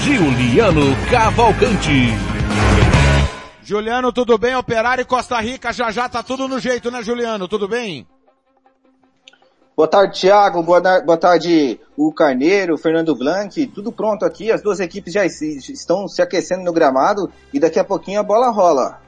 Juliano 0.00 0.96
Cavalcante. 1.10 2.08
Juliano, 3.64 4.12
tudo 4.12 4.36
bem? 4.36 4.56
Operário 4.56 5.02
e 5.02 5.04
Costa 5.04 5.40
Rica 5.40 5.72
já 5.72 5.90
já 5.90 6.08
tá 6.08 6.22
tudo 6.22 6.48
no 6.48 6.58
jeito, 6.58 6.90
né, 6.90 7.02
Juliano? 7.02 7.46
Tudo 7.46 7.68
bem? 7.68 8.06
Boa 9.76 9.88
tarde, 9.88 10.20
Thiago. 10.20 10.62
Boa, 10.62 10.80
boa 11.00 11.16
tarde, 11.16 11.80
o 11.96 12.12
Carneiro, 12.12 12.76
Fernando 12.76 13.14
Blanc. 13.14 13.66
Tudo 13.68 13.90
pronto 13.90 14.24
aqui. 14.24 14.52
As 14.52 14.62
duas 14.62 14.80
equipes 14.80 15.14
já 15.14 15.24
estão 15.24 16.06
se 16.08 16.20
aquecendo 16.20 16.64
no 16.64 16.72
gramado 16.72 17.32
e 17.52 17.60
daqui 17.60 17.78
a 17.78 17.84
pouquinho 17.84 18.20
a 18.20 18.22
bola 18.22 18.50
rola. 18.50 19.00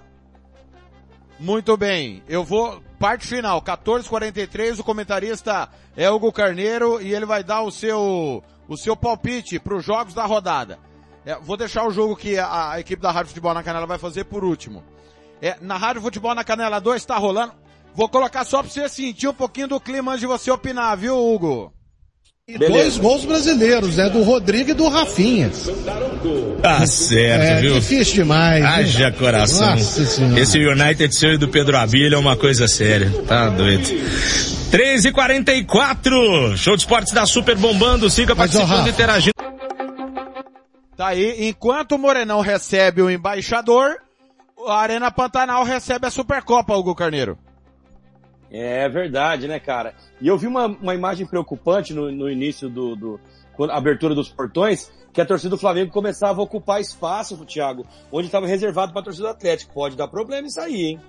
Muito 1.38 1.76
bem, 1.76 2.22
eu 2.28 2.44
vou, 2.44 2.80
parte 2.98 3.26
final, 3.26 3.60
14:43 3.62 4.80
o 4.80 4.84
comentarista 4.84 5.68
é 5.96 6.10
Hugo 6.10 6.32
Carneiro 6.32 7.00
e 7.00 7.14
ele 7.14 7.26
vai 7.26 7.44
dar 7.44 7.62
o 7.62 7.70
seu, 7.70 8.42
o 8.68 8.76
seu 8.76 8.96
palpite 8.96 9.58
para 9.58 9.76
os 9.76 9.84
jogos 9.84 10.14
da 10.14 10.24
rodada. 10.24 10.78
É, 11.24 11.36
vou 11.36 11.56
deixar 11.56 11.86
o 11.86 11.90
jogo 11.90 12.16
que 12.16 12.38
a, 12.38 12.72
a, 12.72 12.80
equipe 12.80 13.02
da 13.02 13.10
Rádio 13.10 13.28
Futebol 13.28 13.54
na 13.54 13.62
Canela 13.62 13.86
vai 13.86 13.98
fazer 13.98 14.24
por 14.24 14.44
último. 14.44 14.84
É, 15.40 15.56
na 15.60 15.76
Rádio 15.76 16.02
Futebol 16.02 16.34
na 16.34 16.44
Canela 16.44 16.80
2 16.80 17.00
está 17.00 17.16
rolando, 17.16 17.54
vou 17.94 18.08
colocar 18.08 18.44
só 18.44 18.62
para 18.62 18.70
você 18.70 18.88
sentir 18.88 19.28
um 19.28 19.34
pouquinho 19.34 19.68
do 19.68 19.80
clima 19.80 20.12
antes 20.12 20.20
de 20.20 20.26
você 20.26 20.50
opinar, 20.50 20.96
viu 20.96 21.16
Hugo? 21.16 21.72
E 22.46 22.58
dois 22.58 22.98
gols 22.98 23.24
brasileiros, 23.24 23.96
né? 23.96 24.10
Do 24.10 24.22
Rodrigo 24.22 24.72
e 24.72 24.74
do 24.74 24.86
Rafinha. 24.86 25.50
Tá 26.60 26.86
certo, 26.86 27.42
é, 27.42 27.60
viu? 27.62 27.74
difícil 27.80 28.16
demais. 28.16 28.62
Haja 28.62 29.10
coração. 29.12 29.70
Nossa 29.70 30.04
Senhora. 30.04 30.38
Esse 30.38 30.58
United 30.58 31.14
seu 31.14 31.32
e 31.32 31.38
do 31.38 31.48
Pedro 31.48 31.78
Abílio 31.78 32.16
é 32.16 32.18
uma 32.18 32.36
coisa 32.36 32.68
séria. 32.68 33.10
Tá 33.26 33.48
doido. 33.48 33.88
13 34.70 35.08
e 35.08 35.12
44 35.12 36.54
Show 36.58 36.76
de 36.76 36.82
esportes 36.82 37.14
da 37.14 37.24
Super 37.24 37.56
bombando. 37.56 38.10
Siga 38.10 38.34
Mas, 38.34 38.52
participando 38.52 38.88
e 38.88 38.90
interagindo. 38.90 39.34
Tá 40.98 41.06
aí, 41.08 41.48
enquanto 41.48 41.92
o 41.92 41.98
Morenão 41.98 42.42
recebe 42.42 43.00
o 43.00 43.10
embaixador, 43.10 43.96
a 44.68 44.76
Arena 44.76 45.10
Pantanal 45.10 45.64
recebe 45.64 46.06
a 46.06 46.10
Supercopa, 46.10 46.76
Hugo 46.76 46.94
Carneiro. 46.94 47.38
É 48.56 48.88
verdade, 48.88 49.48
né, 49.48 49.58
cara? 49.58 49.94
E 50.20 50.28
eu 50.28 50.38
vi 50.38 50.46
uma, 50.46 50.66
uma 50.66 50.94
imagem 50.94 51.26
preocupante 51.26 51.92
no, 51.92 52.12
no 52.12 52.30
início 52.30 52.68
do, 52.68 52.94
do 52.94 53.20
quando- 53.56 53.70
a 53.72 53.76
abertura 53.76 54.14
dos 54.14 54.28
portões, 54.28 54.92
que 55.12 55.20
a 55.20 55.26
torcida 55.26 55.50
do 55.50 55.58
Flamengo 55.58 55.90
começava 55.90 56.40
a 56.40 56.44
ocupar 56.44 56.80
espaço, 56.80 57.36
Thiago, 57.44 57.84
onde 58.12 58.26
estava 58.26 58.46
reservado 58.46 58.92
para 58.92 59.00
a 59.00 59.04
torcida 59.04 59.26
do 59.26 59.30
Atlético. 59.32 59.74
Pode 59.74 59.96
dar 59.96 60.06
problema 60.06 60.46
isso 60.46 60.60
aí, 60.60 60.82
hein? 60.84 61.00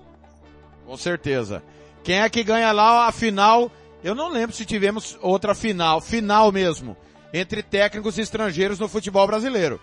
Com 0.88 0.98
certeza. 0.98 1.62
Quem 2.04 2.20
é 2.20 2.30
que 2.30 2.44
ganha 2.44 2.72
lá 2.72 3.08
a 3.08 3.12
final? 3.12 3.72
Eu 4.04 4.16
não 4.16 4.30
lembro 4.30 4.56
se 4.56 4.66
tivemos 4.66 5.16
outra 5.22 5.54
final, 5.54 6.02
final 6.02 6.52
mesmo, 6.52 6.98
entre 7.34 7.62
técnicos 7.62 8.18
estrangeiros 8.18 8.80
no 8.80 8.88
futebol 8.88 9.26
brasileiro. 9.28 9.80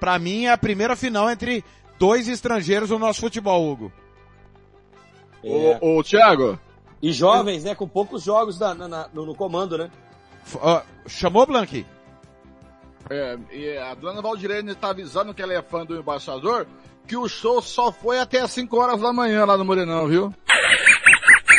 Pra 0.00 0.18
mim 0.18 0.46
é 0.46 0.50
a 0.52 0.58
primeira 0.58 0.96
final 0.96 1.30
entre 1.30 1.64
dois 1.96 2.26
estrangeiros 2.26 2.90
no 2.90 2.98
nosso 2.98 3.20
futebol, 3.20 3.70
Hugo. 3.70 3.92
É. 5.44 5.78
Ô, 5.80 5.98
ô, 5.98 6.02
Thiago. 6.02 6.58
E 7.06 7.12
jovens, 7.12 7.64
né, 7.64 7.74
com 7.74 7.86
poucos 7.86 8.22
jogos 8.22 8.58
na- 8.58 8.74
na- 8.74 9.08
no, 9.12 9.26
no 9.26 9.34
comando, 9.34 9.76
né? 9.76 9.90
Ó, 10.60 10.80
chamou, 11.06 11.46
Blanqui? 11.46 11.84
É, 13.10 13.36
e 13.52 13.76
a 13.76 13.94
dona 13.94 14.22
Valdirene 14.22 14.74
tá 14.74 14.88
avisando 14.90 15.34
que 15.34 15.42
ela 15.42 15.52
é 15.52 15.60
fã 15.60 15.84
do 15.84 15.96
embaixador, 15.96 16.66
que 17.06 17.16
o 17.16 17.28
show 17.28 17.60
só 17.60 17.92
foi 17.92 18.18
até 18.18 18.40
as 18.40 18.50
5 18.52 18.78
horas 18.80 19.00
da 19.00 19.12
manhã 19.12 19.44
lá 19.44 19.58
no 19.58 19.64
Morenão, 19.64 20.06
viu? 20.08 20.32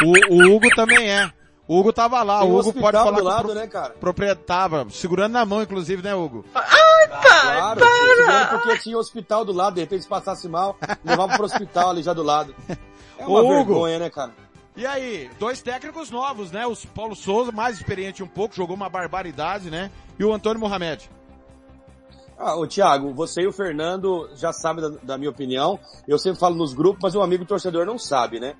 O, 0.03 0.33
o 0.35 0.55
Hugo 0.55 0.67
também 0.75 1.09
é. 1.11 1.29
O 1.67 1.79
Hugo 1.79 1.93
tava 1.93 2.21
lá, 2.23 2.39
Tem 2.41 2.49
o 2.51 2.57
Hugo 2.59 2.73
pode 2.73 2.97
falar 2.97 3.17
do 3.17 3.23
lado, 3.23 3.43
pro- 3.45 3.53
né, 3.55 3.67
cara? 3.67 3.93
proprietário, 3.99 4.89
segurando 4.91 5.33
na 5.33 5.45
mão, 5.45 5.61
inclusive, 5.61 6.01
né, 6.01 6.13
Hugo? 6.15 6.43
Claro, 6.51 7.79
segurando 7.79 8.49
porque 8.49 8.77
tinha 8.79 8.97
hospital 8.97 9.45
do 9.45 9.51
lado, 9.53 9.75
de 9.75 9.81
repente 9.81 10.03
se 10.03 10.09
passasse 10.09 10.47
mal, 10.49 10.77
levava 11.03 11.35
pro 11.35 11.45
hospital 11.45 11.91
ali 11.91 12.01
já 12.01 12.13
do 12.13 12.23
lado. 12.23 12.55
É 13.17 13.25
uma 13.25 13.39
Ô, 13.41 13.45
Hugo. 13.45 13.73
vergonha, 13.73 13.97
né, 13.99 14.09
cara? 14.09 14.31
E 14.75 14.85
aí, 14.85 15.29
dois 15.39 15.61
técnicos 15.61 16.11
novos, 16.11 16.51
né? 16.51 16.67
O 16.67 16.75
Paulo 16.93 17.15
Souza, 17.15 17.51
mais 17.51 17.77
experiente 17.77 18.21
um 18.21 18.27
pouco, 18.27 18.53
jogou 18.53 18.75
uma 18.75 18.89
barbaridade, 18.89 19.69
né? 19.69 19.89
E 20.19 20.25
o 20.25 20.33
Antônio 20.33 20.59
Mohamed. 20.59 21.09
Ah, 22.37 22.57
o 22.57 22.67
Thiago, 22.67 23.13
você 23.13 23.43
e 23.43 23.47
o 23.47 23.53
Fernando 23.53 24.29
já 24.35 24.51
sabem 24.51 24.83
da, 24.83 24.97
da 25.01 25.17
minha 25.17 25.29
opinião. 25.29 25.79
Eu 26.05 26.19
sempre 26.19 26.39
falo 26.39 26.55
nos 26.55 26.73
grupos, 26.73 27.01
mas 27.01 27.15
o 27.15 27.21
amigo 27.21 27.45
torcedor 27.45 27.85
não 27.85 27.97
sabe, 27.97 28.39
né? 28.41 28.55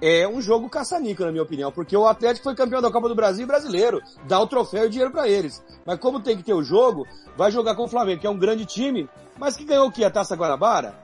É 0.00 0.26
um 0.26 0.40
jogo 0.40 0.70
caça-níquel, 0.70 1.26
na 1.26 1.32
minha 1.32 1.42
opinião, 1.42 1.70
porque 1.70 1.94
o 1.94 2.06
Atlético 2.06 2.44
foi 2.44 2.54
campeão 2.54 2.80
da 2.80 2.90
Copa 2.90 3.08
do 3.08 3.14
Brasil 3.14 3.44
e 3.44 3.46
brasileiro. 3.46 4.00
Dá 4.26 4.40
o 4.40 4.46
troféu 4.46 4.84
e 4.84 4.86
o 4.86 4.90
dinheiro 4.90 5.10
pra 5.10 5.28
eles. 5.28 5.62
Mas 5.84 5.98
como 5.98 6.20
tem 6.20 6.36
que 6.36 6.42
ter 6.42 6.54
o 6.54 6.62
jogo, 6.62 7.06
vai 7.36 7.50
jogar 7.50 7.74
com 7.74 7.84
o 7.84 7.88
Flamengo, 7.88 8.20
que 8.20 8.26
é 8.26 8.30
um 8.30 8.38
grande 8.38 8.64
time, 8.64 9.08
mas 9.36 9.56
que 9.56 9.64
ganhou 9.64 9.88
o 9.88 9.92
quê? 9.92 10.04
A 10.04 10.10
Taça 10.10 10.36
Guanabara? 10.36 10.94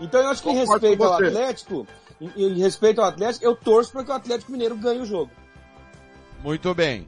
Então 0.00 0.20
eu 0.20 0.28
acho 0.30 0.42
que 0.42 0.50
em 0.50 0.54
respeito 0.54 1.04
ao. 1.04 1.12
Atlético, 1.12 1.86
em, 2.20 2.30
em 2.36 2.58
respeito 2.58 3.00
ao 3.00 3.08
Atlético, 3.08 3.44
eu 3.44 3.54
torço 3.54 3.92
para 3.92 4.04
que 4.04 4.10
o 4.10 4.14
Atlético 4.14 4.52
Mineiro 4.52 4.76
ganhe 4.76 5.00
o 5.00 5.06
jogo. 5.06 5.30
Muito 6.42 6.74
bem. 6.74 7.06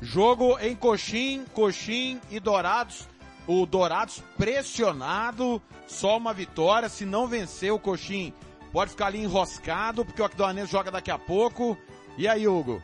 Jogo 0.00 0.58
em 0.58 0.74
Coxim, 0.74 1.44
Coxim 1.52 2.20
e 2.30 2.40
Dourados. 2.40 3.06
O 3.46 3.66
Dourados 3.66 4.22
pressionado, 4.36 5.60
só 5.86 6.16
uma 6.16 6.32
vitória. 6.32 6.88
Se 6.88 7.04
não 7.04 7.26
vencer 7.26 7.72
o 7.72 7.78
Coxim, 7.78 8.32
pode 8.72 8.90
ficar 8.90 9.06
ali 9.06 9.22
enroscado, 9.22 10.04
porque 10.04 10.22
o 10.22 10.24
Aquidauanense 10.24 10.70
joga 10.70 10.90
daqui 10.90 11.10
a 11.10 11.18
pouco. 11.18 11.76
E 12.16 12.28
aí, 12.28 12.46
Hugo? 12.46 12.82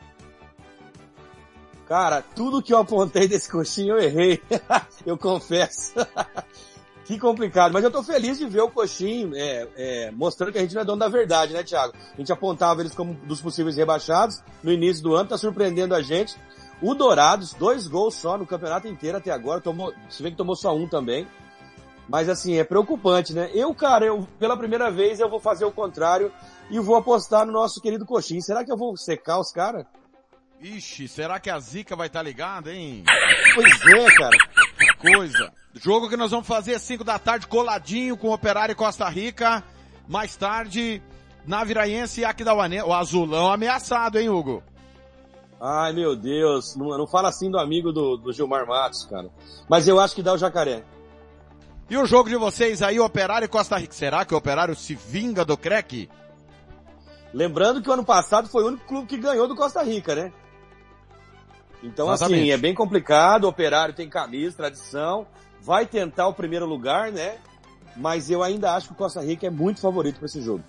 Cara, 1.88 2.20
tudo 2.20 2.62
que 2.62 2.74
eu 2.74 2.78
apontei 2.78 3.26
desse 3.26 3.50
coxinho 3.50 3.96
eu 3.96 3.98
errei. 3.98 4.42
eu 5.06 5.16
confesso. 5.16 5.94
Que 7.08 7.18
complicado. 7.18 7.72
Mas 7.72 7.82
eu 7.82 7.90
tô 7.90 8.02
feliz 8.02 8.38
de 8.38 8.46
ver 8.46 8.60
o 8.60 8.68
coxinho 8.68 9.34
é, 9.34 9.66
é, 9.76 10.10
mostrando 10.10 10.52
que 10.52 10.58
a 10.58 10.60
gente 10.60 10.74
não 10.74 10.82
é 10.82 10.84
dono 10.84 10.98
da 10.98 11.08
verdade, 11.08 11.54
né, 11.54 11.62
Thiago? 11.62 11.94
A 12.12 12.16
gente 12.18 12.30
apontava 12.30 12.82
eles 12.82 12.94
como 12.94 13.14
dos 13.14 13.40
possíveis 13.40 13.78
rebaixados 13.78 14.42
no 14.62 14.70
início 14.70 15.02
do 15.02 15.14
ano, 15.14 15.30
tá 15.30 15.38
surpreendendo 15.38 15.94
a 15.94 16.02
gente. 16.02 16.36
O 16.82 16.94
Dourados, 16.94 17.54
dois 17.54 17.86
gols 17.86 18.14
só 18.14 18.36
no 18.36 18.46
campeonato 18.46 18.86
inteiro 18.86 19.16
até 19.16 19.30
agora. 19.30 19.58
Tomou, 19.58 19.94
se 20.10 20.22
vê 20.22 20.30
que 20.30 20.36
tomou 20.36 20.54
só 20.54 20.76
um 20.76 20.86
também. 20.86 21.26
Mas 22.06 22.28
assim, 22.28 22.58
é 22.58 22.64
preocupante, 22.64 23.32
né? 23.32 23.50
Eu, 23.54 23.74
cara, 23.74 24.04
eu, 24.04 24.28
pela 24.38 24.56
primeira 24.56 24.90
vez 24.90 25.18
eu 25.18 25.30
vou 25.30 25.40
fazer 25.40 25.64
o 25.64 25.72
contrário 25.72 26.30
e 26.70 26.78
vou 26.78 26.94
apostar 26.94 27.46
no 27.46 27.52
nosso 27.52 27.80
querido 27.80 28.04
coxinho. 28.04 28.42
Será 28.42 28.62
que 28.62 28.70
eu 28.70 28.76
vou 28.76 28.94
secar 28.98 29.40
os 29.40 29.50
caras? 29.50 29.86
Ixi, 30.60 31.08
será 31.08 31.40
que 31.40 31.48
a 31.48 31.58
zica 31.58 31.96
vai 31.96 32.08
estar 32.08 32.22
ligada, 32.22 32.70
hein? 32.70 33.02
Pois 33.54 33.72
é, 33.94 34.14
cara. 34.14 34.36
Que 34.78 35.10
coisa. 35.10 35.57
Jogo 35.74 36.08
que 36.08 36.16
nós 36.16 36.30
vamos 36.30 36.46
fazer 36.46 36.74
às 36.74 36.82
5 36.82 37.04
da 37.04 37.18
tarde, 37.18 37.46
coladinho 37.46 38.16
com 38.16 38.28
o 38.28 38.32
Operário 38.32 38.72
e 38.72 38.76
Costa 38.76 39.08
Rica. 39.08 39.62
Mais 40.08 40.36
tarde, 40.36 41.02
na 41.46 41.62
Viraiense 41.62 42.20
e 42.20 42.24
Aquidauanense. 42.24 42.84
O 42.84 42.94
azulão 42.94 43.52
ameaçado, 43.52 44.18
hein, 44.18 44.28
Hugo? 44.28 44.62
Ai, 45.60 45.92
meu 45.92 46.14
Deus, 46.14 46.76
não, 46.76 46.96
não 46.96 47.06
fala 47.06 47.28
assim 47.28 47.50
do 47.50 47.58
amigo 47.58 47.92
do, 47.92 48.16
do 48.16 48.32
Gilmar 48.32 48.66
Matos, 48.66 49.04
cara. 49.06 49.28
Mas 49.68 49.88
eu 49.88 49.98
acho 49.98 50.14
que 50.14 50.22
dá 50.22 50.32
o 50.32 50.38
jacaré. 50.38 50.84
E 51.90 51.96
o 51.96 52.06
jogo 52.06 52.28
de 52.28 52.36
vocês 52.36 52.82
aí, 52.82 53.00
Operário 53.00 53.46
e 53.46 53.48
Costa 53.48 53.76
Rica. 53.76 53.94
Será 53.94 54.24
que 54.24 54.34
o 54.34 54.36
Operário 54.36 54.76
se 54.76 54.94
vinga 54.94 55.44
do 55.44 55.56
crack? 55.56 56.08
Lembrando 57.32 57.82
que 57.82 57.90
o 57.90 57.92
ano 57.92 58.04
passado 58.04 58.48
foi 58.48 58.62
o 58.62 58.68
único 58.68 58.86
clube 58.86 59.06
que 59.06 59.16
ganhou 59.16 59.48
do 59.48 59.56
Costa 59.56 59.82
Rica, 59.82 60.14
né? 60.14 60.32
Então, 61.82 62.12
Exatamente. 62.12 62.40
assim, 62.40 62.50
é 62.50 62.56
bem 62.56 62.74
complicado. 62.74 63.44
O 63.44 63.48
Operário 63.48 63.94
tem 63.94 64.08
camisa, 64.08 64.56
tradição, 64.56 65.26
vai 65.68 65.84
tentar 65.84 66.26
o 66.26 66.32
primeiro 66.32 66.64
lugar, 66.64 67.12
né? 67.12 67.36
Mas 67.94 68.30
eu 68.30 68.42
ainda 68.42 68.72
acho 68.72 68.86
que 68.86 68.94
o 68.94 68.96
Costa 68.96 69.20
Rica 69.20 69.48
é 69.48 69.50
muito 69.50 69.82
favorito 69.82 70.16
para 70.16 70.24
esse 70.24 70.40
jogo. 70.40 70.64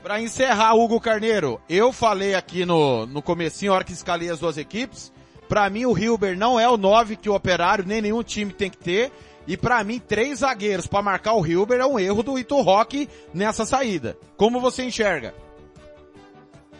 Pra 0.00 0.20
encerrar, 0.20 0.74
Hugo 0.74 1.00
Carneiro, 1.00 1.60
eu 1.68 1.92
falei 1.92 2.36
aqui 2.36 2.64
no, 2.64 3.04
no 3.04 3.20
comecinho, 3.20 3.72
hora 3.72 3.82
que 3.82 3.92
escalei 3.92 4.30
as 4.30 4.38
duas 4.38 4.56
equipes, 4.56 5.12
pra 5.48 5.68
mim 5.68 5.86
o 5.86 5.98
Hilber 5.98 6.38
não 6.38 6.60
é 6.60 6.68
o 6.68 6.76
9 6.76 7.16
que 7.16 7.28
o 7.28 7.34
Operário, 7.34 7.84
nem 7.84 8.00
nenhum 8.00 8.22
time 8.22 8.52
tem 8.52 8.70
que 8.70 8.76
ter, 8.78 9.10
e 9.44 9.56
pra 9.56 9.82
mim 9.82 9.98
três 9.98 10.38
zagueiros 10.38 10.86
pra 10.86 11.02
marcar 11.02 11.32
o 11.34 11.44
Hilber 11.44 11.80
é 11.80 11.86
um 11.86 11.98
erro 11.98 12.22
do 12.22 12.38
Ito 12.38 12.60
Rock 12.60 13.08
nessa 13.32 13.66
saída. 13.66 14.16
Como 14.36 14.60
você 14.60 14.84
enxerga? 14.84 15.34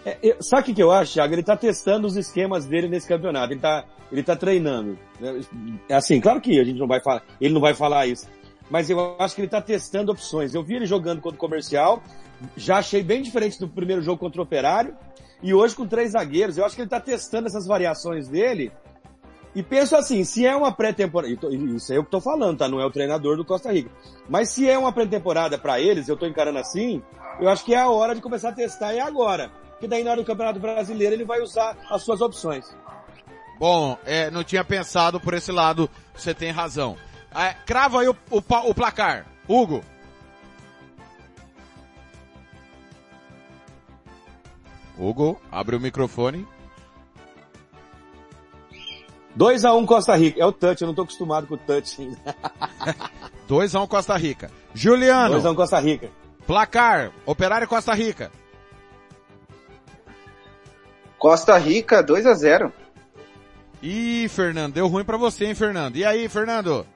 É, 0.05 0.19
eu- 0.23 0.37
sabe 0.43 0.63
o 0.63 0.65
que, 0.67 0.75
que 0.75 0.83
eu 0.83 0.91
acho, 0.91 1.15
Thiago? 1.15 1.35
Ele 1.35 1.43
tá 1.43 1.57
testando 1.57 2.07
os 2.07 2.17
esquemas 2.17 2.67
dele 2.67 2.89
nesse 2.89 3.09
campeonato. 3.09 3.53
Ele 3.53 3.61
tá, 3.61 3.85
ele 4.13 4.23
tá 4.23 4.37
treinando. 4.37 4.99
É 5.89 5.95
assim, 5.95 6.21
claro 6.21 6.41
que 6.41 6.61
a 6.61 6.65
gente 6.65 6.79
não 6.79 6.87
vai 6.87 7.01
falar, 7.01 7.23
ele 7.41 7.55
não 7.55 7.61
vai 7.61 7.75
falar 7.75 8.07
isso. 8.07 8.27
Mas 8.71 8.89
eu 8.91 9.17
acho 9.19 9.35
que 9.35 9.41
ele 9.43 9.49
tá 9.49 9.61
testando 9.61 10.13
opções. 10.13 10.55
Eu 10.55 10.63
vi 10.63 10.75
ele 10.77 10.87
jogando 10.87 11.21
contra 11.21 11.37
o 11.37 11.41
comercial, 11.41 12.03
já 12.57 12.79
achei 12.79 13.03
bem 13.03 13.23
diferente 13.23 13.59
do 13.59 13.69
primeiro 13.69 14.03
jogo 14.03 14.19
contra 14.19 14.41
o 14.41 14.45
Operário. 14.45 14.95
E 15.43 15.53
hoje 15.53 15.75
com 15.77 15.87
três 15.87 16.13
zagueiros, 16.13 16.57
eu 16.57 16.65
acho 16.65 16.75
que 16.75 16.83
ele 16.83 16.89
tá 16.89 17.01
testando 17.01 17.47
essas 17.47 17.67
variações 17.67 18.29
dele. 18.29 18.73
E 19.55 19.63
penso 19.63 19.95
assim, 19.95 20.25
se 20.25 20.45
é 20.45 20.55
uma 20.57 20.73
pré-temporada, 20.73 21.33
isso 21.33 21.93
é 21.93 21.97
eu 21.97 22.05
que 22.05 22.11
tô 22.11 22.21
falando, 22.21 22.59
tá? 22.59 22.69
Não 22.69 22.81
é 22.81 22.87
o 22.87 22.91
treinador 22.91 23.37
do 23.37 23.45
Costa 23.45 23.73
Rica. 23.73 23.91
Mas 24.29 24.49
se 24.49 24.69
é 24.69 24.77
uma 24.77 24.93
pré-temporada 24.93 25.57
para 25.57 25.81
eles, 25.81 26.09
eu 26.09 26.17
tô 26.17 26.27
encarando 26.27 26.59
assim, 26.59 27.01
eu 27.41 27.49
acho 27.49 27.65
que 27.65 27.73
é 27.73 27.79
a 27.79 27.89
hora 27.89 28.15
de 28.15 28.21
começar 28.21 28.49
a 28.49 28.53
testar 28.53 28.93
é 28.93 29.01
agora. 29.01 29.51
Porque 29.71 29.87
daí 29.87 30.03
na 30.03 30.11
hora 30.11 30.23
do 30.23 30.27
Campeonato 30.27 30.59
Brasileiro 30.59 31.15
ele 31.15 31.25
vai 31.25 31.41
usar 31.41 31.77
as 31.89 32.03
suas 32.03 32.21
opções. 32.21 32.75
Bom, 33.59 33.97
é, 34.05 34.31
não 34.31 34.43
tinha 34.43 34.65
pensado 34.65 35.21
por 35.21 35.35
esse 35.35 35.53
lado, 35.53 35.89
você 36.15 36.35
tem 36.35 36.51
razão. 36.51 36.97
É, 37.33 37.55
crava 37.67 38.01
aí 38.01 38.09
o, 38.09 38.17
o 38.31 38.39
o 38.39 38.75
placar. 38.75 39.27
Hugo. 39.49 39.85
Hugo, 44.99 45.41
abre 45.51 45.77
o 45.77 45.81
microfone. 45.81 46.47
2x1 49.39 49.87
Costa 49.87 50.15
Rica. 50.17 50.41
É 50.41 50.47
o 50.47 50.53
touch, 50.53 50.83
eu 50.83 50.89
não 50.89 50.95
tô 50.95 51.03
acostumado 51.03 51.47
com 51.47 51.55
o 51.55 51.59
touch 51.59 52.01
ainda. 52.01 52.19
2x1 53.49 53.89
Costa 53.89 54.17
Rica. 54.17 54.51
Juliano. 54.75 55.41
2x1 55.41 55.55
Costa 55.55 55.79
Rica. 55.81 56.11
Placar, 56.47 57.11
Operário 57.25 57.67
Costa 57.67 57.95
Rica. 57.95 58.31
Costa 61.19 61.57
Rica 61.57 62.03
2 62.03 62.27
a 62.27 62.35
0 62.35 62.73
Ih, 63.83 64.29
Fernando, 64.29 64.75
deu 64.75 64.89
ruim 64.89 65.05
pra 65.05 65.17
você, 65.17 65.47
hein, 65.47 65.55
Fernando? 65.55 65.97
E 65.97 66.05
aí, 66.05 66.29
Fernando? 66.29 66.87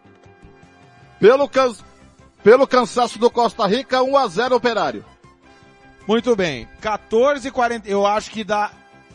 Pelo, 1.19 1.49
can... 1.49 1.75
Pelo 2.43 2.67
cansaço 2.67 3.19
do 3.19 3.31
Costa 3.31 3.67
Rica, 3.67 4.03
1 4.03 4.17
a 4.17 4.29
0 4.29 4.57
Operário. 4.57 5.05
Muito 6.07 6.35
bem. 6.35 6.67
14 6.81 7.51
40 7.51 7.89
eu 7.89 8.07
acho 8.07 8.31
que 8.31 8.43
dá 8.43 8.71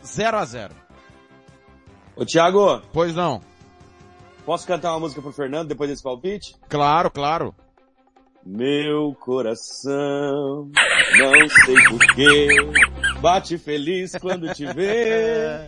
0 0.06 0.38
a 0.38 0.46
0 0.46 0.83
Ô, 2.16 2.26
Thiago. 2.26 2.82
Pois 2.92 3.16
não. 3.16 3.42
Posso 4.46 4.68
cantar 4.68 4.92
uma 4.92 5.02
música 5.02 5.22
pro 5.22 5.32
Fernando 5.32 5.70
depois 5.70 5.90
desse 5.90 6.04
palpite? 6.04 6.56
Claro, 6.68 7.10
claro. 7.10 7.56
Meu 8.46 9.16
coração, 9.22 10.70
não 11.18 11.50
sei 11.50 11.76
porquê, 11.88 12.48
bate 13.22 13.58
feliz 13.58 14.18
quando 14.20 14.54
te 14.54 14.66
vê. 14.66 15.66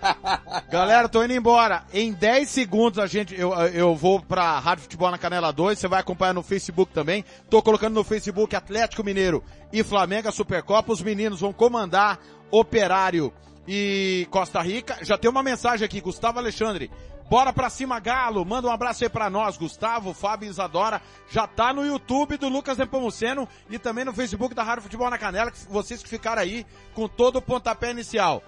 Galera, 0.72 1.10
tô 1.10 1.22
indo 1.22 1.34
embora. 1.34 1.84
Em 1.92 2.14
10 2.14 2.48
segundos 2.48 2.98
a 2.98 3.06
gente, 3.06 3.38
eu, 3.38 3.52
eu 3.52 3.94
vou 3.94 4.18
pra 4.18 4.58
Rádio 4.58 4.84
Futebol 4.84 5.10
na 5.10 5.18
Canela 5.18 5.52
2, 5.52 5.78
você 5.78 5.88
vai 5.88 6.00
acompanhar 6.00 6.32
no 6.32 6.42
Facebook 6.42 6.90
também. 6.90 7.22
Tô 7.50 7.60
colocando 7.60 7.92
no 7.92 8.02
Facebook 8.02 8.56
Atlético 8.56 9.04
Mineiro 9.04 9.44
e 9.70 9.82
Flamengo 9.82 10.28
a 10.28 10.32
Supercopa. 10.32 10.94
Os 10.94 11.02
meninos 11.02 11.40
vão 11.40 11.52
comandar 11.52 12.18
Operário 12.50 13.30
e 13.66 14.26
Costa 14.30 14.60
Rica. 14.60 14.98
Já 15.02 15.18
tem 15.18 15.30
uma 15.30 15.42
mensagem 15.42 15.84
aqui, 15.84 16.00
Gustavo 16.00 16.38
Alexandre. 16.38 16.90
Bora 17.28 17.52
pra 17.52 17.68
cima, 17.68 17.98
Galo. 17.98 18.44
Manda 18.44 18.68
um 18.68 18.70
abraço 18.70 19.02
aí 19.02 19.10
pra 19.10 19.28
nós, 19.28 19.56
Gustavo, 19.56 20.14
Fábio 20.14 20.48
Isadora. 20.48 21.02
Já 21.28 21.46
tá 21.46 21.72
no 21.72 21.84
YouTube 21.84 22.36
do 22.36 22.48
Lucas 22.48 22.78
Nepomuceno 22.78 23.48
e 23.68 23.78
também 23.78 24.04
no 24.04 24.12
Facebook 24.12 24.54
da 24.54 24.62
Rádio 24.62 24.84
Futebol 24.84 25.10
na 25.10 25.18
Canela, 25.18 25.50
que 25.50 25.58
vocês 25.68 26.02
que 26.02 26.08
ficaram 26.08 26.42
aí 26.42 26.64
com 26.94 27.08
todo 27.08 27.36
o 27.36 27.42
pontapé 27.42 27.90
inicial. 27.90 28.42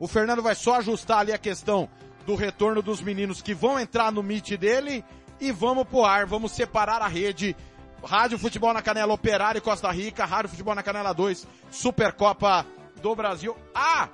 O 0.00 0.08
Fernando 0.08 0.42
vai 0.42 0.54
só 0.54 0.76
ajustar 0.76 1.18
ali 1.18 1.32
a 1.32 1.38
questão 1.38 1.88
do 2.24 2.34
retorno 2.34 2.80
dos 2.80 3.02
meninos 3.02 3.42
que 3.42 3.52
vão 3.52 3.78
entrar 3.78 4.10
no 4.10 4.22
Meet 4.22 4.56
dele 4.56 5.04
e 5.38 5.52
vamos 5.52 5.84
pro 5.84 6.04
ar, 6.04 6.24
vamos 6.24 6.52
separar 6.52 7.02
a 7.02 7.08
rede. 7.08 7.54
Rádio 8.02 8.38
Futebol 8.38 8.72
na 8.72 8.82
Canela 8.82 9.12
Operário 9.12 9.60
Costa 9.60 9.90
Rica, 9.90 10.24
Rádio 10.24 10.50
Futebol 10.50 10.74
na 10.74 10.82
Canela 10.82 11.12
2, 11.12 11.46
Supercopa 11.70 12.66
do 13.00 13.14
Brasil. 13.14 13.56
Ah! 13.74 14.08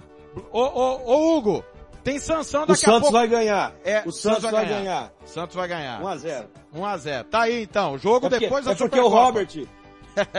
Ô, 0.52 0.60
ô, 0.60 1.00
ô 1.04 1.36
Hugo, 1.36 1.64
tem 2.04 2.18
sanção 2.18 2.60
daqui 2.60 2.72
o 2.72 2.76
Santos 2.76 2.96
a 2.96 3.00
pouco. 3.00 3.12
vai 3.12 3.28
ganhar. 3.28 3.74
É, 3.84 4.02
o 4.06 4.12
Santos, 4.12 4.42
vai, 4.42 4.52
ganhar. 4.52 4.78
ganhar. 4.78 5.12
Santos 5.24 5.56
vai 5.56 5.68
ganhar. 5.68 6.02
1 6.02 6.08
a 6.08 6.16
0. 6.16 6.48
1 6.72 6.86
a 6.86 6.96
0. 6.96 7.24
Tá 7.28 7.40
aí 7.42 7.62
então, 7.62 7.92
o 7.94 7.98
jogo 7.98 8.26
é 8.26 8.30
porque, 8.30 8.44
depois 8.46 8.64
da 8.64 8.72
É 8.72 8.74
porque 8.74 9.00
o 9.00 9.08
Robert, 9.08 9.48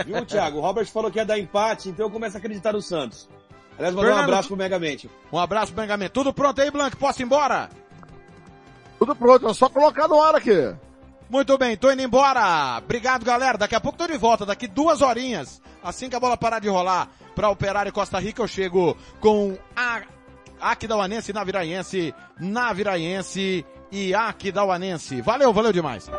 viu 0.05 0.25
Thiago? 0.25 0.57
O 0.57 0.61
Robert 0.61 0.87
falou 0.87 1.11
que 1.11 1.19
ia 1.19 1.25
dar 1.25 1.37
empate, 1.37 1.89
então 1.89 2.05
eu 2.07 2.11
começo 2.11 2.37
a 2.37 2.39
acreditar 2.39 2.73
no 2.73 2.81
Santos. 2.81 3.29
Aliás, 3.77 3.95
mandar 3.95 4.15
um 4.15 4.19
abraço 4.19 4.47
pro 4.47 4.57
Megamente. 4.57 5.09
Um 5.31 5.39
abraço 5.39 5.71
pro 5.71 5.81
Megamente. 5.81 6.11
Tudo 6.11 6.33
pronto 6.33 6.59
aí, 6.61 6.69
Blanco? 6.69 6.97
Posso 6.97 7.21
ir 7.21 7.25
embora? 7.25 7.69
Tudo 8.97 9.15
pronto, 9.15 9.47
é 9.47 9.53
só 9.53 9.69
colocar 9.69 10.07
no 10.07 10.21
ar 10.21 10.35
aqui. 10.35 10.75
Muito 11.29 11.57
bem, 11.57 11.77
tô 11.77 11.91
indo 11.91 12.01
embora. 12.01 12.79
Obrigado, 12.79 13.23
galera. 13.23 13.57
Daqui 13.57 13.75
a 13.75 13.79
pouco 13.79 13.97
tô 13.97 14.07
de 14.07 14.17
volta, 14.17 14.45
daqui 14.45 14.67
duas 14.67 15.01
horinhas. 15.01 15.61
Assim 15.83 16.09
que 16.09 16.15
a 16.15 16.19
bola 16.19 16.35
parar 16.35 16.59
de 16.59 16.67
rolar 16.67 17.07
para 17.35 17.49
Operário 17.49 17.93
Costa 17.93 18.19
Rica, 18.19 18.41
eu 18.41 18.47
chego 18.47 18.97
com 19.19 19.57
a 19.75 20.01
Aquidauanense 20.59 21.31
na 21.31 21.43
Viraiense, 21.43 22.13
na 22.39 22.73
Viraiense 22.73 23.65
e 23.91 24.13
Aquidauanense. 24.13 25.21
Valeu, 25.21 25.53
valeu 25.53 25.71
demais. 25.71 26.09